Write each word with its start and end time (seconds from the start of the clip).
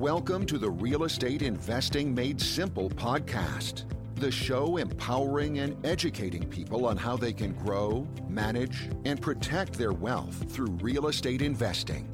Welcome 0.00 0.46
to 0.46 0.56
the 0.56 0.70
Real 0.70 1.04
Estate 1.04 1.42
Investing 1.42 2.14
Made 2.14 2.40
Simple 2.40 2.88
podcast, 2.88 3.84
the 4.14 4.32
show 4.32 4.78
empowering 4.78 5.58
and 5.58 5.76
educating 5.84 6.48
people 6.48 6.86
on 6.86 6.96
how 6.96 7.18
they 7.18 7.34
can 7.34 7.52
grow, 7.52 8.08
manage, 8.26 8.88
and 9.04 9.20
protect 9.20 9.74
their 9.74 9.92
wealth 9.92 10.50
through 10.50 10.70
real 10.80 11.08
estate 11.08 11.42
investing. 11.42 12.08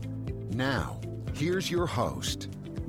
Now, 0.51 1.01
here's 1.33 1.71
your 1.71 1.87
host, 1.87 2.49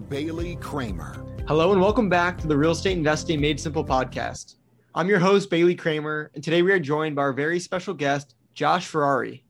Bailey 0.10 0.56
Kramer. 0.56 1.24
Hello, 1.48 1.74
and 1.74 1.80
welcome 1.80 2.10
back 2.10 2.40
to 2.40 2.48
the 2.48 2.58
Real 2.58 2.72
Estate 2.72 2.98
Investing 2.98 3.40
Made 3.40 3.60
Simple 3.60 3.86
podcast. 3.86 4.56
I'm 4.96 5.10
your 5.10 5.20
host, 5.20 5.52
Bailey 5.52 5.76
Kramer, 5.76 6.32
and 6.34 6.44
today 6.44 6.64
we 6.64 6.72
are 6.72 6.80
joined 6.80 7.16
by 7.16 7.22
our 7.22 7.34
very 7.34 7.60
special 7.60 7.94
guest, 7.94 8.34
Josh 8.56 8.88
Ferrari. 8.88 9.46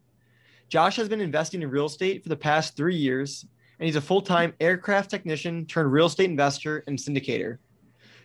Josh 0.67 0.97
has 0.97 1.07
been 1.07 1.21
investing 1.21 1.61
in 1.61 1.69
real 1.69 1.85
estate 1.85 2.21
for 2.21 2.27
the 2.27 2.35
past 2.35 2.75
three 2.75 2.97
years 2.97 3.45
and 3.79 3.85
he's 3.85 3.95
a 3.95 4.01
full 4.01 4.21
time 4.21 4.53
aircraft 4.59 5.09
technician 5.09 5.65
turned 5.65 5.91
real 5.91 6.07
estate 6.07 6.29
investor 6.29 6.83
and 6.87 6.97
syndicator. 6.97 7.57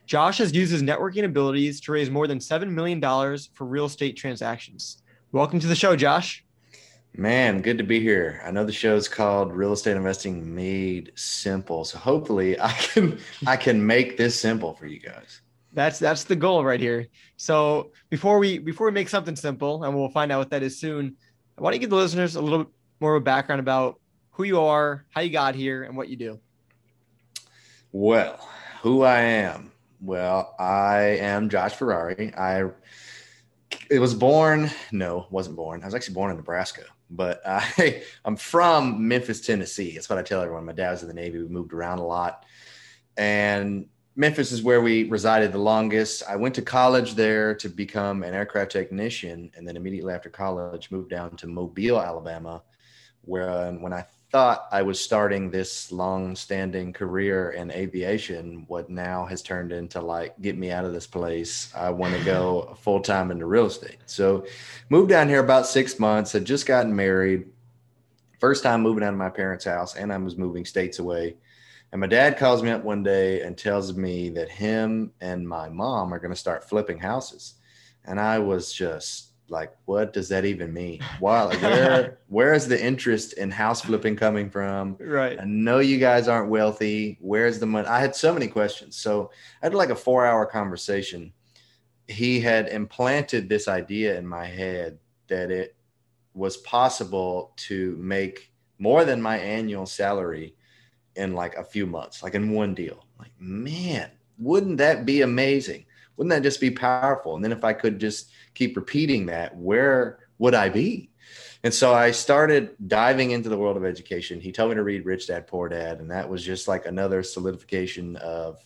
Josh 0.06 0.38
has 0.38 0.54
used 0.54 0.72
his 0.72 0.82
networking 0.82 1.24
abilities 1.24 1.80
to 1.82 1.92
raise 1.92 2.10
more 2.10 2.26
than 2.26 2.38
$7 2.38 2.68
million 2.68 3.00
for 3.54 3.64
real 3.64 3.86
estate 3.86 4.16
transactions. 4.16 5.02
Welcome 5.30 5.60
to 5.60 5.66
the 5.66 5.76
show, 5.76 5.94
Josh. 5.94 6.44
Man, 7.14 7.60
good 7.60 7.78
to 7.78 7.84
be 7.84 8.00
here. 8.00 8.42
I 8.44 8.50
know 8.50 8.64
the 8.64 8.72
show 8.72 8.96
is 8.96 9.06
called 9.06 9.52
Real 9.52 9.72
Estate 9.72 9.96
Investing 9.96 10.54
Made 10.54 11.12
Simple. 11.14 11.84
So 11.84 11.98
hopefully 11.98 12.58
I 12.60 12.72
can 12.72 13.18
I 13.46 13.56
can 13.56 13.86
make 13.86 14.16
this 14.16 14.38
simple 14.38 14.72
for 14.74 14.86
you 14.86 14.98
guys. 14.98 15.42
That's 15.74 15.98
that's 15.98 16.24
the 16.24 16.36
goal 16.36 16.64
right 16.64 16.80
here. 16.80 17.08
So 17.36 17.92
before 18.08 18.38
we 18.38 18.58
before 18.58 18.86
we 18.86 18.92
make 18.92 19.10
something 19.10 19.36
simple, 19.36 19.84
and 19.84 19.94
we'll 19.94 20.08
find 20.08 20.32
out 20.32 20.38
what 20.38 20.50
that 20.50 20.62
is 20.62 20.80
soon, 20.80 21.16
why 21.56 21.70
don't 21.70 21.74
you 21.74 21.80
give 21.80 21.90
the 21.90 21.96
listeners 21.96 22.36
a 22.36 22.40
little 22.40 22.70
more 23.00 23.14
of 23.14 23.22
a 23.22 23.24
background 23.24 23.60
about 23.60 24.00
who 24.32 24.44
you 24.44 24.60
are, 24.60 25.04
how 25.10 25.20
you 25.20 25.30
got 25.30 25.54
here, 25.54 25.84
and 25.84 25.96
what 25.96 26.08
you 26.08 26.16
do. 26.16 26.40
Well, 27.92 28.38
who 28.82 29.02
I 29.02 29.20
am. 29.20 29.70
Well, 30.00 30.54
I 30.58 31.18
am 31.20 31.48
Josh 31.48 31.74
Ferrari. 31.74 32.34
I 32.36 32.70
it 33.90 33.98
was 33.98 34.14
born, 34.14 34.70
no, 34.90 35.26
wasn't 35.30 35.56
born. 35.56 35.82
I 35.82 35.86
was 35.86 35.94
actually 35.94 36.14
born 36.14 36.30
in 36.30 36.36
Nebraska, 36.36 36.84
but 37.10 37.40
I 37.46 38.02
I'm 38.24 38.36
from 38.36 39.06
Memphis, 39.06 39.40
Tennessee. 39.40 39.94
That's 39.94 40.08
what 40.08 40.18
I 40.18 40.22
tell 40.22 40.40
everyone. 40.40 40.64
My 40.64 40.72
dad 40.72 40.90
was 40.90 41.02
in 41.02 41.08
the 41.08 41.14
Navy. 41.14 41.38
We 41.38 41.48
moved 41.48 41.72
around 41.72 41.98
a 41.98 42.06
lot. 42.06 42.44
And 43.16 43.86
Memphis 44.16 44.52
is 44.52 44.62
where 44.62 44.80
we 44.80 45.04
resided 45.04 45.52
the 45.52 45.58
longest. 45.58 46.22
I 46.28 46.36
went 46.36 46.54
to 46.56 46.62
college 46.62 47.14
there 47.14 47.54
to 47.56 47.68
become 47.68 48.22
an 48.22 48.34
aircraft 48.34 48.72
technician, 48.72 49.50
and 49.56 49.66
then 49.66 49.76
immediately 49.76 50.12
after 50.12 50.28
college, 50.28 50.90
moved 50.90 51.10
down 51.10 51.36
to 51.36 51.46
Mobile, 51.46 52.00
Alabama, 52.00 52.62
where 53.22 53.50
um, 53.50 53.82
when 53.82 53.92
I 53.92 54.04
thought 54.32 54.66
I 54.72 54.80
was 54.80 54.98
starting 54.98 55.50
this 55.50 55.92
long-standing 55.92 56.94
career 56.94 57.50
in 57.50 57.70
aviation, 57.70 58.64
what 58.66 58.88
now 58.88 59.26
has 59.26 59.42
turned 59.42 59.72
into 59.72 60.00
like, 60.00 60.40
get 60.40 60.56
me 60.56 60.70
out 60.70 60.86
of 60.86 60.94
this 60.94 61.06
place. 61.06 61.70
I 61.76 61.90
want 61.90 62.16
to 62.16 62.24
go 62.24 62.74
full-time 62.80 63.30
into 63.30 63.44
real 63.44 63.66
estate. 63.66 63.98
So 64.06 64.46
moved 64.88 65.10
down 65.10 65.28
here 65.28 65.40
about 65.40 65.66
six 65.66 65.98
months, 65.98 66.32
had 66.32 66.46
just 66.46 66.64
gotten 66.64 66.96
married. 66.96 67.44
First 68.40 68.62
time 68.62 68.80
moving 68.80 69.04
out 69.04 69.12
of 69.12 69.18
my 69.18 69.28
parents' 69.28 69.66
house, 69.66 69.96
and 69.96 70.10
I 70.10 70.16
was 70.16 70.38
moving 70.38 70.64
states 70.64 70.98
away. 70.98 71.36
And 71.92 72.00
my 72.00 72.06
dad 72.06 72.38
calls 72.38 72.62
me 72.62 72.70
up 72.70 72.82
one 72.82 73.02
day 73.02 73.42
and 73.42 73.56
tells 73.56 73.94
me 73.94 74.30
that 74.30 74.48
him 74.48 75.12
and 75.20 75.46
my 75.46 75.68
mom 75.68 76.12
are 76.12 76.18
going 76.18 76.32
to 76.32 76.36
start 76.36 76.66
flipping 76.66 76.98
houses. 76.98 77.54
And 78.06 78.18
I 78.18 78.38
was 78.38 78.72
just 78.72 79.31
like 79.48 79.72
what 79.84 80.12
does 80.12 80.28
that 80.30 80.44
even 80.44 80.72
mean? 80.72 81.00
Why 81.20 81.42
like, 81.42 81.62
where 81.62 82.18
where 82.28 82.54
is 82.54 82.66
the 82.66 82.82
interest 82.82 83.34
in 83.34 83.50
house 83.50 83.82
flipping 83.82 84.16
coming 84.16 84.50
from? 84.50 84.96
Right. 84.98 85.38
I 85.38 85.44
know 85.44 85.78
you 85.78 85.98
guys 85.98 86.28
aren't 86.28 86.50
wealthy. 86.50 87.18
Where's 87.20 87.58
the 87.58 87.66
money? 87.66 87.86
I 87.86 88.00
had 88.00 88.16
so 88.16 88.32
many 88.32 88.48
questions. 88.48 88.96
So 88.96 89.30
i 89.62 89.66
had 89.66 89.74
like 89.74 89.90
a 89.90 89.96
four 89.96 90.26
hour 90.26 90.46
conversation. 90.46 91.32
He 92.08 92.40
had 92.40 92.68
implanted 92.68 93.48
this 93.48 93.68
idea 93.68 94.18
in 94.18 94.26
my 94.26 94.46
head 94.46 94.98
that 95.28 95.50
it 95.50 95.76
was 96.34 96.56
possible 96.58 97.52
to 97.56 97.96
make 97.98 98.52
more 98.78 99.04
than 99.04 99.22
my 99.22 99.38
annual 99.38 99.86
salary 99.86 100.56
in 101.14 101.34
like 101.34 101.54
a 101.56 101.64
few 101.64 101.86
months 101.86 102.22
like 102.22 102.34
in 102.34 102.50
one 102.50 102.74
deal. 102.74 103.06
Like 103.18 103.32
man 103.38 104.10
wouldn't 104.38 104.78
that 104.78 105.04
be 105.04 105.20
amazing 105.20 105.84
wouldn't 106.16 106.30
that 106.30 106.42
just 106.42 106.60
be 106.60 106.70
powerful 106.70 107.34
and 107.34 107.44
then 107.44 107.52
if 107.52 107.64
i 107.64 107.72
could 107.72 107.98
just 107.98 108.30
keep 108.54 108.76
repeating 108.76 109.26
that, 109.26 109.56
where 109.56 110.18
would 110.38 110.54
I 110.54 110.68
be? 110.68 111.10
And 111.64 111.72
so 111.72 111.94
I 111.94 112.10
started 112.10 112.74
diving 112.88 113.30
into 113.30 113.48
the 113.48 113.56
world 113.56 113.76
of 113.76 113.84
education. 113.84 114.40
He 114.40 114.50
told 114.50 114.70
me 114.70 114.74
to 114.74 114.82
read 114.82 115.06
Rich 115.06 115.28
Dad 115.28 115.46
Poor 115.46 115.68
Dad, 115.68 116.00
and 116.00 116.10
that 116.10 116.28
was 116.28 116.44
just 116.44 116.66
like 116.66 116.86
another 116.86 117.22
solidification 117.22 118.16
of 118.16 118.58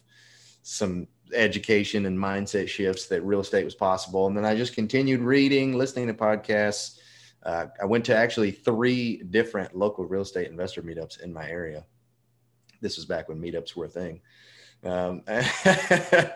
some 0.63 1.07
education 1.35 2.07
and 2.07 2.19
mindset 2.19 2.69
shifts 2.69 3.07
that 3.09 3.23
real 3.23 3.41
estate 3.41 3.65
was 3.65 3.75
possible. 3.75 4.27
And 4.27 4.37
then 4.37 4.47
I 4.47 4.57
just 4.57 4.75
continued 4.75 5.21
reading, 5.21 5.77
listening 5.77 6.07
to 6.07 6.15
podcasts. 6.15 6.99
Uh, 7.43 7.67
I 7.81 7.85
went 7.85 8.07
to 8.07 8.17
actually 8.17 8.51
three 8.51 9.19
different 9.19 9.77
local 9.77 10.07
real 10.07 10.23
estate 10.23 10.49
investor 10.49 10.83
meetups 10.83 11.21
in 11.21 11.33
my 11.33 11.49
area. 11.49 11.85
This 12.81 12.97
was 12.97 13.05
back 13.05 13.29
when 13.29 13.41
meetups 13.41 13.77
were 13.77 13.85
a 13.85 13.89
thing. 13.89 14.21
Um, 14.83 15.23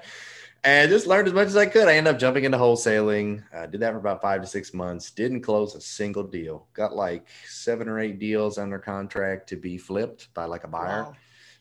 and 0.63 0.91
just 0.91 1.07
learned 1.07 1.29
as 1.29 1.35
much 1.35 1.47
as 1.49 1.57
I 1.57 1.67
could. 1.67 1.89
I 1.89 1.97
ended 1.97 2.15
up 2.15 2.21
jumping 2.21 2.45
into 2.45 2.59
wholesaling. 2.59 3.43
I 3.55 3.67
did 3.67 3.81
that 3.81 3.93
for 3.93 3.99
about 3.99 4.21
five 4.21 4.43
to 4.43 4.47
six 4.47 4.75
months. 4.75 5.11
Didn't 5.11 5.41
close 5.41 5.75
a 5.75 5.81
single 5.81 6.25
deal. 6.25 6.67
Got 6.75 6.95
like 6.95 7.27
seven 7.47 7.89
or 7.89 7.99
eight 7.99 8.19
deals 8.19 8.59
under 8.59 8.79
contract 8.79 9.49
to 9.51 9.57
be 9.57 9.79
flipped 9.79 10.33
by 10.35 10.45
like 10.45 10.65
a 10.65 10.69
buyer, 10.69 11.05
wow. 11.05 11.15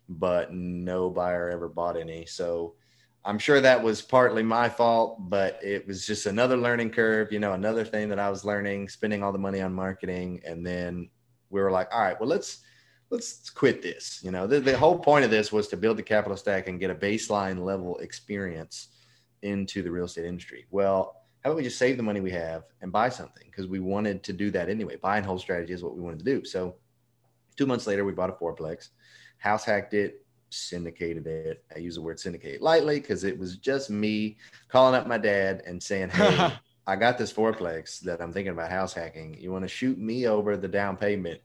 but 0.10 0.54
no 0.54 1.10
buyer 1.10 1.50
ever 1.50 1.70
bought 1.70 1.98
any. 1.98 2.26
So 2.26 2.76
I'm 3.24 3.40
sure 3.40 3.62
that 3.62 3.82
was 3.82 4.02
partly 4.02 4.44
my 4.44 4.68
fault, 4.68 5.30
but 5.30 5.60
it 5.64 5.88
was 5.88 6.06
just 6.06 6.26
another 6.26 6.58
learning 6.58 6.90
curve. 6.92 7.32
You 7.32 7.40
know, 7.40 7.54
another 7.54 7.86
thing 7.86 8.10
that 8.10 8.20
I 8.20 8.30
was 8.30 8.44
learning, 8.44 8.90
spending 8.90 9.24
all 9.24 9.32
the 9.32 9.38
money 9.38 9.62
on 9.62 9.74
marketing, 9.74 10.42
and 10.46 10.66
then 10.66 11.10
we 11.50 11.62
were 11.62 11.72
like, 11.72 11.88
all 11.94 12.02
right, 12.02 12.20
well 12.20 12.30
let's 12.30 12.64
let's 13.10 13.50
quit 13.50 13.82
this. 13.82 14.20
You 14.24 14.32
know, 14.32 14.48
the, 14.48 14.60
the 14.60 14.78
whole 14.78 14.98
point 14.98 15.26
of 15.26 15.32
this 15.32 15.52
was 15.52 15.68
to 15.70 15.78
build 15.78 15.98
the 15.98 16.04
capital 16.04 16.38
stack 16.38 16.68
and 16.68 16.80
get 16.80 16.92
a 16.92 16.96
baseline 16.96 17.64
level 17.64 17.98
experience 17.98 18.90
into 19.42 19.82
the 19.82 19.92
real 19.92 20.06
estate 20.06 20.26
industry. 20.26 20.66
Well, 20.70 21.16
how 21.44 21.52
about 21.52 21.58
we 21.58 21.64
just 21.64 21.78
save 21.78 21.98
the 21.98 22.04
money 22.04 22.20
we 22.20 22.32
have 22.32 22.64
and 22.82 22.92
buy 22.92 23.10
something? 23.10 23.46
Because 23.46 23.68
we 23.68 23.80
wanted 23.80 24.24
to 24.24 24.34
do 24.34 24.52
that 24.52 24.70
anyway. 24.70 24.98
Buy 24.98 25.18
and 25.18 25.26
hold 25.26 25.40
strategy 25.40 25.74
is 25.74 25.84
what 25.84 25.96
we 25.96 26.02
wanted 26.02 26.20
to 26.20 26.26
do. 26.26 26.44
So 26.46 26.76
two 27.56 27.66
months 27.66 27.88
later, 27.88 28.04
we 28.06 28.12
bought 28.12 28.30
a 28.30 28.34
fourplex, 28.34 28.90
house 29.38 29.64
hacked 29.64 29.94
it, 29.94 30.26
syndicated 30.50 31.28
it. 31.28 31.64
I 31.74 31.80
use 31.80 31.96
the 31.96 32.02
word 32.02 32.20
syndicate 32.20 32.62
lightly 32.62 33.00
because 33.00 33.24
it 33.24 33.38
was 33.38 33.58
just 33.58 33.90
me 33.90 34.38
calling 34.68 34.96
up 34.96 35.08
my 35.08 35.18
dad 35.18 35.64
and 35.66 35.82
saying, 35.82 36.10
Hey, 36.10 36.52
I 36.88 36.96
got 36.96 37.18
this 37.18 37.32
fourplex 37.32 38.00
that 38.02 38.22
I'm 38.22 38.34
thinking 38.34 38.52
about 38.52 38.72
house 38.72 38.94
hacking. 38.94 39.38
You 39.40 39.52
want 39.52 39.64
to 39.64 39.70
shoot 39.70 39.98
me 39.98 40.28
over 40.28 40.58
the 40.58 40.68
down 40.68 40.98
payment 40.98 41.40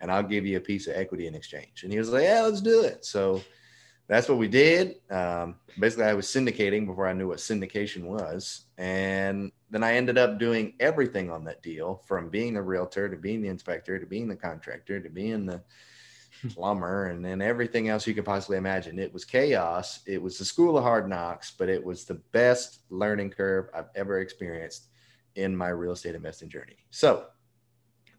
and 0.00 0.10
I'll 0.10 0.22
give 0.22 0.46
you 0.46 0.56
a 0.56 0.60
piece 0.60 0.86
of 0.86 0.96
equity 0.96 1.26
in 1.26 1.34
exchange. 1.34 1.82
And 1.82 1.92
he 1.92 1.98
was 1.98 2.10
like, 2.10 2.24
yeah, 2.24 2.42
let's 2.42 2.60
do 2.60 2.82
it. 2.82 3.04
So 3.04 3.42
that's 4.08 4.28
what 4.28 4.38
we 4.38 4.48
did. 4.48 4.96
Um, 5.10 5.56
basically, 5.78 6.06
I 6.06 6.14
was 6.14 6.26
syndicating 6.26 6.86
before 6.86 7.06
I 7.06 7.12
knew 7.12 7.28
what 7.28 7.38
syndication 7.38 8.04
was. 8.04 8.66
And 8.76 9.52
then 9.70 9.84
I 9.84 9.94
ended 9.94 10.18
up 10.18 10.38
doing 10.38 10.74
everything 10.80 11.30
on 11.30 11.44
that 11.44 11.62
deal 11.62 12.02
from 12.06 12.28
being 12.28 12.54
the 12.54 12.62
realtor 12.62 13.08
to 13.08 13.16
being 13.16 13.42
the 13.42 13.48
inspector 13.48 13.98
to 13.98 14.06
being 14.06 14.28
the 14.28 14.36
contractor 14.36 15.00
to 15.00 15.08
being 15.08 15.46
the 15.46 15.62
plumber 16.48 17.06
and 17.06 17.24
then 17.24 17.42
everything 17.42 17.88
else 17.88 18.06
you 18.06 18.14
could 18.14 18.24
possibly 18.24 18.56
imagine. 18.56 18.98
It 18.98 19.12
was 19.12 19.24
chaos. 19.24 20.00
It 20.06 20.20
was 20.20 20.38
the 20.38 20.44
school 20.44 20.76
of 20.76 20.84
hard 20.84 21.08
knocks, 21.08 21.52
but 21.56 21.68
it 21.68 21.84
was 21.84 22.04
the 22.04 22.14
best 22.32 22.80
learning 22.90 23.30
curve 23.30 23.68
I've 23.74 23.90
ever 23.94 24.20
experienced 24.20 24.88
in 25.36 25.56
my 25.56 25.68
real 25.68 25.92
estate 25.92 26.14
investing 26.14 26.48
journey. 26.48 26.76
So, 26.90 27.26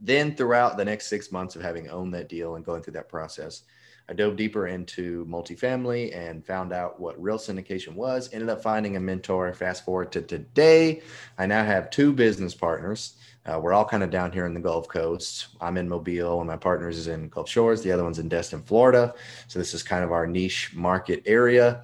then 0.01 0.35
throughout 0.35 0.77
the 0.77 0.85
next 0.85 1.07
six 1.07 1.31
months 1.31 1.55
of 1.55 1.61
having 1.61 1.89
owned 1.89 2.13
that 2.13 2.27
deal 2.27 2.55
and 2.55 2.65
going 2.65 2.81
through 2.81 2.93
that 2.93 3.09
process, 3.09 3.63
I 4.09 4.13
dove 4.13 4.35
deeper 4.35 4.67
into 4.67 5.25
multifamily 5.25 6.13
and 6.15 6.45
found 6.45 6.73
out 6.73 6.99
what 6.99 7.21
real 7.21 7.37
syndication 7.37 7.93
was. 7.93 8.33
Ended 8.33 8.49
up 8.49 8.61
finding 8.61 8.97
a 8.97 8.99
mentor. 8.99 9.53
Fast 9.53 9.85
forward 9.85 10.11
to 10.11 10.21
today, 10.21 11.01
I 11.37 11.45
now 11.45 11.63
have 11.63 11.89
two 11.91 12.11
business 12.11 12.53
partners. 12.53 13.13
Uh, 13.45 13.59
we're 13.59 13.73
all 13.73 13.85
kind 13.85 14.03
of 14.03 14.09
down 14.09 14.31
here 14.31 14.45
in 14.45 14.53
the 14.53 14.59
Gulf 14.59 14.87
Coast. 14.87 15.47
I'm 15.61 15.77
in 15.77 15.87
Mobile, 15.87 16.39
and 16.39 16.47
my 16.47 16.57
partners 16.57 16.97
is 16.97 17.07
in 17.07 17.29
Gulf 17.29 17.49
Shores. 17.49 17.81
The 17.81 17.91
other 17.91 18.03
one's 18.03 18.19
in 18.19 18.27
Destin, 18.27 18.61
Florida. 18.61 19.15
So 19.47 19.59
this 19.59 19.73
is 19.73 19.81
kind 19.81 20.03
of 20.03 20.11
our 20.11 20.27
niche 20.27 20.71
market 20.75 21.23
area. 21.25 21.83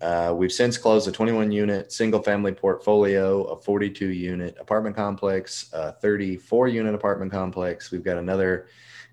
Uh, 0.00 0.34
we've 0.36 0.52
since 0.52 0.76
closed 0.76 1.08
a 1.08 1.12
21 1.12 1.50
unit 1.50 1.90
single 1.90 2.22
family 2.22 2.52
portfolio, 2.52 3.44
a 3.44 3.56
42 3.56 4.08
unit 4.08 4.56
apartment 4.60 4.94
complex, 4.94 5.70
a 5.72 5.92
34 5.92 6.68
unit 6.68 6.94
apartment 6.94 7.32
complex. 7.32 7.90
We've 7.90 8.04
got 8.04 8.18
another 8.18 8.68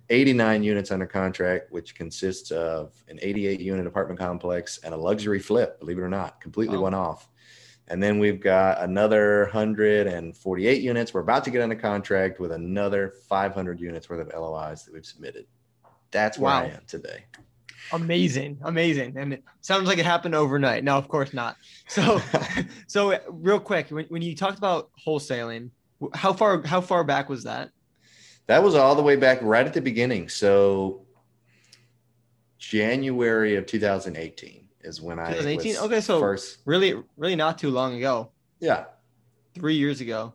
89 0.09 0.63
units 0.63 0.91
under 0.91 1.05
contract, 1.05 1.71
which 1.71 1.95
consists 1.95 2.51
of 2.51 2.93
an 3.07 3.17
88 3.21 3.61
unit 3.61 3.87
apartment 3.87 4.19
complex 4.19 4.79
and 4.83 4.93
a 4.93 4.97
luxury 4.97 5.39
flip, 5.39 5.79
believe 5.79 5.97
it 5.97 6.01
or 6.01 6.09
not, 6.09 6.41
completely 6.41 6.77
wow. 6.77 6.83
one 6.83 6.93
off. 6.93 7.29
And 7.87 8.01
then 8.01 8.19
we've 8.19 8.39
got 8.39 8.81
another 8.81 9.43
148 9.43 10.81
units. 10.81 11.13
We're 11.13 11.21
about 11.21 11.43
to 11.45 11.51
get 11.51 11.61
under 11.61 11.75
contract 11.75 12.39
with 12.39 12.51
another 12.51 13.13
500 13.27 13.79
units 13.79 14.09
worth 14.09 14.21
of 14.21 14.33
LOIs 14.33 14.83
that 14.83 14.93
we've 14.93 15.05
submitted. 15.05 15.45
That's 16.11 16.37
where 16.37 16.51
wow. 16.51 16.63
I 16.63 16.65
am 16.67 16.83
today. 16.87 17.25
Amazing, 17.91 18.59
amazing, 18.63 19.17
and 19.17 19.33
it 19.33 19.43
sounds 19.61 19.87
like 19.87 19.97
it 19.97 20.05
happened 20.05 20.35
overnight. 20.35 20.83
No, 20.83 20.97
of 20.97 21.07
course 21.07 21.33
not. 21.33 21.57
So, 21.87 22.21
so 22.87 23.19
real 23.29 23.59
quick, 23.59 23.89
when, 23.89 24.05
when 24.05 24.21
you 24.21 24.35
talked 24.35 24.57
about 24.57 24.89
wholesaling, 25.05 25.69
how 26.13 26.33
far 26.33 26.65
how 26.65 26.81
far 26.81 27.03
back 27.03 27.29
was 27.29 27.43
that? 27.43 27.69
That 28.47 28.63
was 28.63 28.75
all 28.75 28.95
the 28.95 29.03
way 29.03 29.15
back 29.15 29.39
right 29.41 29.65
at 29.65 29.73
the 29.73 29.81
beginning. 29.81 30.29
So 30.29 31.05
January 32.57 33.55
of 33.55 33.65
2018 33.65 34.67
is 34.81 35.01
when 35.01 35.19
I 35.19 35.27
2018. 35.27 35.77
Okay, 35.77 36.01
so 36.01 36.19
first 36.19 36.59
really 36.65 37.01
really 37.17 37.35
not 37.35 37.57
too 37.57 37.69
long 37.69 37.95
ago. 37.95 38.31
Yeah, 38.59 38.85
three 39.53 39.75
years 39.75 40.01
ago. 40.01 40.33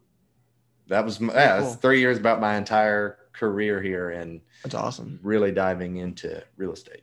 That 0.89 1.05
was 1.05 1.21
yeah, 1.21 1.61
cool. 1.61 1.75
three 1.75 2.01
years 2.01 2.19
about 2.19 2.41
my 2.41 2.57
entire 2.57 3.19
career 3.33 3.83
here, 3.83 4.11
and 4.11 4.41
that's 4.63 4.75
awesome. 4.75 5.21
Really 5.23 5.53
diving 5.53 5.97
into 5.97 6.43
real 6.57 6.73
estate. 6.73 7.03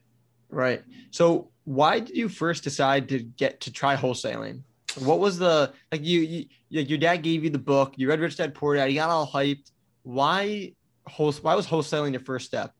Right. 0.49 0.83
So, 1.11 1.49
why 1.63 1.99
did 1.99 2.15
you 2.15 2.29
first 2.29 2.63
decide 2.63 3.09
to 3.09 3.19
get 3.19 3.61
to 3.61 3.71
try 3.71 3.95
wholesaling? 3.95 4.61
What 4.99 5.19
was 5.19 5.37
the 5.37 5.73
like? 5.91 6.03
You, 6.03 6.21
you 6.21 6.45
your 6.69 6.97
dad 6.97 7.17
gave 7.17 7.43
you 7.43 7.49
the 7.49 7.59
book. 7.59 7.93
You 7.97 8.07
read 8.07 8.19
Rich 8.19 8.37
Dad 8.37 8.53
Poor 8.53 8.75
Dad. 8.75 8.85
You 8.85 8.95
got 8.95 9.09
all 9.09 9.27
hyped. 9.27 9.71
Why 10.03 10.73
wholesale? 11.07 11.43
Why 11.43 11.55
was 11.55 11.67
wholesaling 11.67 12.11
your 12.11 12.21
first 12.21 12.45
step? 12.45 12.73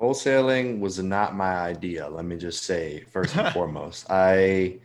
Wholesaling 0.00 0.80
was 0.80 0.98
not 0.98 1.34
my 1.34 1.54
idea. 1.54 2.08
Let 2.08 2.26
me 2.26 2.36
just 2.36 2.64
say 2.64 3.04
first 3.12 3.34
and 3.36 3.52
foremost, 3.54 4.10
I 4.10 4.78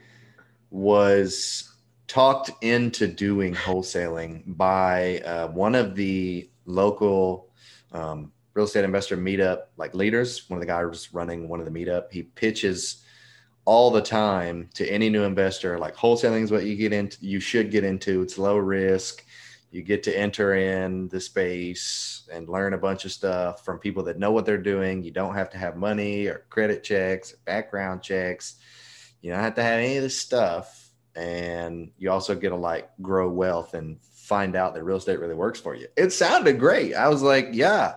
was 0.69 1.71
talked 2.07 2.51
into 2.61 3.07
doing 3.07 3.53
wholesaling 3.55 4.43
by 4.45 5.19
uh, 5.19 5.47
one 5.47 5.75
of 5.75 5.95
the 5.95 6.49
local 6.65 7.49
um, 7.91 8.31
real 8.53 8.65
estate 8.65 8.83
investor 8.83 9.17
meetup 9.17 9.63
like 9.77 9.95
leaders. 9.95 10.49
One 10.49 10.57
of 10.57 10.61
the 10.61 10.67
guys 10.67 11.13
running 11.13 11.47
one 11.47 11.59
of 11.59 11.65
the 11.65 11.71
meetup. 11.71 12.11
He 12.11 12.23
pitches 12.23 13.03
all 13.65 13.91
the 13.91 14.01
time 14.01 14.69
to 14.73 14.87
any 14.89 15.09
new 15.09 15.23
investor 15.23 15.77
like 15.77 15.95
wholesaling 15.95 16.43
is 16.43 16.51
what 16.51 16.65
you 16.65 16.75
get 16.75 16.93
into. 16.93 17.17
You 17.21 17.39
should 17.39 17.71
get 17.71 17.83
into. 17.83 18.21
It's 18.21 18.37
low 18.37 18.57
risk. 18.57 19.23
You 19.69 19.81
get 19.81 20.03
to 20.03 20.17
enter 20.17 20.55
in 20.55 21.07
the 21.07 21.21
space 21.21 22.27
and 22.31 22.49
learn 22.49 22.73
a 22.73 22.77
bunch 22.77 23.05
of 23.05 23.11
stuff 23.13 23.63
from 23.63 23.79
people 23.79 24.03
that 24.03 24.19
know 24.19 24.31
what 24.31 24.45
they're 24.45 24.57
doing. 24.57 25.01
You 25.01 25.11
don't 25.11 25.35
have 25.35 25.49
to 25.51 25.57
have 25.57 25.77
money 25.77 26.27
or 26.27 26.45
credit 26.49 26.83
checks, 26.83 27.31
or 27.31 27.37
background 27.45 28.01
checks. 28.01 28.55
You 29.21 29.31
don't 29.31 29.39
have 29.39 29.55
to 29.55 29.63
have 29.63 29.79
any 29.79 29.95
of 29.95 30.03
this 30.03 30.17
stuff 30.17 30.81
and 31.15 31.91
you 31.97 32.11
also 32.11 32.35
get 32.35 32.49
to 32.49 32.55
like 32.55 32.89
grow 33.01 33.29
wealth 33.29 33.73
and 33.73 33.97
find 34.01 34.55
out 34.55 34.73
that 34.73 34.83
real 34.83 34.97
estate 34.97 35.19
really 35.19 35.33
works 35.33 35.59
for 35.59 35.75
you. 35.75 35.87
It 35.97 36.11
sounded 36.11 36.59
great. 36.59 36.95
I 36.95 37.09
was 37.09 37.21
like, 37.21 37.49
yeah, 37.51 37.95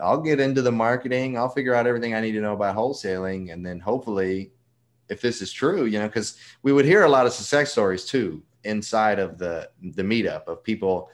I'll 0.00 0.20
get 0.20 0.40
into 0.40 0.62
the 0.62 0.72
marketing. 0.72 1.36
I'll 1.36 1.48
figure 1.48 1.74
out 1.74 1.86
everything 1.86 2.14
I 2.14 2.20
need 2.20 2.32
to 2.32 2.40
know 2.40 2.52
about 2.52 2.76
wholesaling. 2.76 3.52
And 3.52 3.64
then 3.64 3.80
hopefully, 3.80 4.52
if 5.08 5.20
this 5.20 5.40
is 5.40 5.52
true, 5.52 5.84
you 5.84 5.98
know, 5.98 6.06
because 6.06 6.38
we 6.62 6.72
would 6.72 6.84
hear 6.84 7.04
a 7.04 7.08
lot 7.08 7.26
of 7.26 7.32
success 7.32 7.72
stories 7.72 8.04
too 8.04 8.42
inside 8.64 9.18
of 9.18 9.38
the 9.38 9.70
the 9.80 10.02
meetup 10.02 10.46
of 10.48 10.62
people 10.62 11.10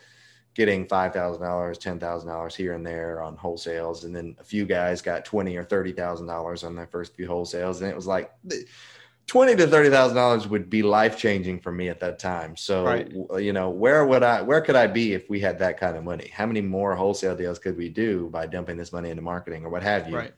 getting 0.55 0.87
five 0.87 1.12
thousand 1.12 1.43
dollars, 1.43 1.79
ten 1.79 1.99
thousand 1.99 2.29
dollars 2.29 2.55
here 2.55 2.75
and 2.75 2.87
there 2.87 3.23
on 3.23 3.37
wholesales, 3.37 4.05
and 4.05 4.14
then 4.14 4.37
a 4.40 4.44
few 4.44 4.64
guys 4.64 5.02
got 5.02 5.25
twenty 5.25 5.56
or 5.56 5.64
thirty 5.64 5.93
thousand 5.93 6.26
dollars 6.26 6.64
on 6.64 6.75
their 6.75 6.87
first 6.87 7.14
few 7.14 7.29
wholesales, 7.29 7.81
and 7.81 7.90
it 7.90 7.96
was 7.96 8.06
like 8.06 8.32
twenty 9.32 9.56
to 9.56 9.67
thirty 9.67 9.88
thousand 9.88 10.14
dollars 10.14 10.46
would 10.46 10.69
be 10.69 10.82
life 10.82 11.17
changing 11.17 11.58
for 11.58 11.73
me 11.73 11.88
at 11.88 11.99
that 11.99 12.19
time. 12.19 12.55
So 12.55 12.84
right. 12.84 13.11
you 13.43 13.55
know, 13.55 13.70
where 13.70 14.05
would 14.05 14.23
I 14.23 14.43
where 14.43 14.61
could 14.61 14.76
I 14.76 14.87
be 14.87 15.14
if 15.14 15.31
we 15.31 15.40
had 15.40 15.58
that 15.61 15.81
kind 15.81 15.96
of 15.96 16.05
money? 16.05 16.31
How 16.34 16.44
many 16.44 16.61
more 16.61 16.94
wholesale 16.94 17.34
deals 17.34 17.58
could 17.58 17.79
we 17.79 17.88
do 17.88 18.29
by 18.29 18.46
dumping 18.46 18.76
this 18.76 18.93
money 18.93 19.08
into 19.08 19.23
marketing 19.23 19.64
or 19.64 19.70
what 19.70 19.82
have 19.82 20.06
you? 20.06 20.19
Right. 20.19 20.34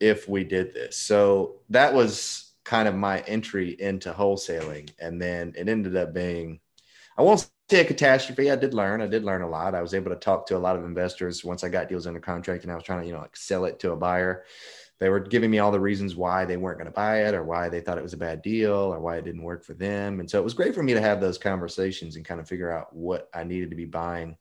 If 0.00 0.26
we 0.26 0.42
did 0.42 0.72
this. 0.72 0.96
So 0.96 1.56
that 1.68 1.92
was 1.92 2.50
kind 2.64 2.88
of 2.88 2.94
my 2.94 3.20
entry 3.20 3.76
into 3.78 4.10
wholesaling. 4.10 4.88
And 4.98 5.20
then 5.20 5.52
it 5.54 5.68
ended 5.68 5.94
up 5.94 6.14
being 6.14 6.60
I 7.18 7.20
won't 7.20 7.46
say 7.68 7.80
a 7.80 7.84
catastrophe. 7.84 8.50
I 8.50 8.56
did 8.56 8.72
learn. 8.72 9.02
I 9.02 9.06
did 9.06 9.22
learn 9.22 9.42
a 9.42 9.50
lot. 9.50 9.74
I 9.74 9.82
was 9.82 9.92
able 9.92 10.12
to 10.12 10.16
talk 10.16 10.46
to 10.46 10.56
a 10.56 10.64
lot 10.66 10.76
of 10.76 10.84
investors 10.86 11.44
once 11.44 11.62
I 11.62 11.68
got 11.68 11.90
deals 11.90 12.06
under 12.06 12.20
contract 12.20 12.62
and 12.62 12.72
I 12.72 12.74
was 12.74 12.84
trying 12.84 13.02
to, 13.02 13.06
you 13.06 13.12
know, 13.12 13.20
like 13.20 13.36
sell 13.36 13.66
it 13.66 13.78
to 13.80 13.92
a 13.92 13.96
buyer 13.96 14.44
they 15.00 15.08
were 15.08 15.20
giving 15.20 15.50
me 15.50 15.60
all 15.60 15.70
the 15.70 15.78
reasons 15.78 16.16
why 16.16 16.44
they 16.44 16.56
weren't 16.56 16.78
going 16.78 16.86
to 16.86 16.92
buy 16.92 17.22
it 17.24 17.34
or 17.34 17.44
why 17.44 17.68
they 17.68 17.80
thought 17.80 17.98
it 17.98 18.02
was 18.02 18.14
a 18.14 18.18
bad 18.18 18.42
deal 18.42 18.74
or 18.74 18.98
why 18.98 19.16
it 19.16 19.24
didn't 19.24 19.42
work 19.42 19.64
for 19.64 19.74
them. 19.74 20.18
And 20.18 20.28
so 20.28 20.38
it 20.38 20.44
was 20.44 20.54
great 20.54 20.74
for 20.74 20.82
me 20.82 20.92
to 20.94 21.00
have 21.00 21.20
those 21.20 21.38
conversations 21.38 22.16
and 22.16 22.24
kind 22.24 22.40
of 22.40 22.48
figure 22.48 22.72
out 22.72 22.94
what 22.94 23.28
I 23.32 23.44
needed 23.44 23.70
to 23.70 23.76
be 23.76 23.84
buying 23.84 24.36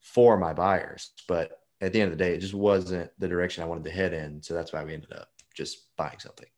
for 0.00 0.36
my 0.36 0.52
buyers. 0.52 1.12
But 1.28 1.60
at 1.80 1.92
the 1.92 2.00
end 2.00 2.12
of 2.12 2.18
the 2.18 2.24
day, 2.24 2.34
it 2.34 2.40
just 2.40 2.54
wasn't 2.54 3.10
the 3.18 3.28
direction 3.28 3.62
I 3.62 3.66
wanted 3.66 3.84
to 3.84 3.90
head 3.90 4.12
in. 4.12 4.42
So 4.42 4.52
that's 4.52 4.72
why 4.72 4.82
we 4.82 4.94
ended 4.94 5.12
up 5.12 5.28
just 5.54 5.96
buying 5.96 6.18
something. 6.18 6.48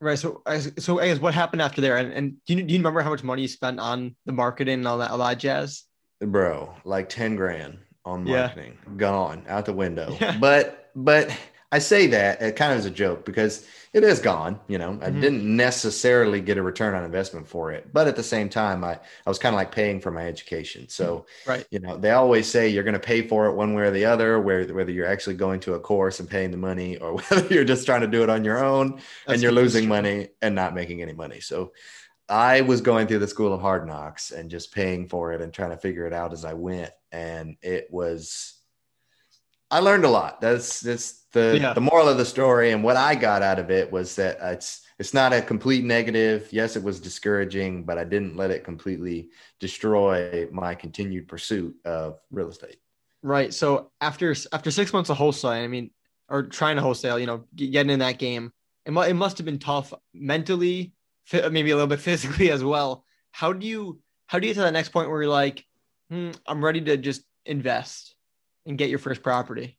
Right. 0.00 0.18
So, 0.18 0.42
so 0.78 1.00
I 1.00 1.08
guess 1.08 1.18
what 1.18 1.34
happened 1.34 1.62
after 1.62 1.80
there? 1.80 1.96
And, 1.96 2.12
and 2.12 2.36
do, 2.46 2.54
you, 2.54 2.62
do 2.62 2.72
you 2.72 2.78
remember 2.78 3.02
how 3.02 3.10
much 3.10 3.24
money 3.24 3.42
you 3.42 3.48
spent 3.48 3.80
on 3.80 4.14
the 4.24 4.32
marketing 4.32 4.74
and 4.74 4.88
all 4.88 4.98
that, 4.98 5.10
all 5.10 5.18
that 5.18 5.38
jazz? 5.38 5.84
Bro, 6.20 6.74
like 6.84 7.08
10 7.08 7.36
grand 7.36 7.78
on 8.04 8.24
marketing, 8.24 8.78
yeah. 8.86 8.94
gone 8.96 9.44
out 9.48 9.66
the 9.66 9.72
window. 9.72 10.16
Yeah. 10.20 10.38
But, 10.38 10.90
but, 10.94 11.30
I 11.72 11.78
say 11.78 12.08
that 12.08 12.42
it 12.42 12.56
kind 12.56 12.72
of 12.72 12.78
as 12.78 12.86
a 12.86 12.90
joke 12.90 13.24
because 13.24 13.66
it 13.92 14.04
is 14.04 14.20
gone. 14.20 14.60
You 14.68 14.78
know, 14.78 14.98
I 15.02 15.10
mm-hmm. 15.10 15.20
didn't 15.20 15.56
necessarily 15.56 16.40
get 16.40 16.58
a 16.58 16.62
return 16.62 16.94
on 16.94 17.04
investment 17.04 17.48
for 17.48 17.72
it, 17.72 17.92
but 17.92 18.06
at 18.06 18.14
the 18.14 18.22
same 18.22 18.48
time, 18.48 18.84
I, 18.84 18.92
I 18.92 19.28
was 19.28 19.38
kind 19.38 19.54
of 19.54 19.56
like 19.56 19.72
paying 19.72 20.00
for 20.00 20.10
my 20.10 20.26
education. 20.26 20.88
So, 20.88 21.18
mm-hmm. 21.18 21.50
right, 21.50 21.66
you 21.70 21.80
know, 21.80 21.96
they 21.96 22.10
always 22.10 22.46
say 22.46 22.68
you're 22.68 22.84
going 22.84 22.94
to 22.94 23.00
pay 23.00 23.26
for 23.26 23.46
it 23.46 23.54
one 23.54 23.74
way 23.74 23.82
or 23.82 23.90
the 23.90 24.04
other, 24.04 24.40
where 24.40 24.64
whether 24.66 24.92
you're 24.92 25.06
actually 25.06 25.36
going 25.36 25.60
to 25.60 25.74
a 25.74 25.80
course 25.80 26.20
and 26.20 26.28
paying 26.28 26.50
the 26.50 26.56
money, 26.56 26.96
or 26.98 27.14
whether 27.16 27.52
you're 27.52 27.64
just 27.64 27.86
trying 27.86 28.02
to 28.02 28.06
do 28.06 28.22
it 28.22 28.30
on 28.30 28.44
your 28.44 28.64
own 28.64 28.96
That's 28.96 29.04
and 29.34 29.42
you're 29.42 29.52
losing 29.52 29.88
money 29.88 30.28
and 30.40 30.54
not 30.54 30.74
making 30.74 31.02
any 31.02 31.12
money. 31.12 31.40
So, 31.40 31.72
I 32.28 32.60
was 32.60 32.80
going 32.80 33.08
through 33.08 33.18
the 33.18 33.26
school 33.26 33.52
of 33.52 33.60
hard 33.60 33.88
knocks 33.88 34.30
and 34.30 34.50
just 34.50 34.72
paying 34.72 35.08
for 35.08 35.32
it 35.32 35.40
and 35.40 35.52
trying 35.52 35.70
to 35.70 35.76
figure 35.76 36.06
it 36.06 36.12
out 36.12 36.32
as 36.32 36.44
I 36.44 36.54
went, 36.54 36.90
and 37.10 37.56
it 37.62 37.88
was. 37.90 38.56
I 39.70 39.80
learned 39.80 40.04
a 40.04 40.10
lot. 40.10 40.40
That's 40.40 40.80
that's 40.80 41.24
the 41.32 41.58
yeah. 41.60 41.72
the 41.72 41.80
moral 41.80 42.08
of 42.08 42.18
the 42.18 42.24
story 42.24 42.72
and 42.72 42.82
what 42.82 42.96
I 42.96 43.14
got 43.14 43.42
out 43.42 43.58
of 43.58 43.70
it 43.70 43.90
was 43.90 44.16
that 44.16 44.38
it's 44.40 44.82
it's 44.98 45.14
not 45.14 45.32
a 45.32 45.40
complete 45.40 45.84
negative. 45.84 46.48
Yes, 46.50 46.76
it 46.76 46.82
was 46.82 47.00
discouraging, 47.00 47.84
but 47.84 47.96
I 47.96 48.04
didn't 48.04 48.36
let 48.36 48.50
it 48.50 48.64
completely 48.64 49.30
destroy 49.58 50.46
my 50.52 50.74
continued 50.74 51.28
pursuit 51.28 51.74
of 51.84 52.18
real 52.30 52.48
estate. 52.48 52.76
Right. 53.22 53.52
So 53.54 53.90
after 54.00 54.34
after 54.52 54.70
six 54.70 54.92
months 54.92 55.08
of 55.08 55.16
wholesaling, 55.16 55.64
I 55.64 55.68
mean, 55.68 55.90
or 56.28 56.44
trying 56.44 56.76
to 56.76 56.82
wholesale, 56.82 57.18
you 57.18 57.26
know, 57.26 57.44
getting 57.54 57.90
in 57.90 58.00
that 58.00 58.18
game, 58.18 58.52
it, 58.84 58.92
it 58.92 59.14
must 59.14 59.38
have 59.38 59.44
been 59.44 59.58
tough 59.58 59.94
mentally, 60.12 60.92
maybe 61.32 61.70
a 61.70 61.76
little 61.76 61.86
bit 61.86 62.00
physically 62.08 62.50
as 62.50 62.64
well. 62.64 63.04
How 63.30 63.52
do 63.52 63.66
you 63.66 64.00
how 64.26 64.38
do 64.38 64.46
you 64.46 64.52
get 64.52 64.60
to 64.60 64.64
that 64.64 64.72
next 64.72 64.90
point 64.90 65.08
where 65.08 65.22
you're 65.22 65.30
like, 65.30 65.64
hmm, 66.10 66.30
I'm 66.46 66.64
ready 66.64 66.80
to 66.82 66.96
just 66.96 67.22
invest 67.46 68.14
and 68.66 68.78
get 68.78 68.90
your 68.90 68.98
first 68.98 69.22
property? 69.22 69.76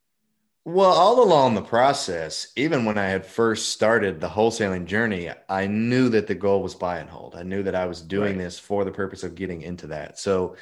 Well, 0.64 0.92
all 0.92 1.24
along 1.24 1.56
the 1.56 1.64
process, 1.64 2.52
even 2.56 2.86
when 2.86 2.98
I 2.98 3.08
had 3.08 3.26
first 3.26 3.70
started 3.70 4.22
the 4.22 4.30
wholesaling 4.30 4.86
journey, 4.86 5.32
I 5.50 5.66
knew 5.66 6.10
that 6.10 6.28
the 6.28 6.36
goal 6.36 6.62
was 6.62 6.76
buy 6.76 7.00
and 7.00 7.10
hold. 7.10 7.36
I 7.36 7.42
knew 7.42 7.64
that 7.64 7.74
I 7.74 7.88
was 7.88 8.00
doing 8.02 8.38
right. 8.38 8.44
this 8.44 8.60
for 8.60 8.86
the 8.86 8.92
purpose 8.92 9.24
of 9.24 9.34
getting 9.34 9.64
into 9.64 9.88
that. 9.88 10.20
So 10.20 10.56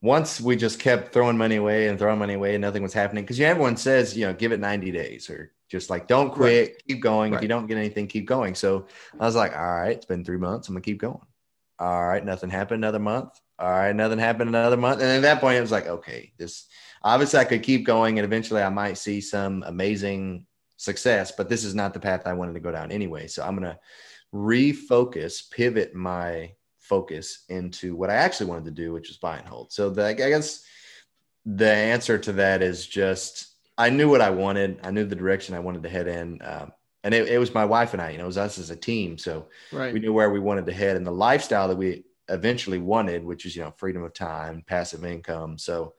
once 0.00 0.40
we 0.40 0.56
just 0.56 0.80
kept 0.80 1.12
throwing 1.12 1.36
money 1.36 1.56
away 1.56 1.88
and 1.88 1.98
throwing 1.98 2.18
money 2.18 2.34
away 2.34 2.54
and 2.54 2.62
nothing 2.62 2.82
was 2.82 2.94
happening, 2.94 3.24
because 3.24 3.38
you 3.38 3.44
everyone 3.44 3.76
says, 3.76 4.16
you 4.16 4.26
know, 4.26 4.32
give 4.32 4.52
it 4.52 4.60
90 4.60 4.90
days 4.90 5.28
or 5.28 5.52
just 5.68 5.90
like 5.90 6.08
don't 6.08 6.30
quit, 6.30 6.68
right. 6.68 6.82
keep 6.88 7.00
going. 7.00 7.32
Right. 7.32 7.38
If 7.38 7.42
you 7.42 7.48
don't 7.48 7.66
get 7.66 7.76
anything, 7.76 8.06
keep 8.06 8.26
going. 8.26 8.54
So 8.54 8.86
I 9.18 9.26
was 9.26 9.34
like, 9.34 9.54
all 9.54 9.74
right, 9.74 9.96
it's 9.96 10.06
been 10.06 10.24
three 10.24 10.38
months. 10.38 10.68
I'm 10.68 10.74
gonna 10.74 10.82
keep 10.82 11.00
going. 11.00 11.20
All 11.78 12.06
right, 12.06 12.24
nothing 12.24 12.48
happened 12.48 12.82
another 12.84 12.98
month. 12.98 13.40
All 13.58 13.70
right, 13.70 13.94
nothing 13.94 14.18
happened 14.18 14.48
another 14.48 14.76
month. 14.76 15.00
And 15.00 15.10
at 15.10 15.22
that 15.22 15.40
point, 15.40 15.58
it 15.58 15.60
was 15.60 15.72
like, 15.72 15.86
okay, 15.86 16.32
this 16.38 16.66
obviously 17.04 17.38
I 17.38 17.44
could 17.44 17.62
keep 17.62 17.84
going 17.84 18.18
and 18.18 18.24
eventually 18.24 18.62
I 18.62 18.70
might 18.70 18.98
see 18.98 19.20
some 19.20 19.62
amazing 19.66 20.46
success, 20.78 21.30
but 21.30 21.48
this 21.48 21.62
is 21.62 21.74
not 21.74 21.92
the 21.94 22.00
path 22.00 22.22
I 22.26 22.32
wanted 22.32 22.54
to 22.54 22.60
go 22.60 22.72
down 22.72 22.90
anyway. 22.90 23.28
So 23.28 23.44
I'm 23.44 23.56
going 23.56 23.70
to 23.70 23.78
refocus, 24.34 25.48
pivot 25.50 25.94
my 25.94 26.52
focus 26.78 27.44
into 27.48 27.94
what 27.94 28.10
I 28.10 28.14
actually 28.14 28.46
wanted 28.46 28.64
to 28.64 28.70
do, 28.70 28.92
which 28.92 29.08
was 29.08 29.18
buy 29.18 29.36
and 29.36 29.46
hold. 29.46 29.72
So 29.72 29.90
the, 29.90 30.06
I 30.06 30.14
guess 30.14 30.64
the 31.44 31.70
answer 31.70 32.18
to 32.18 32.32
that 32.32 32.62
is 32.62 32.86
just 32.86 33.54
I 33.76 33.90
knew 33.90 34.08
what 34.08 34.20
I 34.22 34.30
wanted. 34.30 34.80
I 34.82 34.90
knew 34.90 35.04
the 35.04 35.14
direction 35.14 35.54
I 35.54 35.60
wanted 35.60 35.82
to 35.82 35.88
head 35.88 36.08
in. 36.08 36.40
Um, 36.42 36.72
and 37.02 37.12
it, 37.12 37.28
it, 37.28 37.38
was 37.38 37.52
my 37.52 37.66
wife 37.66 37.92
and 37.92 38.00
I, 38.00 38.10
you 38.10 38.18
know, 38.18 38.24
it 38.24 38.28
was 38.28 38.38
us 38.38 38.58
as 38.58 38.70
a 38.70 38.76
team. 38.76 39.18
So 39.18 39.48
right. 39.72 39.92
we 39.92 40.00
knew 40.00 40.14
where 40.14 40.30
we 40.30 40.40
wanted 40.40 40.64
to 40.66 40.72
head 40.72 40.96
and 40.96 41.06
the 41.06 41.10
lifestyle 41.10 41.68
that 41.68 41.76
we 41.76 42.04
eventually 42.30 42.78
wanted, 42.78 43.24
which 43.24 43.44
is, 43.44 43.54
you 43.54 43.62
know, 43.62 43.74
freedom 43.76 44.02
of 44.02 44.14
time, 44.14 44.64
passive 44.66 45.04
income. 45.04 45.58
So 45.58 45.94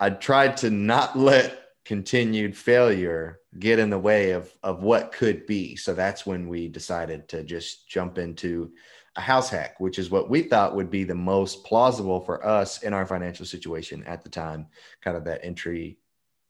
I 0.00 0.10
tried 0.10 0.56
to 0.58 0.70
not 0.70 1.18
let 1.18 1.58
continued 1.84 2.56
failure 2.56 3.40
get 3.58 3.78
in 3.78 3.88
the 3.88 3.98
way 3.98 4.32
of 4.32 4.52
of 4.62 4.82
what 4.82 5.12
could 5.12 5.46
be. 5.46 5.74
So 5.74 5.94
that's 5.94 6.26
when 6.26 6.48
we 6.48 6.68
decided 6.68 7.28
to 7.28 7.42
just 7.42 7.88
jump 7.88 8.18
into 8.18 8.72
a 9.16 9.20
house 9.20 9.50
hack, 9.50 9.80
which 9.80 9.98
is 9.98 10.10
what 10.10 10.30
we 10.30 10.42
thought 10.42 10.76
would 10.76 10.90
be 10.90 11.04
the 11.04 11.14
most 11.14 11.64
plausible 11.64 12.20
for 12.20 12.46
us 12.46 12.82
in 12.82 12.92
our 12.92 13.06
financial 13.06 13.46
situation 13.46 14.04
at 14.04 14.22
the 14.22 14.28
time, 14.28 14.66
kind 15.02 15.16
of 15.16 15.24
that 15.24 15.40
entry 15.42 15.98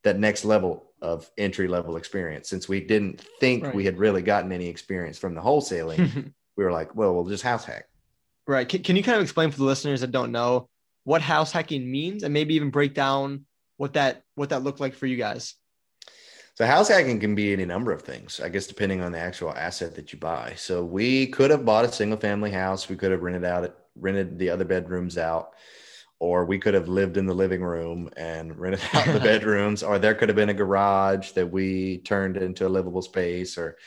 that 0.05 0.19
next 0.19 0.45
level 0.45 0.93
of 1.01 1.31
entry 1.39 1.69
level 1.69 1.97
experience. 1.97 2.49
Since 2.49 2.69
we 2.69 2.81
didn't 2.81 3.25
think 3.41 3.65
right. 3.65 3.75
we 3.75 3.85
had 3.85 3.99
really 3.99 4.23
gotten 4.23 4.53
any 4.53 4.67
experience 4.67 5.19
from 5.19 5.35
the 5.35 5.41
wholesaling, 5.41 6.33
we 6.57 6.65
were 6.65 6.73
like, 6.73 6.95
well, 6.95 7.15
we'll 7.15 7.25
just 7.25 7.43
house 7.43 7.65
hack. 7.65 7.87
Right. 8.47 8.69
Can, 8.69 8.83
can 8.83 8.97
you 8.97 9.03
kind 9.03 9.17
of 9.17 9.23
explain 9.23 9.51
for 9.51 9.59
the 9.59 9.65
listeners 9.65 10.01
that 10.01 10.11
don't 10.11 10.33
know 10.33 10.69
what 11.09 11.23
house 11.23 11.51
hacking 11.51 11.91
means 11.91 12.23
and 12.23 12.35
maybe 12.35 12.55
even 12.55 12.69
break 12.69 12.93
down 12.93 13.47
what 13.79 13.95
that 13.95 14.23
what 14.35 14.51
that 14.51 14.63
looked 14.63 14.79
like 14.79 14.95
for 14.95 15.07
you 15.07 15.17
guys? 15.17 15.55
So 16.55 16.67
house 16.67 16.89
hacking 16.89 17.19
can 17.19 17.35
be 17.35 17.51
any 17.51 17.65
number 17.65 17.93
of 17.93 18.03
things, 18.03 18.41
I 18.41 18.51
guess, 18.51 18.67
depending 18.67 19.01
on 19.01 19.13
the 19.13 19.19
actual 19.19 19.55
asset 19.55 19.95
that 19.95 20.13
you 20.13 20.19
buy. 20.19 20.53
So 20.59 20.85
we 20.85 21.29
could 21.29 21.51
have 21.51 21.65
bought 21.65 21.87
a 21.87 21.93
single 21.93 22.19
family 22.19 22.51
house. 22.51 22.91
We 22.91 22.97
could 22.97 23.11
have 23.11 23.23
rented 23.23 23.47
out, 23.47 23.75
rented 23.99 24.39
the 24.39 24.51
other 24.51 24.67
bedrooms 24.67 25.17
out, 25.17 25.55
or 26.19 26.45
we 26.45 26.59
could 26.59 26.75
have 26.75 26.89
lived 26.89 27.17
in 27.17 27.25
the 27.25 27.35
living 27.35 27.63
room 27.63 28.11
and 28.19 28.59
rented 28.59 28.83
out 28.93 29.07
the 29.07 29.21
bedrooms, 29.33 29.83
or 29.83 29.99
there 29.99 30.15
could 30.15 30.29
have 30.29 30.37
been 30.37 30.51
a 30.51 30.55
garage 30.55 31.31
that 31.31 31.51
we 31.51 31.99
turned 31.99 32.37
into 32.37 32.67
a 32.67 32.69
livable 32.69 33.01
space, 33.01 33.57
or 33.57 33.79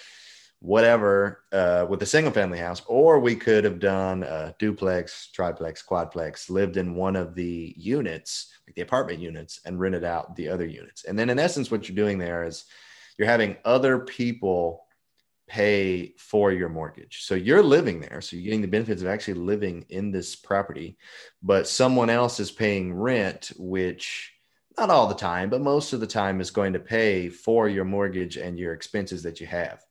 whatever 0.61 1.43
uh, 1.51 1.87
with 1.89 2.03
a 2.03 2.05
single 2.05 2.31
family 2.31 2.59
house, 2.59 2.83
or 2.85 3.19
we 3.19 3.35
could 3.35 3.63
have 3.63 3.79
done 3.79 4.21
a 4.23 4.55
duplex, 4.59 5.29
triplex, 5.33 5.83
quadplex, 5.83 6.51
lived 6.51 6.77
in 6.77 6.93
one 6.93 7.15
of 7.15 7.33
the 7.33 7.73
units, 7.77 8.53
like 8.67 8.75
the 8.75 8.83
apartment 8.83 9.19
units, 9.19 9.59
and 9.65 9.79
rented 9.79 10.03
out 10.03 10.35
the 10.35 10.47
other 10.47 10.67
units. 10.67 11.03
And 11.05 11.17
then 11.17 11.31
in 11.31 11.39
essence, 11.39 11.71
what 11.71 11.89
you're 11.89 11.95
doing 11.95 12.19
there 12.19 12.43
is 12.45 12.65
you're 13.17 13.27
having 13.27 13.57
other 13.65 13.99
people 13.99 14.85
pay 15.47 16.13
for 16.17 16.51
your 16.51 16.69
mortgage. 16.69 17.23
So 17.23 17.33
you're 17.33 17.63
living 17.63 17.99
there. 17.99 18.21
So 18.21 18.35
you're 18.35 18.45
getting 18.45 18.61
the 18.61 18.67
benefits 18.67 19.01
of 19.01 19.07
actually 19.07 19.33
living 19.33 19.85
in 19.89 20.11
this 20.11 20.35
property, 20.35 20.95
but 21.41 21.67
someone 21.67 22.11
else 22.11 22.39
is 22.39 22.51
paying 22.51 22.93
rent, 22.93 23.51
which 23.57 24.31
not 24.77 24.91
all 24.91 25.07
the 25.07 25.15
time, 25.15 25.49
but 25.49 25.61
most 25.61 25.91
of 25.91 25.99
the 25.99 26.07
time 26.07 26.39
is 26.39 26.51
going 26.51 26.73
to 26.73 26.79
pay 26.79 27.29
for 27.29 27.67
your 27.67 27.83
mortgage 27.83 28.37
and 28.37 28.57
your 28.57 28.73
expenses 28.73 29.23
that 29.23 29.41
you 29.41 29.47
have. 29.47 29.83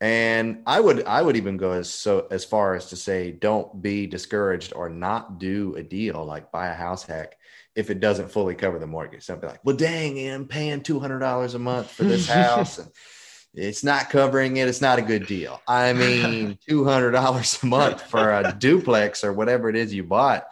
And 0.00 0.62
I 0.66 0.78
would 0.78 1.06
I 1.06 1.22
would 1.22 1.36
even 1.36 1.56
go 1.56 1.72
as 1.72 1.88
so 1.88 2.26
as 2.30 2.44
far 2.44 2.74
as 2.74 2.86
to 2.90 2.96
say 2.96 3.32
don't 3.32 3.80
be 3.80 4.06
discouraged 4.06 4.74
or 4.76 4.90
not 4.90 5.38
do 5.38 5.74
a 5.76 5.82
deal 5.82 6.24
like 6.24 6.52
buy 6.52 6.66
a 6.68 6.74
house 6.74 7.02
hack 7.02 7.36
if 7.74 7.90
it 7.90 8.00
doesn't 8.00 8.30
fully 8.30 8.54
cover 8.54 8.78
the 8.78 8.86
mortgage. 8.86 9.24
So 9.24 9.36
be 9.36 9.46
like, 9.46 9.64
well, 9.64 9.76
dang, 9.76 10.18
I'm 10.30 10.46
paying 10.46 10.82
two 10.82 10.98
hundred 10.98 11.20
dollars 11.20 11.54
a 11.54 11.58
month 11.58 11.90
for 11.90 12.04
this 12.04 12.28
house, 12.28 12.78
and 12.78 12.90
it's 13.54 13.84
not 13.84 14.10
covering 14.10 14.56
it. 14.56 14.68
It's 14.68 14.80
not 14.80 14.98
a 14.98 15.02
good 15.02 15.26
deal. 15.26 15.60
I 15.66 15.94
mean, 15.94 16.58
two 16.68 16.84
hundred 16.84 17.12
dollars 17.12 17.62
a 17.62 17.66
month 17.66 18.02
for 18.02 18.32
a 18.32 18.54
duplex 18.58 19.24
or 19.24 19.32
whatever 19.32 19.70
it 19.70 19.76
is 19.76 19.94
you 19.94 20.04
bought 20.04 20.46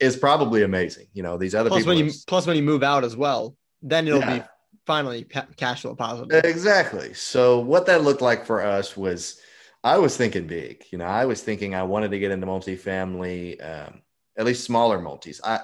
is 0.00 0.16
probably 0.16 0.62
amazing. 0.62 1.06
You 1.12 1.22
know, 1.22 1.36
these 1.38 1.54
other 1.54 1.70
plus 1.70 1.80
people. 1.82 1.94
When 1.94 2.06
you, 2.06 2.12
plus, 2.26 2.46
when 2.46 2.56
you 2.56 2.62
move 2.62 2.82
out 2.82 3.04
as 3.04 3.16
well, 3.16 3.56
then 3.82 4.06
it'll 4.06 4.20
yeah. 4.20 4.38
be 4.38 4.44
finally 4.86 5.24
cash 5.56 5.82
flow 5.82 5.94
positive. 5.94 6.44
Exactly. 6.44 7.12
So 7.12 7.58
what 7.58 7.86
that 7.86 8.04
looked 8.04 8.22
like 8.22 8.46
for 8.46 8.62
us 8.62 8.96
was 8.96 9.40
I 9.84 9.98
was 9.98 10.16
thinking 10.16 10.46
big. 10.46 10.84
You 10.90 10.98
know, 10.98 11.04
I 11.04 11.24
was 11.26 11.42
thinking 11.42 11.74
I 11.74 11.82
wanted 11.82 12.10
to 12.12 12.18
get 12.18 12.30
into 12.30 12.46
multifamily, 12.46 13.62
um, 13.62 14.02
at 14.38 14.46
least 14.46 14.64
smaller 14.64 15.00
multis. 15.00 15.40
I 15.44 15.60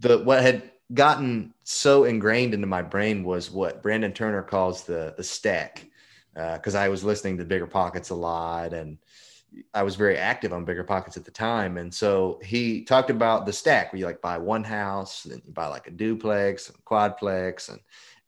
the 0.00 0.18
what 0.18 0.42
had 0.42 0.70
gotten 0.92 1.54
so 1.62 2.04
ingrained 2.04 2.54
into 2.54 2.66
my 2.66 2.82
brain 2.82 3.24
was 3.24 3.50
what 3.50 3.82
Brandon 3.82 4.12
Turner 4.12 4.42
calls 4.42 4.84
the 4.84 5.14
the 5.16 5.24
stack, 5.24 5.86
because 6.34 6.74
uh, 6.74 6.80
I 6.80 6.88
was 6.88 7.04
listening 7.04 7.38
to 7.38 7.44
Bigger 7.44 7.66
Pockets 7.66 8.10
a 8.10 8.14
lot 8.14 8.72
and. 8.72 8.98
I 9.74 9.82
was 9.82 9.96
very 9.96 10.16
active 10.16 10.52
on 10.52 10.64
bigger 10.64 10.84
pockets 10.84 11.16
at 11.16 11.24
the 11.24 11.30
time. 11.30 11.78
And 11.78 11.92
so 11.92 12.40
he 12.42 12.84
talked 12.84 13.10
about 13.10 13.46
the 13.46 13.52
stack 13.52 13.92
where 13.92 14.00
you 14.00 14.06
like 14.06 14.20
buy 14.20 14.38
one 14.38 14.64
house, 14.64 15.22
then 15.22 15.42
you 15.44 15.52
buy 15.52 15.66
like 15.66 15.86
a 15.86 15.90
duplex 15.90 16.68
and 16.68 16.84
quadplex 16.84 17.68
and 17.68 17.80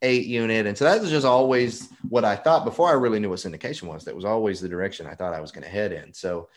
eight 0.03 0.27
unit. 0.27 0.67
And 0.67 0.77
so 0.77 0.85
that 0.85 1.00
was 1.00 1.11
just 1.11 1.27
always 1.27 1.89
what 2.09 2.25
I 2.25 2.37
thought 2.37 2.65
before 2.65 2.89
I 2.89 2.93
really 2.93 3.21
knew 3.21 3.31
what 3.31 3.39
syndication 3.39 3.85
was. 3.85 4.05
That 4.05 4.17
was 4.17 4.25
always 4.25 4.61
the 4.61 4.69
direction 4.69 5.07
I 5.07 5.15
thought 5.15 5.35
I 5.35 5.41
was 5.41 5.53
going 5.53 5.65
to 5.65 5.71
head 5.71 5.93
in. 5.93 6.12
So 6.12 6.49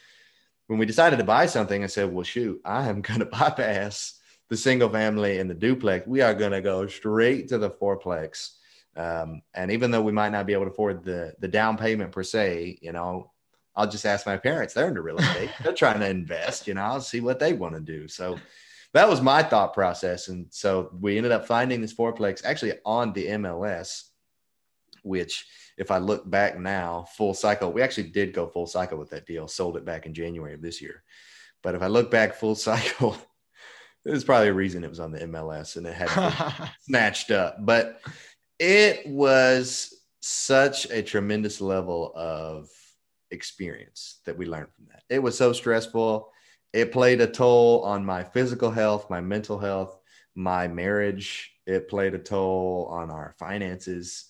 when 0.67 0.79
we 0.79 0.85
decided 0.85 1.17
to 1.17 1.25
buy 1.25 1.45
something, 1.45 1.83
I 1.83 1.87
said, 1.87 2.13
well, 2.13 2.23
shoot, 2.23 2.61
I 2.63 2.87
am 2.87 3.01
going 3.01 3.19
to 3.19 3.25
bypass 3.25 4.19
the 4.49 4.57
single 4.57 4.89
family 4.89 5.39
and 5.39 5.49
the 5.49 5.55
duplex. 5.55 6.07
We 6.07 6.21
are 6.21 6.33
going 6.33 6.51
to 6.51 6.61
go 6.61 6.87
straight 6.87 7.49
to 7.49 7.57
the 7.57 7.69
fourplex. 7.69 8.51
Um, 8.95 9.41
and 9.53 9.71
even 9.71 9.91
though 9.91 10.01
we 10.01 10.11
might 10.11 10.31
not 10.31 10.45
be 10.45 10.53
able 10.53 10.65
to 10.65 10.71
afford 10.71 11.03
the, 11.03 11.33
the 11.39 11.47
down 11.47 11.77
payment 11.77 12.11
per 12.11 12.23
se, 12.23 12.77
you 12.81 12.91
know, 12.91 13.31
I'll 13.75 13.89
just 13.89 14.05
ask 14.05 14.25
my 14.25 14.37
parents. 14.37 14.73
They're 14.73 14.87
into 14.87 15.01
real 15.01 15.17
estate. 15.17 15.49
They're 15.63 15.73
trying 15.73 15.99
to 15.99 16.09
invest, 16.09 16.67
you 16.67 16.75
know, 16.75 16.81
I'll 16.81 17.01
see 17.01 17.21
what 17.21 17.39
they 17.39 17.53
want 17.53 17.75
to 17.75 17.81
do. 17.81 18.07
So 18.07 18.37
that 18.93 19.09
was 19.09 19.21
my 19.21 19.41
thought 19.41 19.73
process. 19.73 20.27
And 20.27 20.47
so 20.51 20.91
we 20.99 21.17
ended 21.17 21.31
up 21.31 21.47
finding 21.47 21.81
this 21.81 21.93
fourplex 21.93 22.45
actually 22.45 22.73
on 22.85 23.13
the 23.13 23.27
MLS, 23.27 24.03
which 25.03 25.47
if 25.77 25.89
I 25.89 25.97
look 25.97 26.29
back 26.29 26.59
now, 26.59 27.05
full 27.17 27.33
cycle, 27.33 27.71
we 27.71 27.81
actually 27.81 28.09
did 28.09 28.33
go 28.33 28.47
full 28.47 28.67
cycle 28.67 28.99
with 28.99 29.09
that 29.09 29.25
deal, 29.25 29.47
sold 29.47 29.77
it 29.77 29.85
back 29.85 30.05
in 30.05 30.13
January 30.13 30.53
of 30.53 30.61
this 30.61 30.81
year. 30.81 31.03
But 31.63 31.73
if 31.73 31.81
I 31.81 31.87
look 31.87 32.11
back 32.11 32.35
full 32.35 32.55
cycle, 32.69 33.17
there's 34.05 34.23
probably 34.23 34.49
a 34.49 34.53
reason 34.53 34.83
it 34.83 34.89
was 34.89 34.99
on 34.99 35.11
the 35.11 35.19
MLS 35.19 35.77
and 35.77 35.87
it 35.87 35.95
had 35.95 36.69
snatched 36.81 37.31
up. 37.31 37.57
But 37.59 38.01
it 38.59 39.07
was 39.07 39.93
such 40.19 40.85
a 40.91 41.01
tremendous 41.01 41.59
level 41.59 42.11
of 42.15 42.69
experience 43.33 44.21
that 44.25 44.37
we 44.37 44.45
learned 44.45 44.71
from 44.73 44.85
that. 44.89 45.03
It 45.09 45.19
was 45.19 45.37
so 45.37 45.51
stressful 45.51 46.31
it 46.73 46.91
played 46.91 47.21
a 47.21 47.27
toll 47.27 47.83
on 47.83 48.03
my 48.03 48.23
physical 48.23 48.71
health, 48.71 49.09
my 49.09 49.21
mental 49.21 49.59
health, 49.59 49.95
my 50.33 50.67
marriage. 50.67 51.51
It 51.67 51.87
played 51.87 52.15
a 52.15 52.19
toll 52.19 52.87
on 52.91 53.11
our 53.11 53.35
finances. 53.37 54.25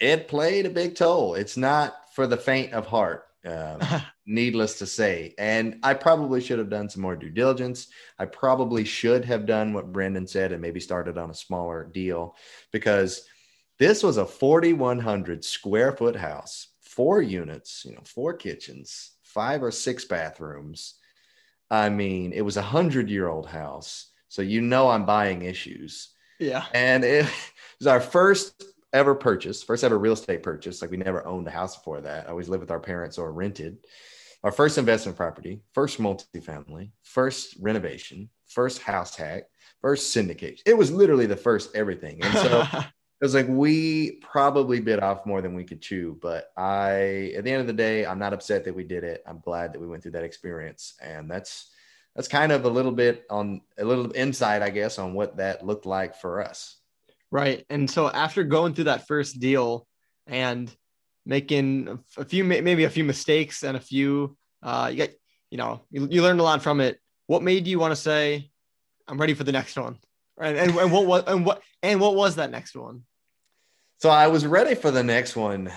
It 0.00 0.28
played 0.28 0.64
a 0.64 0.70
big 0.70 0.94
toll. 0.94 1.34
It's 1.34 1.58
not 1.58 1.94
for 2.14 2.26
the 2.26 2.38
faint 2.38 2.72
of 2.72 2.86
heart, 2.86 3.26
uh, 3.44 4.00
needless 4.26 4.78
to 4.78 4.86
say. 4.86 5.34
And 5.38 5.78
I 5.82 5.92
probably 5.92 6.40
should 6.40 6.58
have 6.58 6.70
done 6.70 6.88
some 6.88 7.02
more 7.02 7.16
due 7.16 7.30
diligence. 7.30 7.88
I 8.18 8.24
probably 8.24 8.84
should 8.84 9.26
have 9.26 9.44
done 9.44 9.74
what 9.74 9.92
Brandon 9.92 10.26
said 10.26 10.52
and 10.52 10.62
maybe 10.62 10.80
started 10.80 11.18
on 11.18 11.30
a 11.30 11.34
smaller 11.34 11.84
deal 11.92 12.34
because 12.72 13.24
this 13.78 14.02
was 14.02 14.16
a 14.16 14.26
4,100 14.26 15.44
square 15.44 15.92
foot 15.92 16.16
house, 16.16 16.68
four 16.98 17.22
units, 17.22 17.84
you 17.86 17.94
know, 17.94 18.02
four 18.04 18.34
kitchens, 18.34 19.12
five 19.22 19.62
or 19.62 19.70
six 19.70 20.04
bathrooms 20.04 20.98
I 21.70 21.88
mean, 21.88 22.32
it 22.32 22.42
was 22.42 22.56
a 22.56 22.62
hundred 22.62 23.10
year 23.10 23.28
old 23.28 23.46
house. 23.46 24.10
So 24.28 24.42
you 24.42 24.60
know 24.60 24.88
I'm 24.88 25.04
buying 25.04 25.42
issues. 25.42 26.10
Yeah. 26.38 26.64
And 26.74 27.04
it 27.04 27.26
was 27.78 27.86
our 27.86 28.00
first 28.00 28.64
ever 28.92 29.14
purchase, 29.14 29.62
first 29.62 29.84
ever 29.84 29.98
real 29.98 30.14
estate 30.14 30.42
purchase. 30.42 30.80
Like 30.80 30.90
we 30.90 30.96
never 30.96 31.26
owned 31.26 31.46
a 31.46 31.50
house 31.50 31.76
before 31.76 32.00
that. 32.02 32.26
I 32.26 32.30
always 32.30 32.48
lived 32.48 32.62
with 32.62 32.70
our 32.70 32.80
parents 32.80 33.18
or 33.18 33.32
rented. 33.32 33.78
Our 34.44 34.52
first 34.52 34.78
investment 34.78 35.16
property, 35.16 35.60
first 35.74 35.98
multifamily, 35.98 36.92
first 37.02 37.56
renovation, 37.60 38.30
first 38.46 38.80
house 38.80 39.16
hack, 39.16 39.44
first 39.80 40.14
syndication. 40.14 40.60
It 40.64 40.78
was 40.78 40.92
literally 40.92 41.26
the 41.26 41.36
first 41.36 41.74
everything. 41.74 42.22
And 42.22 42.34
so 42.34 42.64
was 43.24 43.34
like 43.34 43.48
we 43.48 44.12
probably 44.22 44.80
bit 44.80 45.02
off 45.02 45.26
more 45.26 45.42
than 45.42 45.54
we 45.54 45.64
could 45.64 45.82
chew 45.82 46.16
but 46.22 46.50
i 46.56 47.32
at 47.36 47.44
the 47.44 47.50
end 47.50 47.60
of 47.60 47.66
the 47.66 47.72
day 47.72 48.06
i'm 48.06 48.18
not 48.18 48.32
upset 48.32 48.64
that 48.64 48.74
we 48.74 48.84
did 48.84 49.04
it. 49.04 49.22
I'm 49.26 49.40
glad 49.40 49.72
that 49.72 49.80
we 49.80 49.86
went 49.86 50.02
through 50.02 50.12
that 50.12 50.24
experience 50.24 50.94
and 51.02 51.30
that's 51.30 51.70
that's 52.14 52.28
kind 52.28 52.52
of 52.52 52.64
a 52.64 52.68
little 52.68 52.92
bit 52.92 53.24
on 53.30 53.60
a 53.78 53.84
little 53.84 54.12
insight 54.12 54.62
i 54.62 54.70
guess 54.70 54.98
on 54.98 55.14
what 55.14 55.36
that 55.38 55.64
looked 55.64 55.86
like 55.86 56.16
for 56.16 56.42
us. 56.42 56.76
Right 57.30 57.64
and 57.68 57.90
so 57.90 58.08
after 58.08 58.44
going 58.44 58.74
through 58.74 58.84
that 58.84 59.06
first 59.06 59.40
deal 59.40 59.86
and 60.26 60.74
making 61.26 61.98
a 62.16 62.24
few 62.24 62.44
maybe 62.44 62.84
a 62.84 62.90
few 62.90 63.04
mistakes 63.04 63.62
and 63.62 63.76
a 63.76 63.80
few 63.80 64.36
uh 64.62 64.88
you 64.90 64.96
get 64.96 65.18
you 65.50 65.58
know 65.58 65.82
you, 65.90 66.08
you 66.10 66.22
learned 66.22 66.40
a 66.40 66.42
lot 66.42 66.62
from 66.62 66.80
it 66.80 66.98
what 67.26 67.42
made 67.42 67.66
you 67.66 67.78
want 67.78 67.92
to 67.92 67.96
say 67.96 68.50
i'm 69.08 69.18
ready 69.18 69.34
for 69.34 69.44
the 69.44 69.52
next 69.52 69.76
one? 69.76 69.98
And, 70.40 70.56
and, 70.56 70.76
and 70.76 70.92
what 70.92 71.04
was 71.04 71.24
and 71.26 71.44
what 71.44 71.62
and 71.82 72.00
what 72.00 72.14
was 72.14 72.36
that 72.36 72.50
next 72.50 72.76
one 72.76 73.02
so 73.98 74.10
I 74.10 74.28
was 74.28 74.46
ready 74.46 74.74
for 74.76 74.90
the 74.90 75.02
next 75.02 75.34
one 75.34 75.70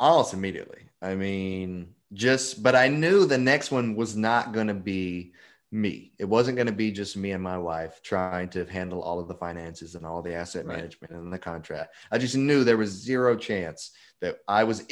almost 0.00 0.32
immediately. 0.32 0.88
I 1.02 1.14
mean, 1.14 1.94
just, 2.14 2.62
but 2.62 2.74
I 2.74 2.88
knew 2.88 3.26
the 3.26 3.38
next 3.38 3.70
one 3.70 3.94
was 3.94 4.16
not 4.16 4.52
going 4.52 4.68
to 4.68 4.74
be 4.74 5.32
me. 5.70 6.12
It 6.18 6.24
wasn't 6.24 6.56
going 6.56 6.68
to 6.68 6.72
be 6.72 6.90
just 6.90 7.16
me 7.16 7.32
and 7.32 7.42
my 7.42 7.58
wife 7.58 8.00
trying 8.02 8.48
to 8.50 8.64
handle 8.64 9.02
all 9.02 9.20
of 9.20 9.28
the 9.28 9.34
finances 9.34 9.94
and 9.94 10.06
all 10.06 10.22
the 10.22 10.34
asset 10.34 10.64
right. 10.64 10.78
management 10.78 11.12
and 11.12 11.30
the 11.30 11.38
contract. 11.38 11.94
I 12.10 12.16
just 12.16 12.36
knew 12.36 12.64
there 12.64 12.78
was 12.78 12.90
zero 12.90 13.36
chance 13.36 13.90
that 14.22 14.38
I 14.48 14.64
was 14.64 14.86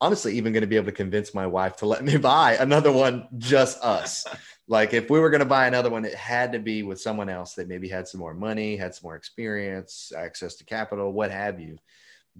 honestly 0.00 0.34
even 0.38 0.54
going 0.54 0.62
to 0.62 0.66
be 0.66 0.76
able 0.76 0.86
to 0.86 0.92
convince 0.92 1.34
my 1.34 1.46
wife 1.46 1.76
to 1.76 1.86
let 1.86 2.02
me 2.02 2.16
buy 2.18 2.54
another 2.54 2.92
one, 2.92 3.28
just 3.36 3.78
us. 3.84 4.26
like 4.66 4.94
if 4.94 5.10
we 5.10 5.20
were 5.20 5.28
going 5.28 5.40
to 5.40 5.44
buy 5.44 5.66
another 5.66 5.90
one, 5.90 6.06
it 6.06 6.14
had 6.14 6.52
to 6.52 6.58
be 6.58 6.82
with 6.82 6.98
someone 6.98 7.28
else 7.28 7.52
that 7.54 7.68
maybe 7.68 7.88
had 7.88 8.08
some 8.08 8.20
more 8.20 8.32
money, 8.32 8.74
had 8.74 8.94
some 8.94 9.08
more 9.08 9.16
experience, 9.16 10.12
access 10.16 10.56
to 10.56 10.64
capital, 10.64 11.12
what 11.12 11.30
have 11.30 11.60
you 11.60 11.76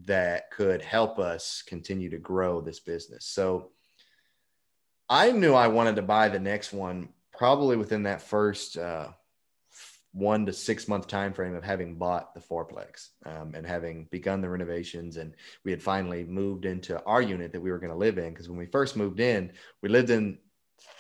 that 0.05 0.51
could 0.51 0.83
help 0.83 1.19
us 1.19 1.63
continue 1.67 2.11
to 2.11 2.19
grow 2.19 2.61
this 2.61 2.81
business. 2.81 3.27
So 3.27 3.71
I 5.09 5.33
knew 5.33 5.55
I 5.55 5.69
wanted 5.69 5.97
to 5.97 6.03
buy 6.03 6.29
the 6.29 6.41
next 6.41 6.73
one 6.73 7.11
probably 7.33 7.77
within 7.77 8.05
that 8.05 8.23
first 8.23 8.79
uh, 8.79 9.09
one 10.13 10.45
to 10.47 10.53
six 10.53 10.89
month 10.89 11.07
time 11.07 11.33
frame 11.33 11.55
of 11.55 11.65
having 11.65 11.97
bought 11.97 12.35
the 12.35 12.41
fourplex 12.41 13.09
um, 13.25 13.55
and 13.55 13.67
having 13.67 14.07
begun 14.11 14.41
the 14.41 14.49
renovations 14.49 15.17
and 15.17 15.35
we 15.65 15.71
had 15.71 15.83
finally 15.83 16.25
moved 16.25 16.67
into 16.67 17.03
our 17.05 17.23
unit 17.23 17.53
that 17.53 17.61
we 17.61 17.71
were 17.71 17.79
going 17.79 17.93
to 17.93 17.99
live 17.99 18.19
in 18.19 18.31
because 18.31 18.49
when 18.49 18.59
we 18.59 18.67
first 18.67 18.95
moved 18.95 19.21
in 19.21 19.51
we 19.83 19.89
lived 19.89 20.11
in 20.11 20.39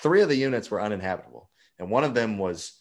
three 0.00 0.22
of 0.22 0.28
the 0.28 0.36
units 0.36 0.70
were 0.70 0.80
uninhabitable 0.80 1.50
and 1.78 1.90
one 1.90 2.04
of 2.04 2.14
them 2.14 2.38
was 2.38 2.80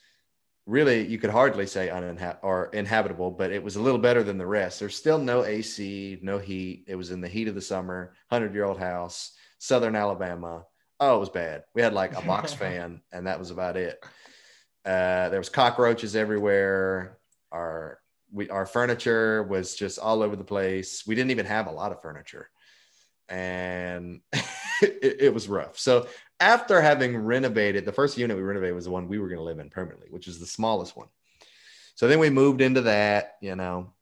really 0.65 1.07
you 1.07 1.17
could 1.17 1.29
hardly 1.29 1.65
say 1.65 1.89
uninhabitable 1.89 2.47
or 2.47 2.65
inhabitable 2.67 3.31
but 3.31 3.51
it 3.51 3.63
was 3.63 3.75
a 3.75 3.81
little 3.81 3.99
better 3.99 4.23
than 4.23 4.37
the 4.37 4.45
rest 4.45 4.79
there's 4.79 4.95
still 4.95 5.17
no 5.17 5.43
ac 5.43 6.19
no 6.21 6.37
heat 6.37 6.85
it 6.87 6.95
was 6.95 7.09
in 7.11 7.19
the 7.19 7.27
heat 7.27 7.47
of 7.47 7.55
the 7.55 7.61
summer 7.61 8.13
100 8.29 8.53
year 8.53 8.65
old 8.65 8.77
house 8.77 9.31
southern 9.57 9.95
alabama 9.95 10.63
oh 10.99 11.17
it 11.17 11.19
was 11.19 11.29
bad 11.29 11.63
we 11.73 11.81
had 11.81 11.93
like 11.93 12.15
a 12.15 12.25
box 12.25 12.53
fan 12.61 13.01
and 13.11 13.25
that 13.25 13.39
was 13.39 13.49
about 13.49 13.75
it 13.75 14.03
uh, 14.85 15.29
there 15.29 15.39
was 15.39 15.49
cockroaches 15.49 16.15
everywhere. 16.15 17.17
Our 17.51 17.99
we 18.31 18.49
our 18.49 18.65
furniture 18.65 19.43
was 19.43 19.75
just 19.75 19.99
all 19.99 20.23
over 20.23 20.35
the 20.35 20.43
place. 20.43 21.05
We 21.05 21.15
didn't 21.15 21.31
even 21.31 21.45
have 21.45 21.67
a 21.67 21.71
lot 21.71 21.91
of 21.91 22.01
furniture, 22.01 22.49
and 23.29 24.21
it, 24.81 25.17
it, 25.19 25.33
was 25.33 25.47
rough. 25.47 25.77
So 25.77 26.07
after 26.41 26.81
having 26.81 27.15
renovated, 27.15 27.85
the 27.85 27.91
first 27.93 28.17
unit 28.17 28.35
we 28.35 28.43
renovated 28.43 28.75
was 28.75 28.85
the 28.85 28.91
one 28.91 29.07
we 29.07 29.19
were 29.19 29.27
going 29.27 29.37
to 29.37 29.43
live 29.43 29.59
in 29.59 29.69
permanently, 29.69 30.07
which 30.09 30.27
is 30.27 30.39
the 30.39 30.45
smallest 30.45 30.97
one. 30.97 31.07
So 31.95 32.07
then 32.07 32.19
we 32.19 32.29
moved 32.29 32.61
into 32.61 32.81
that, 32.81 33.35
you 33.41 33.55
know, 33.55 33.93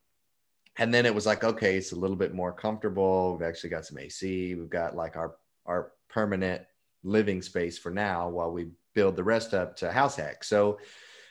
and 0.77 0.93
then 0.93 1.05
it 1.05 1.13
was 1.13 1.25
like, 1.25 1.43
okay, 1.43 1.75
it's 1.75 1.91
a 1.91 1.99
little 1.99 2.15
bit 2.15 2.33
more 2.33 2.53
comfortable. 2.53 3.33
We've 3.33 3.47
actually 3.47 3.71
got 3.71 3.85
some 3.85 3.97
AC. 3.97 4.55
We've 4.55 4.69
got 4.69 4.95
like 4.95 5.17
our 5.17 5.35
our 5.65 5.91
permanent 6.07 6.63
living 7.03 7.41
space 7.41 7.77
for 7.77 7.91
now 7.91 8.29
while 8.29 8.51
we 8.51 8.69
build 8.95 9.15
the 9.15 9.23
rest 9.23 9.53
up 9.53 9.75
to 9.77 9.91
house 9.91 10.15
hack. 10.15 10.43
So 10.43 10.79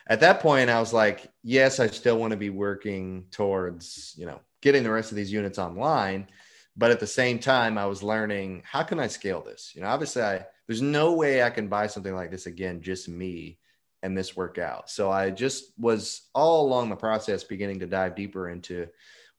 at 0.07 0.21
that 0.21 0.41
point, 0.41 0.71
I 0.71 0.79
was 0.79 0.93
like, 0.93 1.33
yes, 1.43 1.81
I 1.81 1.87
still 1.89 2.19
want 2.19 2.33
to 2.33 2.37
be 2.37 2.51
working 2.51 3.27
towards, 3.31 4.15
you 4.17 4.27
know, 4.27 4.41
getting 4.61 4.83
the 4.83 4.91
rest 4.91 5.11
of 5.11 5.17
these 5.17 5.33
units 5.33 5.59
online. 5.59 6.29
But 6.77 6.91
at 6.91 7.01
the 7.01 7.07
same 7.07 7.39
time, 7.39 7.77
I 7.77 7.87
was 7.87 8.03
learning 8.03 8.63
how 8.65 8.83
can 8.83 9.01
I 9.01 9.09
scale 9.09 9.43
this? 9.43 9.73
You 9.75 9.81
know, 9.81 9.89
obviously, 9.89 10.23
I 10.23 10.47
there's 10.69 10.83
no 10.83 11.15
way 11.15 11.43
I 11.43 11.51
can 11.51 11.67
buy 11.67 11.89
something 11.89 12.15
like 12.15 12.31
this 12.31 12.47
again, 12.47 12.83
just 12.83 13.09
me 13.09 13.59
and 14.03 14.17
this 14.17 14.37
work 14.37 14.59
out. 14.59 14.89
So 14.91 15.11
I 15.11 15.31
just 15.31 15.73
was 15.79 16.29
all 16.35 16.67
along 16.67 16.91
the 16.91 16.97
process 16.97 17.43
beginning 17.43 17.81
to 17.81 17.87
dive 17.87 18.15
deeper 18.15 18.51
into 18.51 18.87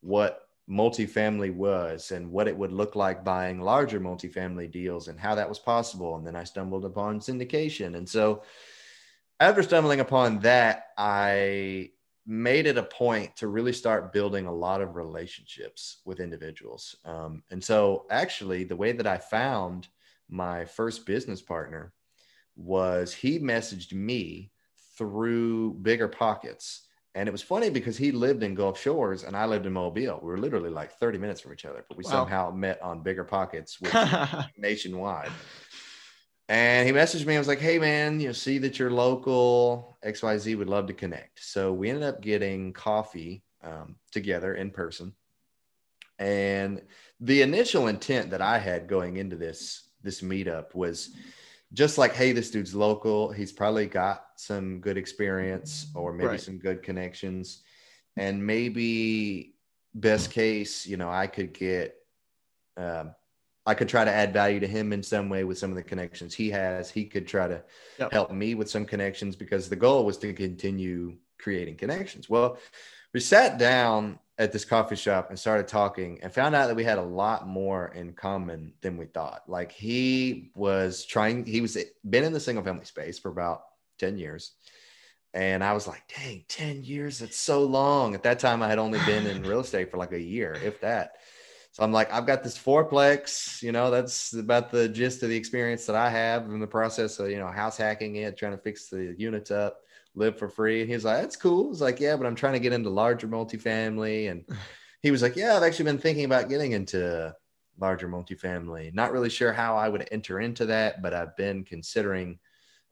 what 0.02 0.42
multifamily 0.70 1.54
was 1.54 2.12
and 2.12 2.32
what 2.32 2.48
it 2.48 2.58
would 2.58 2.72
look 2.72 2.96
like 2.96 3.24
buying 3.24 3.62
larger 3.62 4.00
multifamily 4.00 4.72
deals 4.72 5.08
and 5.08 5.20
how 5.20 5.36
that 5.36 5.48
was 5.48 5.60
possible. 5.60 6.16
And 6.16 6.26
then 6.26 6.36
I 6.36 6.44
stumbled 6.44 6.84
upon 6.84 7.20
syndication. 7.20 7.96
And 7.96 8.08
so 8.08 8.44
after 9.40 9.64
stumbling 9.64 10.00
upon 10.00 10.40
that, 10.40 10.88
I 10.98 11.92
made 12.26 12.68
it 12.68 12.78
a 12.78 12.84
point 12.84 13.36
to 13.38 13.48
really 13.48 13.74
start 13.74 14.14
building 14.14 14.46
a 14.46 14.54
lot 14.54 14.82
of 14.82 14.96
relationships 14.96 16.02
with 16.06 16.20
individuals. 16.20 16.96
Um, 17.06 17.44
and 17.50 17.64
so 17.64 18.06
actually, 18.12 18.64
the 18.64 18.76
way 18.76 18.92
that 18.92 19.08
I 19.08 19.18
found 19.18 19.88
my 20.30 20.66
first 20.66 21.06
business 21.06 21.42
partner 21.42 21.94
was 22.56 23.14
he 23.14 23.40
messaged 23.40 23.94
me 23.94 24.52
through 24.98 25.74
Bigger 25.76 26.08
Pockets 26.08 26.88
and 27.16 27.28
it 27.28 27.32
was 27.32 27.42
funny 27.42 27.70
because 27.70 27.98
he 27.98 28.12
lived 28.12 28.44
in 28.44 28.54
Gulf 28.54 28.80
Shores 28.80 29.24
and 29.24 29.36
I 29.36 29.46
lived 29.46 29.66
in 29.66 29.74
Mobile. 29.74 30.20
We 30.22 30.30
were 30.30 30.38
literally 30.38 30.70
like 30.70 30.94
30 30.94 31.18
minutes 31.18 31.42
from 31.42 31.54
each 31.54 31.66
other, 31.66 31.84
but 31.88 31.98
we 31.98 32.04
wow. 32.04 32.12
somehow 32.12 32.52
met 32.52 32.82
on 32.82 33.02
bigger 33.02 33.24
pockets 33.24 33.80
nationwide. 34.58 35.32
And 36.48 36.88
he 36.88 36.94
messaged 36.94 37.26
me. 37.26 37.36
I 37.36 37.38
was 37.38 37.48
like, 37.48 37.60
"Hey, 37.60 37.78
man, 37.78 38.20
you 38.20 38.28
know, 38.28 38.32
see 38.32 38.58
that 38.60 38.80
you're 38.80 38.90
local. 38.90 39.98
X, 40.02 40.24
Y, 40.24 40.38
Z 40.38 40.56
would 40.56 40.70
love 40.70 40.88
to 40.88 40.94
connect." 40.94 41.44
So 41.44 41.72
we 41.74 41.90
ended 41.90 42.04
up 42.06 42.22
getting 42.22 42.74
coffee 42.74 43.44
um, 43.64 43.98
together 44.12 44.56
in 44.56 44.72
person. 44.72 45.14
And 46.18 46.82
the 47.20 47.44
initial 47.44 47.88
intent 47.88 48.32
that 48.32 48.42
I 48.42 48.58
had 48.58 48.88
going 48.88 49.18
into 49.18 49.36
this 49.36 49.89
this 50.04 50.22
meetup 50.22 50.76
was 50.76 51.16
just 51.74 51.98
like, 51.98 52.14
hey, 52.14 52.32
this 52.32 52.52
dude's 52.52 52.74
local. 52.74 53.32
He's 53.32 53.52
probably 53.52 53.86
got 53.86 54.26
some 54.36 54.80
good 54.80 54.98
experience 54.98 55.88
or 55.94 56.14
maybe 56.14 56.30
right. 56.30 56.42
some 56.42 56.58
good 56.58 56.82
connections. 56.82 57.62
And 58.18 58.46
maybe 58.46 59.56
best 59.94 60.32
case, 60.32 60.86
you 60.88 60.98
know, 60.98 61.10
I 61.10 61.28
could 61.28 61.54
get, 61.54 61.96
um, 62.76 63.14
I 63.66 63.76
could 63.76 63.88
try 63.88 64.04
to 64.04 64.12
add 64.12 64.34
value 64.34 64.60
to 64.62 64.68
him 64.68 64.92
in 64.94 65.04
some 65.04 65.30
way 65.30 65.44
with 65.44 65.60
some 65.60 65.70
of 65.70 65.76
the 65.76 65.84
connections 65.84 66.34
he 66.34 66.50
has. 66.50 66.90
He 66.90 67.06
could 67.06 67.28
try 67.28 67.48
to 67.48 67.64
yep. 68.00 68.12
help 68.12 68.32
me 68.32 68.56
with 68.56 68.70
some 68.70 68.86
connections 68.86 69.36
because 69.36 69.70
the 69.70 69.76
goal 69.76 70.06
was 70.06 70.18
to 70.20 70.34
continue 70.34 71.18
creating 71.38 71.76
connections. 71.76 72.30
Well, 72.30 72.58
we 73.14 73.20
sat 73.20 73.58
down 73.58 74.20
at 74.38 74.54
this 74.54 74.64
coffee 74.64 74.96
shop 74.96 75.30
and 75.30 75.38
started 75.38 75.68
talking 75.68 76.20
and 76.22 76.34
found 76.34 76.56
out 76.56 76.68
that 76.68 76.76
we 76.76 76.84
had 76.84 76.98
a 76.98 77.04
lot 77.04 77.48
more 77.48 77.88
in 77.90 78.14
common 78.14 78.74
than 78.82 78.96
we 78.98 79.06
thought. 79.06 79.44
Like 79.48 79.72
he 79.72 80.52
was 80.56 81.04
trying, 81.04 81.46
he 81.46 81.60
was 81.60 81.78
been 82.10 82.24
in 82.24 82.32
the 82.32 82.40
single 82.40 82.64
family 82.64 82.86
space 82.86 83.20
for 83.20 83.30
about 83.30 83.64
10 84.00 84.18
years. 84.18 84.54
And 85.34 85.64
I 85.64 85.74
was 85.74 85.88
like, 85.88 86.02
dang, 86.16 86.46
10 86.48 86.84
years, 86.84 87.20
that's 87.20 87.38
so 87.38 87.64
long. 87.64 88.16
At 88.16 88.24
that 88.24 88.40
time, 88.40 88.64
I 88.64 88.68
had 88.68 88.80
only 88.80 89.00
been 89.06 89.28
in 89.28 89.44
real 89.44 89.60
estate 89.60 89.92
for 89.92 89.98
like 89.98 90.14
a 90.14 90.22
year, 90.22 90.54
if 90.64 90.82
that. 90.82 91.18
So 91.80 91.86
I'm 91.86 91.94
like, 91.94 92.12
I've 92.12 92.26
got 92.26 92.44
this 92.44 92.58
fourplex, 92.58 93.64
you 93.64 93.72
know, 93.72 93.90
that's 93.90 94.34
about 94.34 94.70
the 94.70 94.90
gist 94.90 95.24
of 95.24 95.30
the 95.30 95.38
experience 95.38 95.86
that 95.86 95.96
I 95.96 96.10
have 96.10 96.44
in 96.44 96.60
the 96.60 96.68
process 96.68 97.18
of, 97.20 97.30
you 97.30 97.38
know, 97.38 97.48
house 97.48 97.78
hacking 97.78 98.18
it, 98.18 98.36
trying 98.36 98.52
to 98.52 98.58
fix 98.58 98.90
the 98.90 99.16
units 99.18 99.50
up 99.50 99.80
live 100.14 100.38
for 100.38 100.50
free. 100.50 100.82
And 100.82 100.92
he's 100.92 101.06
like, 101.06 101.22
that's 101.22 101.38
cool. 101.38 101.70
He's 101.70 101.80
like, 101.80 102.02
yeah, 102.02 102.18
but 102.18 102.26
I'm 102.26 102.36
trying 102.36 102.52
to 102.52 102.60
get 102.60 102.74
into 102.74 102.90
larger 102.90 103.30
multifamily. 103.30 104.30
And 104.30 104.44
he 105.02 105.10
was 105.10 105.22
like, 105.22 105.38
yeah, 105.38 105.56
I've 105.56 105.64
actually 105.64 105.86
been 105.86 106.00
thinking 106.00 106.26
about 106.26 106.50
getting 106.50 106.74
into 106.74 107.34
larger 107.80 108.10
multifamily. 108.10 108.94
Not 108.94 109.14
really 109.14 109.30
sure 109.30 109.54
how 109.54 109.78
I 109.78 109.88
would 109.88 110.06
enter 110.12 110.42
into 110.42 110.66
that, 110.66 111.02
but 111.02 111.14
I've 111.14 111.38
been 111.38 111.64
considering 111.64 112.40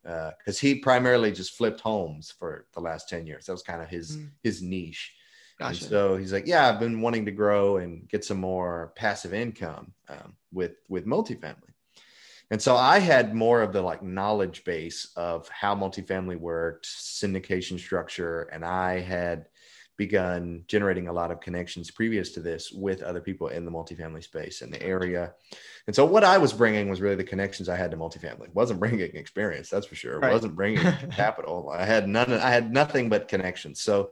because 0.04 0.32
uh, 0.48 0.62
he 0.62 0.76
primarily 0.76 1.34
just 1.34 1.58
flipped 1.58 1.82
homes 1.82 2.34
for 2.40 2.68
the 2.74 2.80
last 2.80 3.10
10 3.10 3.28
years. 3.28 3.48
That 3.48 3.52
was 3.52 3.64
kind 3.64 3.82
of 3.82 3.90
his 3.90 4.16
mm. 4.16 4.30
his 4.44 4.62
niche. 4.62 5.14
Gotcha. 5.60 5.70
And 5.70 5.90
so 5.90 6.18
he's 6.18 6.34
like, 6.34 6.46
yeah, 6.46 6.70
I've 6.70 6.80
been 6.80 7.02
wanting 7.02 7.26
to 7.26 7.32
grow 7.32 7.78
and 7.78 8.08
get 8.08 8.24
some 8.24 8.40
more 8.40 8.94
passive 8.96 9.34
income 9.34 9.94
um, 10.08 10.36
with 10.52 10.74
with 10.88 11.06
multifamily. 11.06 11.74
And 12.50 12.62
so 12.62 12.76
I 12.78 13.00
had 13.00 13.36
more 13.36 13.62
of 13.62 13.74
the 13.74 13.82
like 13.82 14.02
knowledge 14.02 14.64
base 14.64 15.12
of 15.16 15.50
how 15.50 15.76
multifamily 15.76 16.40
worked, 16.40 16.86
syndication 16.86 17.78
structure, 17.80 18.44
and 18.44 18.64
I 18.64 19.00
had 19.00 19.48
begun 19.98 20.64
generating 20.68 21.08
a 21.08 21.14
lot 21.14 21.32
of 21.32 21.42
connections 21.42 21.90
previous 21.90 22.32
to 22.32 22.40
this 22.40 22.72
with 22.72 23.02
other 23.02 23.20
people 23.20 23.48
in 23.48 23.66
the 23.66 23.72
multifamily 23.72 24.24
space 24.24 24.62
in 24.62 24.70
the 24.70 24.82
area. 24.82 25.34
And 25.88 25.96
so 25.96 26.06
what 26.06 26.24
I 26.24 26.38
was 26.38 26.54
bringing 26.54 26.88
was 26.88 27.02
really 27.02 27.16
the 27.16 27.24
connections 27.24 27.68
I 27.68 27.76
had 27.76 27.90
to 27.92 27.98
multifamily. 27.98 28.54
wasn't 28.54 28.80
bringing 28.80 29.16
experience, 29.16 29.70
that's 29.70 29.88
for 29.88 29.96
sure. 29.96 30.20
Right. 30.20 30.32
wasn't 30.32 30.56
bringing 30.56 30.84
capital. 31.12 31.72
I 31.74 31.86
had 31.86 32.08
none. 32.08 32.32
I 32.32 32.52
had 32.52 32.72
nothing 32.72 33.10
but 33.10 33.28
connections. 33.28 33.82
So 33.82 34.12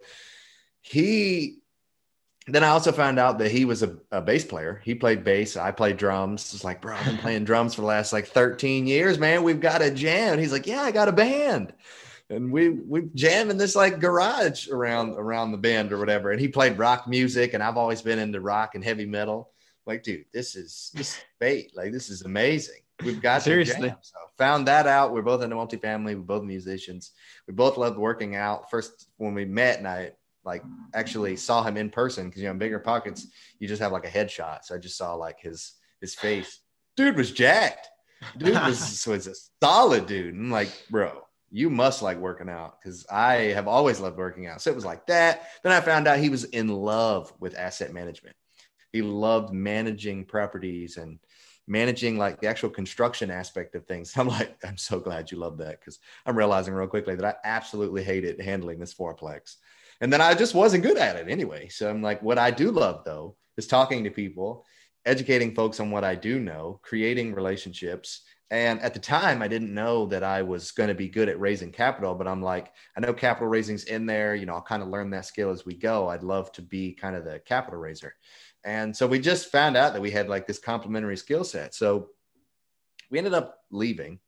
he 0.86 1.60
then 2.48 2.64
I 2.64 2.68
also 2.68 2.92
found 2.92 3.18
out 3.18 3.40
that 3.40 3.50
he 3.50 3.66
was 3.66 3.82
a, 3.82 3.98
a, 4.12 4.22
bass 4.22 4.46
player. 4.46 4.80
He 4.84 4.94
played 4.94 5.24
bass. 5.24 5.58
I 5.58 5.72
played 5.72 5.98
drums. 5.98 6.54
It's 6.54 6.64
like, 6.64 6.80
bro, 6.80 6.96
I've 6.96 7.06
been 7.06 7.18
playing 7.18 7.44
drums 7.44 7.74
for 7.74 7.82
the 7.82 7.88
last 7.88 8.14
like 8.14 8.28
13 8.28 8.86
years, 8.86 9.18
man. 9.18 9.42
We've 9.42 9.60
got 9.60 9.82
a 9.82 9.90
jam. 9.90 10.34
And 10.34 10.40
he's 10.40 10.52
like, 10.52 10.68
yeah, 10.68 10.84
I 10.84 10.92
got 10.92 11.08
a 11.08 11.12
band. 11.12 11.74
And 12.30 12.52
we 12.52 12.70
we 12.70 13.10
jam 13.16 13.50
in 13.50 13.58
this 13.58 13.76
like 13.76 14.00
garage 14.00 14.68
around 14.68 15.14
around 15.14 15.52
the 15.52 15.58
bend 15.58 15.92
or 15.92 15.98
whatever. 15.98 16.32
And 16.32 16.40
he 16.40 16.48
played 16.48 16.78
rock 16.78 17.08
music, 17.08 17.54
and 17.54 17.62
I've 17.62 17.78
always 17.78 18.02
been 18.02 18.18
into 18.18 18.42
rock 18.42 18.74
and 18.74 18.84
heavy 18.84 19.06
metal. 19.06 19.52
Like, 19.86 20.02
dude, 20.02 20.26
this 20.34 20.56
is 20.56 20.92
this 20.96 21.20
fate. 21.40 21.72
Like, 21.76 21.92
this 21.92 22.10
is 22.10 22.24
amazing. 22.24 22.82
We've 23.04 23.22
got 23.22 23.44
seriously. 23.44 23.94
So 24.02 24.18
found 24.38 24.68
that 24.68 24.88
out. 24.88 25.14
We're 25.14 25.22
both 25.22 25.42
in 25.42 25.52
into 25.52 25.56
multifamily. 25.56 26.16
We're 26.16 26.22
both 26.22 26.44
musicians. 26.44 27.12
We 27.48 27.54
both 27.54 27.78
loved 27.78 27.98
working 27.98 28.36
out. 28.36 28.72
First, 28.72 29.10
when 29.18 29.34
we 29.34 29.46
met, 29.46 29.78
and 29.78 29.88
I 29.88 30.12
like 30.46 30.64
actually 30.94 31.36
saw 31.36 31.64
him 31.64 31.78
in 31.78 31.90
person 31.90 32.28
because 32.28 32.42
you 32.42 32.48
know 32.48 32.52
in 32.52 32.58
bigger 32.58 32.80
pockets 32.80 33.28
you 33.60 33.68
just 33.68 33.82
have 33.82 33.92
like 33.92 34.06
a 34.06 34.12
headshot. 34.12 34.64
So 34.64 34.76
i 34.76 34.78
just 34.78 34.98
saw 34.98 35.16
like 35.16 35.40
his 35.40 35.74
his 36.02 36.16
face. 36.16 36.60
Dude 36.96 37.18
was 37.18 37.32
jacked. 37.32 37.90
Dude 38.38 38.56
was, 38.56 39.06
was 39.08 39.28
a 39.28 39.34
solid 39.62 40.06
dude. 40.06 40.34
I'm 40.34 40.52
like 40.52 40.70
bro 40.90 41.22
you 41.52 41.70
must 41.70 42.02
like 42.02 42.18
working 42.18 42.50
out 42.50 42.82
because 42.82 43.06
i 43.10 43.36
have 43.36 43.68
always 43.68 44.00
loved 44.00 44.18
working 44.18 44.48
out. 44.48 44.62
So 44.62 44.72
it 44.72 44.76
was 44.76 44.86
like 44.86 45.06
that. 45.08 45.48
Then 45.64 45.72
i 45.72 45.80
found 45.80 46.08
out 46.08 46.20
he 46.20 46.30
was 46.30 46.44
in 46.46 46.68
love 46.68 47.32
with 47.40 47.58
asset 47.58 47.94
management. 47.94 48.36
He 48.92 49.02
loved 49.02 49.54
managing 49.54 50.26
properties 50.26 50.98
and 50.98 51.20
managing 51.68 52.18
like 52.18 52.40
the 52.40 52.48
actual 52.48 52.70
construction 52.70 53.32
aspect 53.32 53.76
of 53.76 53.86
things. 53.86 54.14
I'm 54.18 54.28
like, 54.28 54.58
I'm 54.66 54.78
so 54.78 55.00
glad 55.00 55.32
you 55.32 55.38
love 55.38 55.58
that 55.60 55.80
because 55.80 56.00
I'm 56.26 56.38
realizing 56.38 56.74
real 56.74 56.88
quickly 56.88 57.16
that 57.16 57.26
I 57.26 57.36
absolutely 57.44 58.04
hated 58.04 58.40
handling 58.42 58.80
this 58.80 58.94
fourplex. 58.94 59.56
And 60.02 60.12
then 60.12 60.22
I 60.22 60.34
just 60.34 60.54
wasn't 60.54 60.84
good 60.84 60.98
at 60.98 61.16
it 61.16 61.30
anyway. 61.30 61.70
So 61.70 61.90
I'm 61.90 62.02
like, 62.02 62.22
what 62.22 62.38
I 62.38 62.52
do 62.52 62.72
love 62.72 63.04
though 63.06 63.36
is 63.58 63.68
talking 63.68 64.04
to 64.04 64.10
people 64.10 64.66
educating 65.06 65.54
folks 65.54 65.80
on 65.80 65.92
what 65.92 66.04
I 66.04 66.16
do 66.16 66.40
know, 66.40 66.80
creating 66.84 67.34
relationships. 67.34 68.22
And 68.52 68.80
at 68.82 68.94
the 68.94 69.00
time, 69.00 69.42
I 69.42 69.48
didn't 69.48 69.74
know 69.74 70.06
that 70.08 70.24
I 70.24 70.42
was 70.42 70.72
going 70.72 70.90
to 70.90 70.96
be 70.96 71.08
good 71.08 71.30
at 71.30 71.40
raising 71.40 71.72
capital, 71.72 72.16
but 72.16 72.28
I'm 72.28 72.42
like, 72.42 72.72
I 72.96 73.00
know 73.00 73.14
capital 73.14 73.48
raising's 73.48 73.86
in 73.86 74.06
there. 74.06 74.36
You 74.36 74.46
know, 74.46 74.54
I'll 74.54 74.62
kind 74.62 74.84
of 74.84 74.90
learn 74.90 75.10
that 75.12 75.26
skill 75.26 75.50
as 75.50 75.66
we 75.66 75.76
go. 75.76 76.10
I'd 76.10 76.24
love 76.24 76.52
to 76.54 76.62
be 76.62 76.94
kind 76.94 77.16
of 77.16 77.24
the 77.24 77.40
capital 77.40 77.80
raiser. 77.80 78.14
And 78.64 78.96
so 78.96 79.08
we 79.08 79.20
just 79.20 79.52
found 79.52 79.78
out 79.78 79.94
that 79.94 80.02
we 80.02 80.12
had 80.12 80.28
like 80.28 80.48
this 80.48 80.60
complementary 80.60 81.18
skill 81.18 81.44
set. 81.44 81.76
So 81.76 82.10
we 83.10 83.18
ended 83.18 83.34
up 83.34 83.60
leaving, 83.72 84.20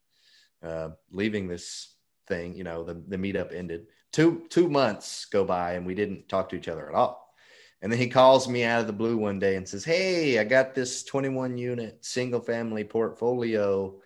uh, 0.63 0.89
leaving 1.12 1.47
this 1.47 1.95
thing. 2.27 2.56
You 2.56 2.63
know, 2.63 2.84
the 2.84 3.03
the 3.08 3.17
meetup 3.17 3.53
ended. 3.53 3.88
Two 4.17 4.41
two 4.49 4.67
months 4.67 5.25
go 5.25 5.45
by 5.45 5.73
and 5.73 5.86
we 5.86 5.93
didn't 5.93 6.27
talk 6.27 6.49
to 6.49 6.56
each 6.56 6.67
other 6.67 6.89
at 6.89 6.95
all. 6.95 7.36
And 7.84 7.91
then 7.91 7.99
he 7.99 8.08
calls 8.08 8.47
me 8.47 8.63
out 8.63 8.82
of 8.82 8.88
the 8.88 8.93
blue 8.93 9.15
one 9.15 9.38
day 9.38 9.58
and 9.58 9.69
says, 9.69 9.86
"Hey, 9.86 10.39
I 10.39 10.43
got 10.43 10.73
this 10.73 11.03
21 11.03 11.56
unit 11.60 12.03
single 12.03 12.39
family 12.39 12.84
portfolio 12.84 14.01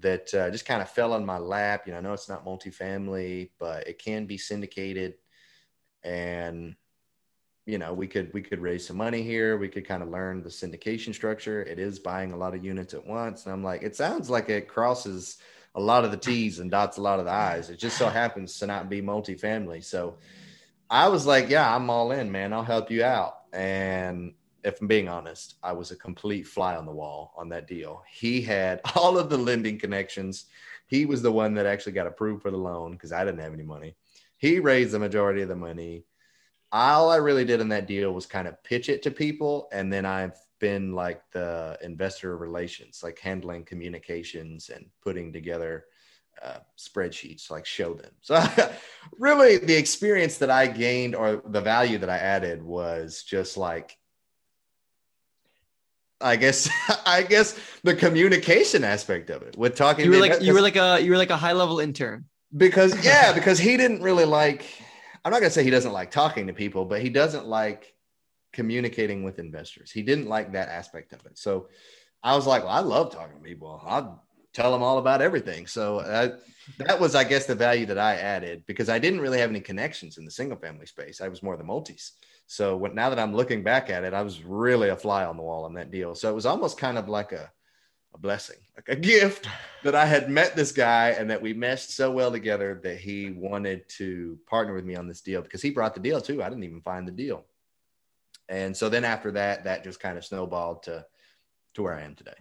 that 0.00 0.34
uh, 0.34 0.50
just 0.50 0.66
kind 0.66 0.82
of 0.82 0.90
fell 0.90 1.12
on 1.12 1.24
my 1.24 1.38
lap. 1.38 1.86
You 1.86 1.92
know, 1.92 1.98
I 1.98 2.02
know 2.02 2.12
it's 2.12 2.28
not 2.28 2.44
multifamily, 2.44 3.50
but 3.60 3.86
it 3.86 4.00
can 4.00 4.26
be 4.26 4.36
syndicated, 4.36 5.14
and 6.02 6.74
you 7.66 7.78
know, 7.78 7.94
we 7.94 8.08
could 8.08 8.32
we 8.34 8.42
could 8.42 8.58
raise 8.58 8.84
some 8.84 8.96
money 8.96 9.22
here. 9.22 9.58
We 9.58 9.68
could 9.68 9.86
kind 9.86 10.02
of 10.02 10.08
learn 10.08 10.42
the 10.42 10.48
syndication 10.48 11.14
structure. 11.14 11.62
It 11.62 11.78
is 11.78 12.00
buying 12.00 12.32
a 12.32 12.36
lot 12.36 12.56
of 12.56 12.64
units 12.64 12.94
at 12.94 13.06
once, 13.06 13.44
and 13.44 13.52
I'm 13.52 13.62
like, 13.62 13.84
it 13.84 13.94
sounds 13.94 14.28
like 14.28 14.48
it 14.48 14.66
crosses 14.66 15.38
a 15.76 15.80
lot 15.80 16.04
of 16.06 16.10
the 16.10 16.16
T's 16.16 16.58
and 16.58 16.70
dots 16.70 16.96
a 16.96 17.02
lot 17.02 17.20
of 17.20 17.26
the 17.26 17.30
I's. 17.30 17.68
It 17.68 17.78
just 17.78 17.98
so 17.98 18.08
happens 18.08 18.58
to 18.58 18.66
not 18.66 18.88
be 18.88 19.02
multifamily. 19.02 19.84
So 19.84 20.16
I 20.88 21.08
was 21.08 21.26
like, 21.26 21.50
yeah, 21.50 21.72
I'm 21.74 21.90
all 21.90 22.12
in, 22.12 22.32
man. 22.32 22.54
I'll 22.54 22.64
help 22.64 22.90
you 22.90 23.04
out. 23.04 23.34
And 23.52 24.32
if 24.64 24.80
I'm 24.80 24.86
being 24.86 25.08
honest, 25.08 25.56
I 25.62 25.72
was 25.72 25.90
a 25.90 25.96
complete 25.96 26.46
fly 26.46 26.76
on 26.76 26.86
the 26.86 26.92
wall 26.92 27.34
on 27.36 27.50
that 27.50 27.68
deal. 27.68 28.02
He 28.10 28.40
had 28.40 28.80
all 28.96 29.18
of 29.18 29.28
the 29.28 29.36
lending 29.36 29.78
connections. 29.78 30.46
He 30.86 31.04
was 31.04 31.20
the 31.20 31.32
one 31.32 31.54
that 31.54 31.66
actually 31.66 31.92
got 31.92 32.06
approved 32.06 32.42
for 32.42 32.50
the 32.50 32.56
loan 32.56 32.92
because 32.92 33.12
I 33.12 33.24
didn't 33.24 33.40
have 33.40 33.52
any 33.52 33.64
money. 33.64 33.96
He 34.38 34.60
raised 34.60 34.92
the 34.92 34.98
majority 34.98 35.42
of 35.42 35.48
the 35.48 35.56
money. 35.56 36.04
All 36.72 37.10
I 37.10 37.16
really 37.16 37.44
did 37.44 37.60
in 37.60 37.68
that 37.68 37.86
deal 37.86 38.12
was 38.12 38.26
kind 38.26 38.48
of 38.48 38.62
pitch 38.64 38.88
it 38.88 39.02
to 39.02 39.10
people. 39.10 39.68
And 39.72 39.92
then 39.92 40.06
I've 40.06 40.36
been 40.58 40.92
like 40.92 41.22
the 41.32 41.78
investor 41.82 42.36
relations, 42.36 43.00
like 43.02 43.18
handling 43.18 43.64
communications 43.64 44.70
and 44.70 44.86
putting 45.02 45.32
together 45.32 45.84
uh, 46.42 46.58
spreadsheets, 46.78 47.50
like 47.50 47.66
show 47.66 47.94
them. 47.94 48.10
So, 48.20 48.42
really, 49.18 49.58
the 49.58 49.74
experience 49.74 50.38
that 50.38 50.50
I 50.50 50.66
gained 50.66 51.14
or 51.14 51.42
the 51.46 51.60
value 51.60 51.98
that 51.98 52.10
I 52.10 52.18
added 52.18 52.62
was 52.62 53.22
just 53.22 53.56
like, 53.56 53.96
I 56.20 56.36
guess, 56.36 56.68
I 57.06 57.22
guess 57.22 57.58
the 57.82 57.94
communication 57.94 58.84
aspect 58.84 59.30
of 59.30 59.42
it 59.42 59.56
with 59.56 59.76
talking. 59.76 60.04
You 60.04 60.10
were 60.10 60.18
like, 60.18 60.40
you 60.40 60.54
were 60.54 60.62
like 60.62 60.76
a, 60.76 61.00
you 61.00 61.10
were 61.10 61.18
like 61.18 61.30
a 61.30 61.36
high 61.36 61.52
level 61.52 61.80
intern. 61.80 62.26
Because 62.56 63.04
yeah, 63.04 63.32
because 63.32 63.58
he 63.58 63.76
didn't 63.76 64.02
really 64.02 64.24
like. 64.24 64.64
I'm 65.24 65.32
not 65.32 65.40
gonna 65.40 65.50
say 65.50 65.64
he 65.64 65.70
doesn't 65.70 65.92
like 65.92 66.12
talking 66.12 66.46
to 66.46 66.52
people, 66.52 66.84
but 66.84 67.02
he 67.02 67.08
doesn't 67.08 67.46
like 67.46 67.95
communicating 68.56 69.22
with 69.22 69.38
investors. 69.38 69.92
He 69.92 70.02
didn't 70.02 70.28
like 70.28 70.50
that 70.52 70.70
aspect 70.70 71.12
of 71.12 71.24
it. 71.26 71.36
So 71.36 71.68
I 72.22 72.34
was 72.34 72.46
like, 72.46 72.64
well, 72.64 72.72
I 72.72 72.80
love 72.80 73.12
talking 73.12 73.36
to 73.36 73.42
people. 73.42 73.82
I'll 73.84 74.24
tell 74.54 74.72
them 74.72 74.82
all 74.82 74.96
about 74.96 75.20
everything. 75.20 75.66
So 75.66 76.00
I, 76.00 76.32
that 76.78 76.98
was, 76.98 77.14
I 77.14 77.24
guess, 77.24 77.44
the 77.44 77.54
value 77.54 77.84
that 77.84 77.98
I 77.98 78.14
added 78.14 78.64
because 78.66 78.88
I 78.88 78.98
didn't 78.98 79.20
really 79.20 79.38
have 79.40 79.50
any 79.50 79.60
connections 79.60 80.16
in 80.16 80.24
the 80.24 80.30
single 80.30 80.56
family 80.56 80.86
space. 80.86 81.20
I 81.20 81.28
was 81.28 81.42
more 81.42 81.58
the 81.58 81.64
multis. 81.64 82.12
So 82.46 82.78
when, 82.78 82.94
now 82.94 83.10
that 83.10 83.18
I'm 83.18 83.36
looking 83.36 83.62
back 83.62 83.90
at 83.90 84.04
it, 84.04 84.14
I 84.14 84.22
was 84.22 84.42
really 84.42 84.88
a 84.88 84.96
fly 84.96 85.26
on 85.26 85.36
the 85.36 85.42
wall 85.42 85.66
on 85.66 85.74
that 85.74 85.90
deal. 85.90 86.14
So 86.14 86.30
it 86.30 86.34
was 86.34 86.46
almost 86.46 86.78
kind 86.78 86.96
of 86.96 87.10
like 87.10 87.32
a, 87.32 87.52
a 88.14 88.18
blessing, 88.18 88.60
like 88.74 88.88
a 88.88 88.96
gift 88.96 89.48
that 89.84 89.94
I 89.94 90.06
had 90.06 90.30
met 90.30 90.56
this 90.56 90.72
guy 90.72 91.10
and 91.10 91.28
that 91.28 91.42
we 91.42 91.52
meshed 91.52 91.90
so 91.90 92.10
well 92.10 92.32
together 92.32 92.80
that 92.84 92.96
he 92.96 93.32
wanted 93.32 93.86
to 93.98 94.38
partner 94.46 94.74
with 94.74 94.86
me 94.86 94.96
on 94.96 95.08
this 95.08 95.20
deal 95.20 95.42
because 95.42 95.60
he 95.60 95.68
brought 95.68 95.92
the 95.92 96.00
deal 96.00 96.22
too. 96.22 96.42
I 96.42 96.48
didn't 96.48 96.64
even 96.64 96.80
find 96.80 97.06
the 97.06 97.12
deal. 97.12 97.44
And 98.48 98.76
so 98.76 98.88
then 98.88 99.04
after 99.04 99.32
that, 99.32 99.64
that 99.64 99.84
just 99.84 100.00
kind 100.00 100.16
of 100.16 100.24
snowballed 100.24 100.84
to 100.84 101.04
to 101.74 101.82
where 101.82 101.94
I 101.94 102.02
am 102.02 102.14
today. 102.14 102.34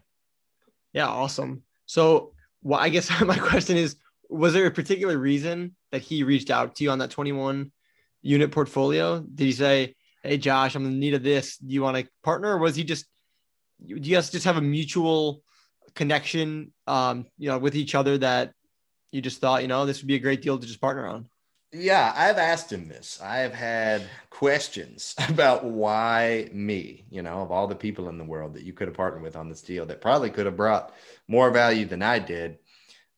Yeah, 0.94 1.08
awesome. 1.08 1.64
So, 1.86 2.34
well, 2.62 2.80
I 2.80 2.90
guess 2.90 3.10
my 3.22 3.38
question 3.38 3.78
is: 3.78 3.98
Was 4.30 4.54
there 4.54 4.66
a 4.66 4.72
particular 4.72 5.18
reason 5.18 5.76
that 5.92 6.02
he 6.02 6.24
reached 6.24 6.50
out 6.50 6.76
to 6.76 6.84
you 6.84 6.92
on 6.92 7.00
that 7.00 7.12
21 7.12 7.72
unit 8.22 8.52
portfolio? 8.52 9.20
Did 9.20 9.46
he 9.46 9.52
say, 9.52 9.96
"Hey, 10.24 10.38
Josh, 10.38 10.76
I'm 10.76 10.86
in 10.86 11.00
need 11.00 11.14
of 11.14 11.24
this. 11.24 11.58
Do 11.58 11.74
you 11.74 11.82
want 11.82 11.98
to 11.98 12.08
partner?" 12.24 12.56
Or 12.56 12.60
was 12.60 12.76
he 12.76 12.84
just, 12.84 13.06
do 13.86 13.96
you 13.96 14.16
guys 14.16 14.30
just 14.30 14.46
have 14.46 14.58
a 14.58 14.62
mutual 14.62 15.42
connection, 15.96 16.72
um, 16.88 17.26
you 17.38 17.50
know, 17.50 17.58
with 17.58 17.76
each 17.76 17.96
other 17.96 18.18
that 18.20 18.54
you 19.12 19.22
just 19.22 19.40
thought, 19.40 19.62
you 19.62 19.68
know, 19.68 19.86
this 19.86 20.02
would 20.02 20.08
be 20.08 20.16
a 20.16 20.20
great 20.20 20.42
deal 20.42 20.58
to 20.58 20.68
just 20.68 20.82
partner 20.82 21.08
on? 21.08 21.30
Yeah, 21.72 22.14
I've 22.16 22.38
asked 22.38 22.72
him 22.72 22.88
this. 22.88 23.20
I 23.22 23.38
have 23.40 23.54
had 23.54 24.04
questions 24.30 25.14
about 25.30 25.66
why 25.66 26.50
me, 26.54 27.06
you 27.10 27.22
know, 27.22 27.42
of 27.42 27.52
all 27.52 27.68
the 27.68 27.76
people 27.76 28.08
in 28.10 28.18
the 28.18 28.24
world 28.24 28.54
that 28.54 28.64
you 28.64 28.74
could 28.74 28.88
have 28.88 28.96
partnered 28.98 29.24
with 29.24 29.36
on 29.36 29.50
this 29.50 29.62
deal 29.62 29.86
that 29.88 30.02
probably 30.02 30.30
could 30.30 30.46
have 30.46 30.58
brought 30.58 30.94
more 31.28 31.52
value 31.52 31.86
than 31.86 32.02
I 32.02 32.20
did. 32.20 32.60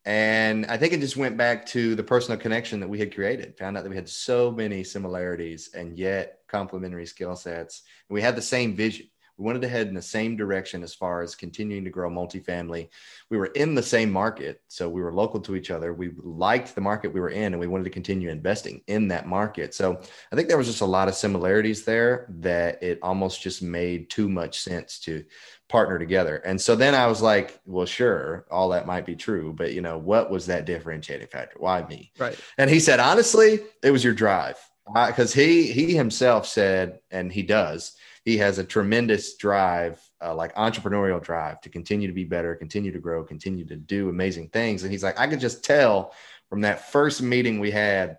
And 0.04 0.66
I 0.66 0.78
think 0.78 0.92
it 0.92 1.00
just 1.00 1.16
went 1.16 1.36
back 1.36 1.66
to 1.66 1.94
the 1.94 2.02
personal 2.02 2.40
connection 2.40 2.80
that 2.80 2.88
we 2.88 2.98
had 2.98 3.14
created. 3.14 3.58
Found 3.58 3.76
out 3.76 3.84
that 3.84 3.90
we 3.90 3.96
had 3.96 4.08
so 4.08 4.50
many 4.50 4.82
similarities 4.82 5.70
and 5.74 5.98
yet 5.98 6.40
complementary 6.48 7.06
skill 7.06 7.36
sets. 7.36 7.82
We 8.08 8.22
had 8.22 8.34
the 8.34 8.42
same 8.42 8.74
vision. 8.74 9.06
We 9.38 9.44
wanted 9.44 9.62
to 9.62 9.68
head 9.68 9.86
in 9.86 9.94
the 9.94 10.02
same 10.02 10.36
direction 10.36 10.82
as 10.82 10.94
far 10.94 11.22
as 11.22 11.36
continuing 11.36 11.84
to 11.84 11.90
grow 11.90 12.10
multifamily. 12.10 12.88
We 13.30 13.38
were 13.38 13.46
in 13.46 13.76
the 13.76 13.82
same 13.82 14.10
market, 14.10 14.60
so 14.66 14.88
we 14.88 15.00
were 15.00 15.12
local 15.14 15.38
to 15.40 15.54
each 15.54 15.70
other. 15.70 15.94
We 15.94 16.10
liked 16.18 16.74
the 16.74 16.80
market 16.80 17.12
we 17.12 17.20
were 17.20 17.30
in, 17.30 17.52
and 17.54 17.60
we 17.60 17.68
wanted 17.68 17.84
to 17.84 17.90
continue 17.90 18.30
investing 18.30 18.82
in 18.88 19.06
that 19.08 19.28
market. 19.28 19.74
So 19.74 20.00
I 20.32 20.36
think 20.36 20.48
there 20.48 20.58
was 20.58 20.66
just 20.66 20.80
a 20.80 20.86
lot 20.86 21.06
of 21.06 21.14
similarities 21.14 21.84
there 21.84 22.26
that 22.40 22.82
it 22.82 22.98
almost 23.00 23.40
just 23.40 23.62
made 23.62 24.10
too 24.10 24.28
much 24.28 24.58
sense 24.60 24.98
to 25.00 25.24
partner 25.68 26.00
together. 26.00 26.38
And 26.38 26.60
so 26.60 26.74
then 26.74 26.96
I 26.96 27.06
was 27.06 27.22
like, 27.22 27.60
well, 27.64 27.86
sure, 27.86 28.44
all 28.50 28.70
that 28.70 28.86
might 28.86 29.06
be 29.06 29.14
true, 29.14 29.52
but 29.52 29.72
you 29.72 29.82
know, 29.82 29.98
what 29.98 30.30
was 30.30 30.46
that 30.46 30.64
differentiating 30.64 31.28
factor? 31.28 31.58
Why 31.60 31.86
me? 31.86 32.10
Right. 32.18 32.36
And 32.56 32.68
he 32.68 32.80
said, 32.80 32.98
honestly, 32.98 33.60
it 33.84 33.92
was 33.92 34.02
your 34.02 34.14
drive 34.14 34.58
because 35.06 35.32
he 35.32 35.70
he 35.70 35.94
himself 35.94 36.46
said, 36.46 37.00
and 37.10 37.30
he 37.30 37.42
does 37.42 37.94
he 38.28 38.36
has 38.36 38.58
a 38.58 38.64
tremendous 38.64 39.36
drive, 39.36 39.98
uh, 40.22 40.34
like 40.34 40.54
entrepreneurial 40.54 41.22
drive 41.22 41.62
to 41.62 41.70
continue 41.70 42.06
to 42.06 42.12
be 42.12 42.24
better, 42.24 42.54
continue 42.54 42.92
to 42.92 42.98
grow, 42.98 43.24
continue 43.24 43.64
to 43.64 43.74
do 43.74 44.10
amazing 44.10 44.48
things. 44.48 44.82
And 44.82 44.92
he's 44.92 45.02
like, 45.02 45.18
I 45.18 45.26
could 45.26 45.40
just 45.40 45.64
tell 45.64 46.12
from 46.50 46.60
that 46.60 46.92
first 46.92 47.22
meeting 47.22 47.58
we 47.58 47.70
had 47.70 48.18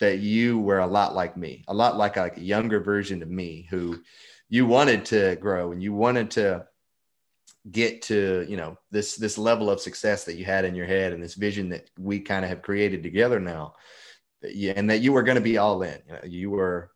that 0.00 0.18
you 0.18 0.58
were 0.58 0.80
a 0.80 0.86
lot 0.88 1.14
like 1.14 1.36
me, 1.36 1.64
a 1.68 1.74
lot 1.74 1.96
like 1.96 2.16
a, 2.16 2.22
like 2.22 2.34
younger 2.36 2.80
version 2.80 3.22
of 3.22 3.30
me 3.30 3.68
who 3.70 4.02
you 4.48 4.66
wanted 4.66 5.04
to 5.06 5.36
grow 5.36 5.70
and 5.70 5.80
you 5.80 5.92
wanted 5.92 6.32
to 6.32 6.66
get 7.70 8.02
to 8.02 8.44
you 8.46 8.58
know 8.58 8.76
this 8.90 9.16
this 9.16 9.38
level 9.38 9.70
of 9.70 9.80
success 9.80 10.24
that 10.24 10.36
you 10.36 10.44
had 10.44 10.66
in 10.66 10.74
your 10.74 10.84
head 10.84 11.12
and 11.14 11.22
this 11.22 11.34
vision 11.34 11.70
that 11.70 11.88
we 11.98 12.20
kind 12.20 12.44
of 12.44 12.50
have 12.50 12.60
created 12.60 13.02
together 13.02 13.40
now 13.40 13.74
yeah, 14.42 14.74
and 14.76 14.90
that 14.90 15.00
you 15.00 15.14
were 15.14 15.22
going 15.22 15.36
to 15.36 15.40
be 15.40 15.56
all 15.56 15.82
in 15.82 15.98
you, 16.06 16.12
know, 16.12 16.20
you 16.24 16.50
were 16.50 16.90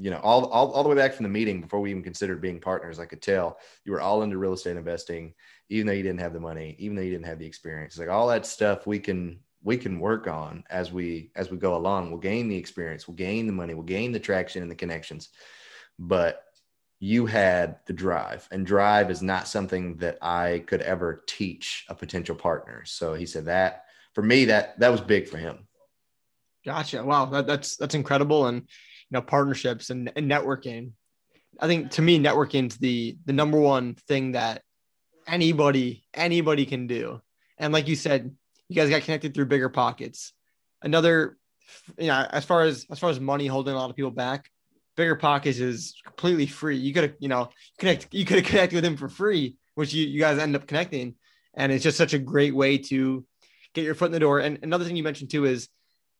you 0.00 0.10
know, 0.10 0.18
all, 0.18 0.46
all, 0.46 0.72
all 0.72 0.82
the 0.82 0.88
way 0.88 0.94
back 0.94 1.12
from 1.12 1.24
the 1.24 1.28
meeting 1.28 1.60
before 1.60 1.80
we 1.80 1.90
even 1.90 2.02
considered 2.02 2.40
being 2.40 2.60
partners, 2.60 2.98
I 2.98 3.06
could 3.06 3.22
tell 3.22 3.58
you 3.84 3.92
were 3.92 4.00
all 4.00 4.22
into 4.22 4.38
real 4.38 4.54
estate 4.54 4.76
investing, 4.76 5.34
even 5.68 5.86
though 5.86 5.92
you 5.92 6.02
didn't 6.02 6.20
have 6.20 6.32
the 6.32 6.40
money, 6.40 6.76
even 6.78 6.96
though 6.96 7.02
you 7.02 7.10
didn't 7.10 7.26
have 7.26 7.38
the 7.38 7.46
experience. 7.46 7.98
Like 7.98 8.08
all 8.08 8.28
that 8.28 8.46
stuff 8.46 8.86
we 8.86 8.98
can 8.98 9.40
we 9.64 9.76
can 9.76 10.00
work 10.00 10.26
on 10.26 10.64
as 10.70 10.90
we 10.90 11.30
as 11.36 11.50
we 11.50 11.56
go 11.56 11.76
along. 11.76 12.10
We'll 12.10 12.20
gain 12.20 12.48
the 12.48 12.56
experience, 12.56 13.06
we'll 13.06 13.16
gain 13.16 13.46
the 13.46 13.52
money, 13.52 13.74
we'll 13.74 13.84
gain 13.84 14.12
the 14.12 14.20
traction 14.20 14.62
and 14.62 14.70
the 14.70 14.76
connections. 14.76 15.28
But 15.98 16.42
you 16.98 17.26
had 17.26 17.76
the 17.86 17.92
drive, 17.92 18.48
and 18.50 18.64
drive 18.64 19.10
is 19.10 19.22
not 19.22 19.48
something 19.48 19.96
that 19.98 20.18
I 20.22 20.64
could 20.66 20.82
ever 20.82 21.24
teach 21.26 21.84
a 21.88 21.94
potential 21.94 22.36
partner. 22.36 22.84
So 22.86 23.14
he 23.14 23.26
said 23.26 23.46
that 23.46 23.84
for 24.14 24.22
me, 24.22 24.46
that 24.46 24.78
that 24.80 24.90
was 24.90 25.00
big 25.00 25.28
for 25.28 25.38
him. 25.38 25.66
Gotcha. 26.64 27.02
Wow, 27.02 27.26
that, 27.26 27.46
that's 27.46 27.76
that's 27.76 27.94
incredible. 27.94 28.46
And 28.46 28.68
know 29.12 29.22
partnerships 29.22 29.90
and, 29.90 30.12
and 30.16 30.30
networking. 30.30 30.92
I 31.60 31.66
think 31.66 31.92
to 31.92 32.02
me 32.02 32.18
networking 32.18 32.70
is 32.70 32.78
the 32.78 33.16
the 33.24 33.32
number 33.32 33.58
one 33.58 33.94
thing 34.08 34.32
that 34.32 34.62
anybody 35.26 36.04
anybody 36.14 36.66
can 36.66 36.86
do. 36.86 37.20
And 37.58 37.72
like 37.72 37.88
you 37.88 37.96
said 37.96 38.34
you 38.68 38.76
guys 38.76 38.90
got 38.90 39.02
connected 39.02 39.34
through 39.34 39.46
bigger 39.46 39.68
pockets. 39.68 40.32
Another 40.82 41.36
you 41.98 42.08
know 42.08 42.26
as 42.30 42.44
far 42.44 42.62
as 42.62 42.86
as 42.90 42.98
far 42.98 43.10
as 43.10 43.20
money 43.20 43.46
holding 43.46 43.74
a 43.74 43.78
lot 43.78 43.90
of 43.90 43.96
people 43.96 44.10
back 44.10 44.50
bigger 44.94 45.16
pockets 45.16 45.58
is 45.58 45.94
completely 46.04 46.46
free. 46.46 46.76
You 46.76 46.92
could 46.92 47.04
have 47.04 47.14
you 47.20 47.28
know 47.28 47.50
connect 47.78 48.08
you 48.12 48.24
could 48.24 48.38
have 48.38 48.46
connected 48.46 48.76
with 48.76 48.84
him 48.84 48.96
for 48.96 49.08
free 49.08 49.56
which 49.74 49.92
you, 49.94 50.06
you 50.06 50.20
guys 50.20 50.38
end 50.38 50.56
up 50.56 50.66
connecting. 50.66 51.14
And 51.54 51.72
it's 51.72 51.84
just 51.84 51.98
such 51.98 52.14
a 52.14 52.18
great 52.18 52.54
way 52.54 52.78
to 52.78 53.24
get 53.74 53.84
your 53.84 53.94
foot 53.94 54.06
in 54.06 54.12
the 54.12 54.20
door. 54.20 54.40
And 54.40 54.58
another 54.62 54.84
thing 54.84 54.96
you 54.96 55.02
mentioned 55.02 55.30
too 55.30 55.44
is 55.44 55.68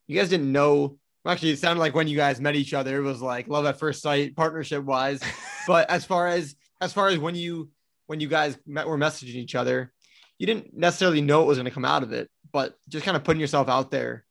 you 0.07 0.19
guys 0.19 0.29
didn't 0.29 0.53
know 0.53 0.99
actually 1.27 1.51
it 1.51 1.59
sounded 1.59 1.81
like 1.81 1.95
when 1.95 2.09
you 2.09 2.17
guys 2.17 2.41
met 2.41 2.57
each 2.57 2.75
other 2.75 2.99
it 2.99 3.03
was 3.03 3.23
like 3.23 3.49
love 3.49 3.65
at 3.65 3.79
first 3.79 4.03
sight 4.03 4.35
partnership 4.35 4.83
wise 4.83 5.21
but 5.67 5.89
as 5.89 6.05
far 6.05 6.27
as 6.27 6.55
as 6.81 6.93
far 6.93 7.09
as 7.09 7.19
when 7.19 7.35
you 7.35 7.71
when 8.07 8.21
you 8.21 8.29
guys 8.29 8.59
met, 8.67 8.87
were 8.87 8.99
messaging 8.99 9.37
each 9.37 9.55
other, 9.55 9.93
you 10.37 10.47
didn't 10.47 10.77
necessarily 10.77 11.23
know 11.23 11.39
what 11.39 11.47
was 11.49 11.59
going 11.59 11.65
to 11.65 11.71
come 11.71 11.85
out 11.85 12.03
of 12.03 12.13
it, 12.13 12.29
but 12.53 12.75
just 12.89 13.05
kind 13.05 13.17
of 13.17 13.25
putting 13.25 13.41
yourself 13.41 13.69
out 13.69 13.91
there, 13.91 14.27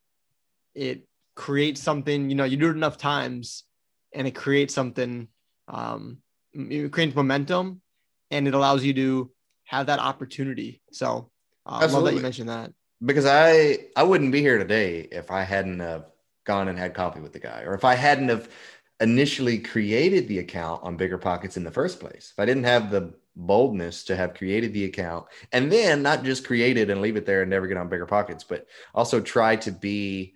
it 0.76 1.08
creates 1.36 1.82
something. 1.82 2.30
You 2.30 2.36
know, 2.36 2.44
you 2.44 2.58
do 2.58 2.68
it 2.68 2.76
enough 2.76 2.98
times, 2.98 3.64
and 4.14 4.28
it 4.28 4.36
creates 4.36 4.74
something. 4.74 5.30
Um, 5.68 6.18
it 6.54 6.92
creates 6.92 7.16
momentum, 7.16 7.82
and 8.30 8.48
it 8.48 8.54
allows 8.54 8.84
you 8.84 8.94
to 8.94 9.32
have 9.64 9.88
that 9.88 10.00
opportunity. 10.00 10.82
So 10.92 11.32
uh, 11.66 11.80
I 11.82 11.86
love 11.86 12.04
that 12.04 12.14
you 12.14 12.22
mentioned 12.22 12.50
that 12.50 12.74
because 13.04 13.26
I 13.26 13.88
I 13.96 14.04
wouldn't 14.04 14.32
be 14.32 14.42
here 14.42 14.58
today 14.58 15.08
if 15.12 15.32
I 15.32 15.44
hadn't 15.44 15.80
have 15.80 16.11
gone 16.46 16.68
and 16.68 16.78
had 16.78 16.94
coffee 16.94 17.20
with 17.20 17.34
the 17.34 17.40
guy, 17.40 17.64
or 17.66 17.74
if 17.74 17.84
I 17.84 17.96
hadn't 17.96 18.30
have 18.30 18.50
initially 19.02 19.58
created 19.58 20.28
the 20.28 20.40
account 20.40 20.84
on 20.84 20.96
Bigger 20.96 21.18
Pockets 21.18 21.58
in 21.58 21.64
the 21.64 21.72
first 21.72 22.00
place. 22.00 22.32
If 22.32 22.40
I 22.40 22.46
didn't 22.46 22.66
have 22.66 22.92
the 22.92 23.14
boldness 23.36 24.04
to 24.04 24.16
have 24.16 24.36
created 24.36 24.74
the 24.74 24.86
account 24.86 25.26
and 25.52 25.72
then 25.72 26.04
not 26.04 26.24
just 26.24 26.46
create 26.46 26.78
it 26.78 26.90
and 26.90 27.02
leave 27.02 27.16
it 27.16 27.26
there 27.26 27.42
and 27.42 27.50
never 27.50 27.66
get 27.66 27.78
on 27.78 27.90
Bigger 27.90 28.06
Pockets, 28.06 28.44
but 28.44 28.68
also 28.94 29.20
try 29.20 29.56
to 29.56 29.72
be 29.72 30.36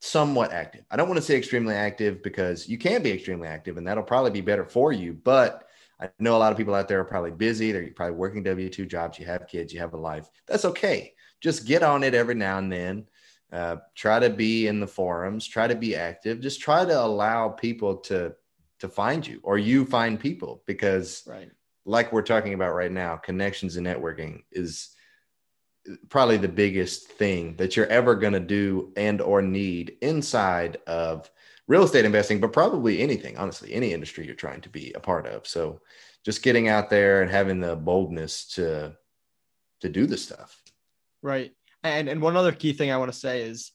somewhat 0.00 0.52
active. 0.52 0.84
I 0.90 0.96
don't 0.96 1.08
want 1.08 1.18
to 1.18 1.26
say 1.26 1.36
extremely 1.36 1.74
active 1.74 2.22
because 2.22 2.68
you 2.68 2.78
can 2.78 3.02
be 3.02 3.10
extremely 3.10 3.48
active 3.48 3.76
and 3.76 3.86
that'll 3.86 4.04
probably 4.04 4.30
be 4.30 4.42
better 4.42 4.64
for 4.64 4.92
you. 4.92 5.12
But 5.12 5.66
I 6.00 6.10
know 6.20 6.36
a 6.36 6.38
lot 6.38 6.52
of 6.52 6.58
people 6.58 6.76
out 6.76 6.86
there 6.86 7.00
are 7.00 7.04
probably 7.04 7.32
busy. 7.32 7.72
They're 7.72 7.90
probably 7.90 8.14
working 8.14 8.44
W 8.44 8.68
2 8.68 8.86
jobs. 8.86 9.18
You 9.18 9.26
have 9.26 9.48
kids, 9.48 9.72
you 9.72 9.80
have 9.80 9.94
a 9.94 9.98
life. 9.98 10.28
That's 10.46 10.64
okay. 10.66 11.14
Just 11.40 11.66
get 11.66 11.82
on 11.82 12.04
it 12.04 12.14
every 12.14 12.36
now 12.36 12.58
and 12.58 12.70
then 12.70 13.06
uh, 13.52 13.76
try 13.94 14.18
to 14.18 14.30
be 14.30 14.66
in 14.66 14.80
the 14.80 14.86
forums 14.86 15.46
try 15.46 15.66
to 15.66 15.74
be 15.74 15.96
active. 15.96 16.40
Just 16.40 16.60
try 16.60 16.84
to 16.84 17.00
allow 17.00 17.48
people 17.48 17.96
to 17.96 18.34
to 18.80 18.88
find 18.88 19.26
you 19.26 19.40
or 19.42 19.58
you 19.58 19.84
find 19.84 20.20
people 20.20 20.62
because 20.66 21.24
right. 21.26 21.50
like 21.84 22.12
we're 22.12 22.22
talking 22.22 22.54
about 22.54 22.74
right 22.74 22.92
now 22.92 23.16
connections 23.16 23.76
and 23.76 23.86
networking 23.86 24.42
is 24.52 24.90
probably 26.08 26.36
the 26.36 26.46
biggest 26.46 27.08
thing 27.08 27.56
that 27.56 27.76
you're 27.76 27.86
ever 27.86 28.14
going 28.14 28.34
to 28.34 28.40
do 28.40 28.92
and 28.96 29.20
or 29.20 29.42
need 29.42 29.96
inside 30.00 30.76
of 30.86 31.28
real 31.66 31.82
estate 31.82 32.04
investing 32.04 32.38
but 32.38 32.52
probably 32.52 33.00
anything 33.00 33.36
honestly 33.36 33.72
any 33.72 33.92
industry 33.92 34.24
you're 34.24 34.34
trying 34.34 34.60
to 34.60 34.68
be 34.68 34.92
a 34.92 35.00
part 35.00 35.26
of. 35.26 35.46
So 35.46 35.80
just 36.24 36.42
getting 36.42 36.68
out 36.68 36.90
there 36.90 37.22
and 37.22 37.30
having 37.30 37.58
the 37.58 37.74
boldness 37.74 38.46
to 38.54 38.96
to 39.80 39.88
do 39.88 40.06
the 40.06 40.18
stuff. 40.18 40.62
Right 41.20 41.52
and 41.82 42.08
and 42.08 42.20
one 42.20 42.36
other 42.36 42.52
key 42.52 42.72
thing 42.72 42.90
I 42.90 42.96
want 42.96 43.12
to 43.12 43.18
say 43.18 43.42
is 43.42 43.72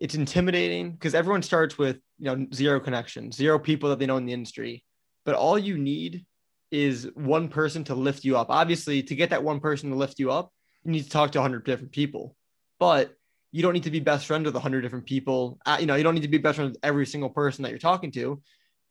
it's 0.00 0.14
intimidating 0.14 0.92
because 0.92 1.14
everyone 1.14 1.42
starts 1.42 1.76
with 1.78 1.98
you 2.18 2.24
know 2.26 2.46
zero 2.54 2.80
connections, 2.80 3.36
zero 3.36 3.58
people 3.58 3.90
that 3.90 3.98
they 3.98 4.06
know 4.06 4.16
in 4.16 4.26
the 4.26 4.32
industry, 4.32 4.84
but 5.24 5.34
all 5.34 5.58
you 5.58 5.78
need 5.78 6.24
is 6.70 7.08
one 7.14 7.48
person 7.48 7.84
to 7.84 7.94
lift 7.94 8.24
you 8.24 8.36
up. 8.36 8.50
Obviously, 8.50 9.02
to 9.02 9.14
get 9.14 9.30
that 9.30 9.42
one 9.42 9.60
person 9.60 9.90
to 9.90 9.96
lift 9.96 10.18
you 10.18 10.30
up, 10.30 10.52
you 10.84 10.92
need 10.92 11.04
to 11.04 11.10
talk 11.10 11.32
to 11.32 11.38
100 11.38 11.64
different 11.64 11.92
people. 11.92 12.36
But 12.78 13.14
you 13.50 13.62
don't 13.62 13.72
need 13.72 13.84
to 13.84 13.90
be 13.90 14.00
best 14.00 14.26
friend 14.26 14.44
with 14.44 14.54
100 14.54 14.82
different 14.82 15.06
people. 15.06 15.58
Uh, 15.64 15.78
you 15.80 15.86
know, 15.86 15.94
you 15.94 16.04
don't 16.04 16.14
need 16.14 16.22
to 16.22 16.28
be 16.28 16.38
best 16.38 16.56
friend 16.56 16.70
with 16.70 16.80
every 16.82 17.06
single 17.06 17.30
person 17.30 17.62
that 17.62 17.70
you're 17.70 17.78
talking 17.78 18.10
to. 18.12 18.42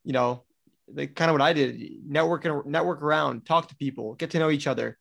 You 0.03 0.13
know, 0.13 0.43
like 0.91 1.15
kind 1.15 1.29
of 1.29 1.33
what 1.33 1.41
I 1.41 1.53
did, 1.53 1.79
network 2.05 2.45
and 2.45 2.65
network 2.65 3.01
around, 3.01 3.45
talk 3.45 3.67
to 3.69 3.75
people, 3.75 4.15
get 4.15 4.31
to 4.31 4.39
know 4.39 4.49
each 4.49 4.67
other. 4.67 4.97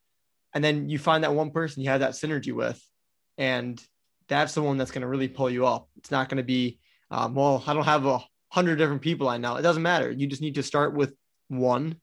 And 0.53 0.63
then 0.63 0.89
you 0.89 0.99
find 0.99 1.23
that 1.23 1.33
one 1.33 1.51
person 1.51 1.81
you 1.81 1.89
have 1.89 2.01
that 2.01 2.11
synergy 2.11 2.53
with 2.53 2.81
and 3.37 3.81
that's 4.27 4.53
the 4.53 4.61
one 4.61 4.77
that's 4.77 4.91
going 4.91 5.01
to 5.01 5.07
really 5.07 5.27
pull 5.27 5.49
you 5.49 5.65
up. 5.65 5.89
It's 5.97 6.11
not 6.11 6.29
going 6.29 6.37
to 6.37 6.43
be, 6.43 6.79
um, 7.11 7.35
well, 7.35 7.63
I 7.65 7.73
don't 7.73 7.85
have 7.85 8.05
a 8.05 8.19
hundred 8.49 8.77
different 8.77 9.01
people 9.01 9.29
I 9.29 9.37
know. 9.37 9.55
It 9.55 9.61
doesn't 9.61 9.83
matter. 9.83 10.11
You 10.11 10.27
just 10.27 10.41
need 10.41 10.55
to 10.55 10.63
start 10.63 10.93
with 10.93 11.13
one 11.47 11.97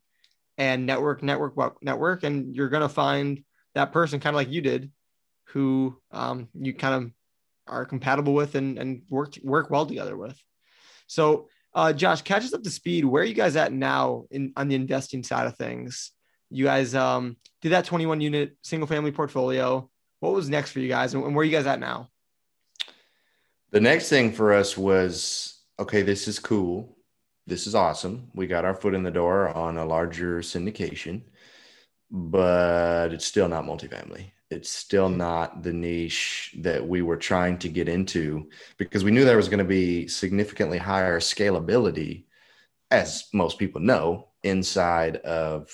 and 0.57 0.87
network, 0.87 1.23
network, 1.23 1.83
network, 1.83 2.23
and 2.23 2.55
you're 2.55 2.69
going 2.69 2.83
to 2.83 2.89
find 2.89 3.43
that 3.75 3.93
person 3.93 4.21
kind 4.21 4.35
of 4.35 4.39
like 4.39 4.51
you 4.51 4.61
did, 4.61 4.91
who 5.49 5.99
um, 6.13 6.49
you 6.55 6.73
kind 6.73 7.05
of 7.05 7.11
are 7.67 7.85
compatible 7.85 8.35
with 8.35 8.55
and, 8.55 8.79
and 8.79 9.03
work 9.09 9.35
work 9.43 9.71
well 9.71 9.87
together 9.87 10.17
with. 10.17 10.39
So, 11.07 11.49
uh, 11.75 11.93
Josh, 11.93 12.23
catch 12.23 12.45
us 12.45 12.55
up 12.55 12.63
to 12.63 12.71
speed. 12.71 13.05
Where 13.05 13.23
are 13.23 13.27
you 13.27 13.35
guys 13.35 13.57
at 13.57 13.73
now 13.73 14.25
in 14.31 14.53
on 14.57 14.69
the 14.69 14.75
investing 14.75 15.25
side 15.25 15.47
of 15.47 15.57
things? 15.57 16.13
You 16.51 16.65
guys 16.65 16.95
um, 16.95 17.37
did 17.63 17.73
that 17.73 17.85
21 17.85 18.21
unit 18.21 18.57
single 18.63 18.87
family 18.87 19.11
portfolio 19.11 19.91
what 20.25 20.35
was 20.35 20.49
next 20.49 20.73
for 20.73 20.81
you 20.81 20.89
guys 20.89 21.13
and 21.13 21.23
where 21.23 21.43
are 21.43 21.45
you 21.45 21.53
guys 21.53 21.67
at 21.67 21.81
now? 21.81 22.09
The 23.71 23.81
next 23.81 24.09
thing 24.09 24.33
for 24.33 24.53
us 24.53 24.77
was 24.77 25.61
okay, 25.79 26.03
this 26.03 26.29
is 26.29 26.39
cool. 26.39 26.97
This 27.47 27.67
is 27.67 27.75
awesome. 27.75 28.31
We 28.35 28.47
got 28.47 28.65
our 28.65 28.75
foot 28.75 28.95
in 28.95 29.03
the 29.03 29.11
door 29.11 29.49
on 29.51 29.77
a 29.77 29.85
larger 29.85 30.39
syndication, 30.39 31.23
but 32.11 33.13
it's 33.13 33.27
still 33.27 33.49
not 33.49 33.65
multifamily. 33.65 34.31
It's 34.51 34.71
still 34.71 35.09
not 35.09 35.63
the 35.63 35.73
niche 35.73 36.55
that 36.61 36.87
we 36.87 37.03
were 37.03 37.17
trying 37.17 37.59
to 37.59 37.69
get 37.69 37.89
into 37.89 38.49
because 38.79 39.05
we 39.05 39.11
knew 39.11 39.25
there 39.25 39.37
was 39.37 39.49
going 39.49 39.59
to 39.59 39.65
be 39.65 40.09
significantly 40.09 40.79
higher 40.79 41.21
scalability, 41.21 42.25
as 42.91 43.27
most 43.35 43.59
people 43.59 43.81
know, 43.81 44.29
inside 44.43 45.17
of 45.17 45.71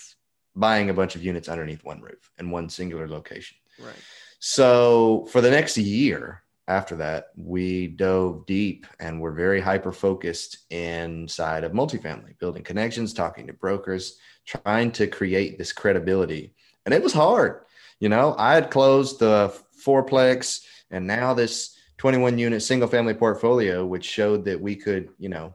buying 0.56 0.90
a 0.90 0.94
bunch 0.94 1.14
of 1.14 1.22
units 1.22 1.48
underneath 1.48 1.84
one 1.84 2.00
roof 2.00 2.32
in 2.38 2.50
one 2.50 2.68
singular 2.68 3.06
location. 3.06 3.56
Right. 3.78 3.94
So 4.40 5.26
for 5.30 5.42
the 5.42 5.50
next 5.50 5.76
year 5.76 6.42
after 6.66 6.96
that, 6.96 7.26
we 7.36 7.88
dove 7.88 8.46
deep 8.46 8.86
and 8.98 9.20
we're 9.20 9.32
very 9.32 9.60
hyper 9.60 9.92
focused 9.92 10.64
inside 10.70 11.62
of 11.62 11.72
multifamily, 11.72 12.38
building 12.38 12.62
connections, 12.62 13.12
talking 13.12 13.46
to 13.46 13.52
brokers, 13.52 14.16
trying 14.46 14.92
to 14.92 15.06
create 15.06 15.58
this 15.58 15.74
credibility. 15.74 16.54
And 16.86 16.94
it 16.94 17.02
was 17.02 17.12
hard. 17.12 17.64
You 18.00 18.08
know, 18.08 18.34
I 18.38 18.54
had 18.54 18.70
closed 18.70 19.18
the 19.18 19.54
fourplex 19.84 20.62
and 20.90 21.06
now 21.06 21.34
this 21.34 21.76
21 21.98 22.38
unit 22.38 22.62
single 22.62 22.88
family 22.88 23.12
portfolio, 23.12 23.84
which 23.84 24.06
showed 24.06 24.46
that 24.46 24.58
we 24.58 24.74
could, 24.74 25.10
you 25.18 25.28
know, 25.28 25.54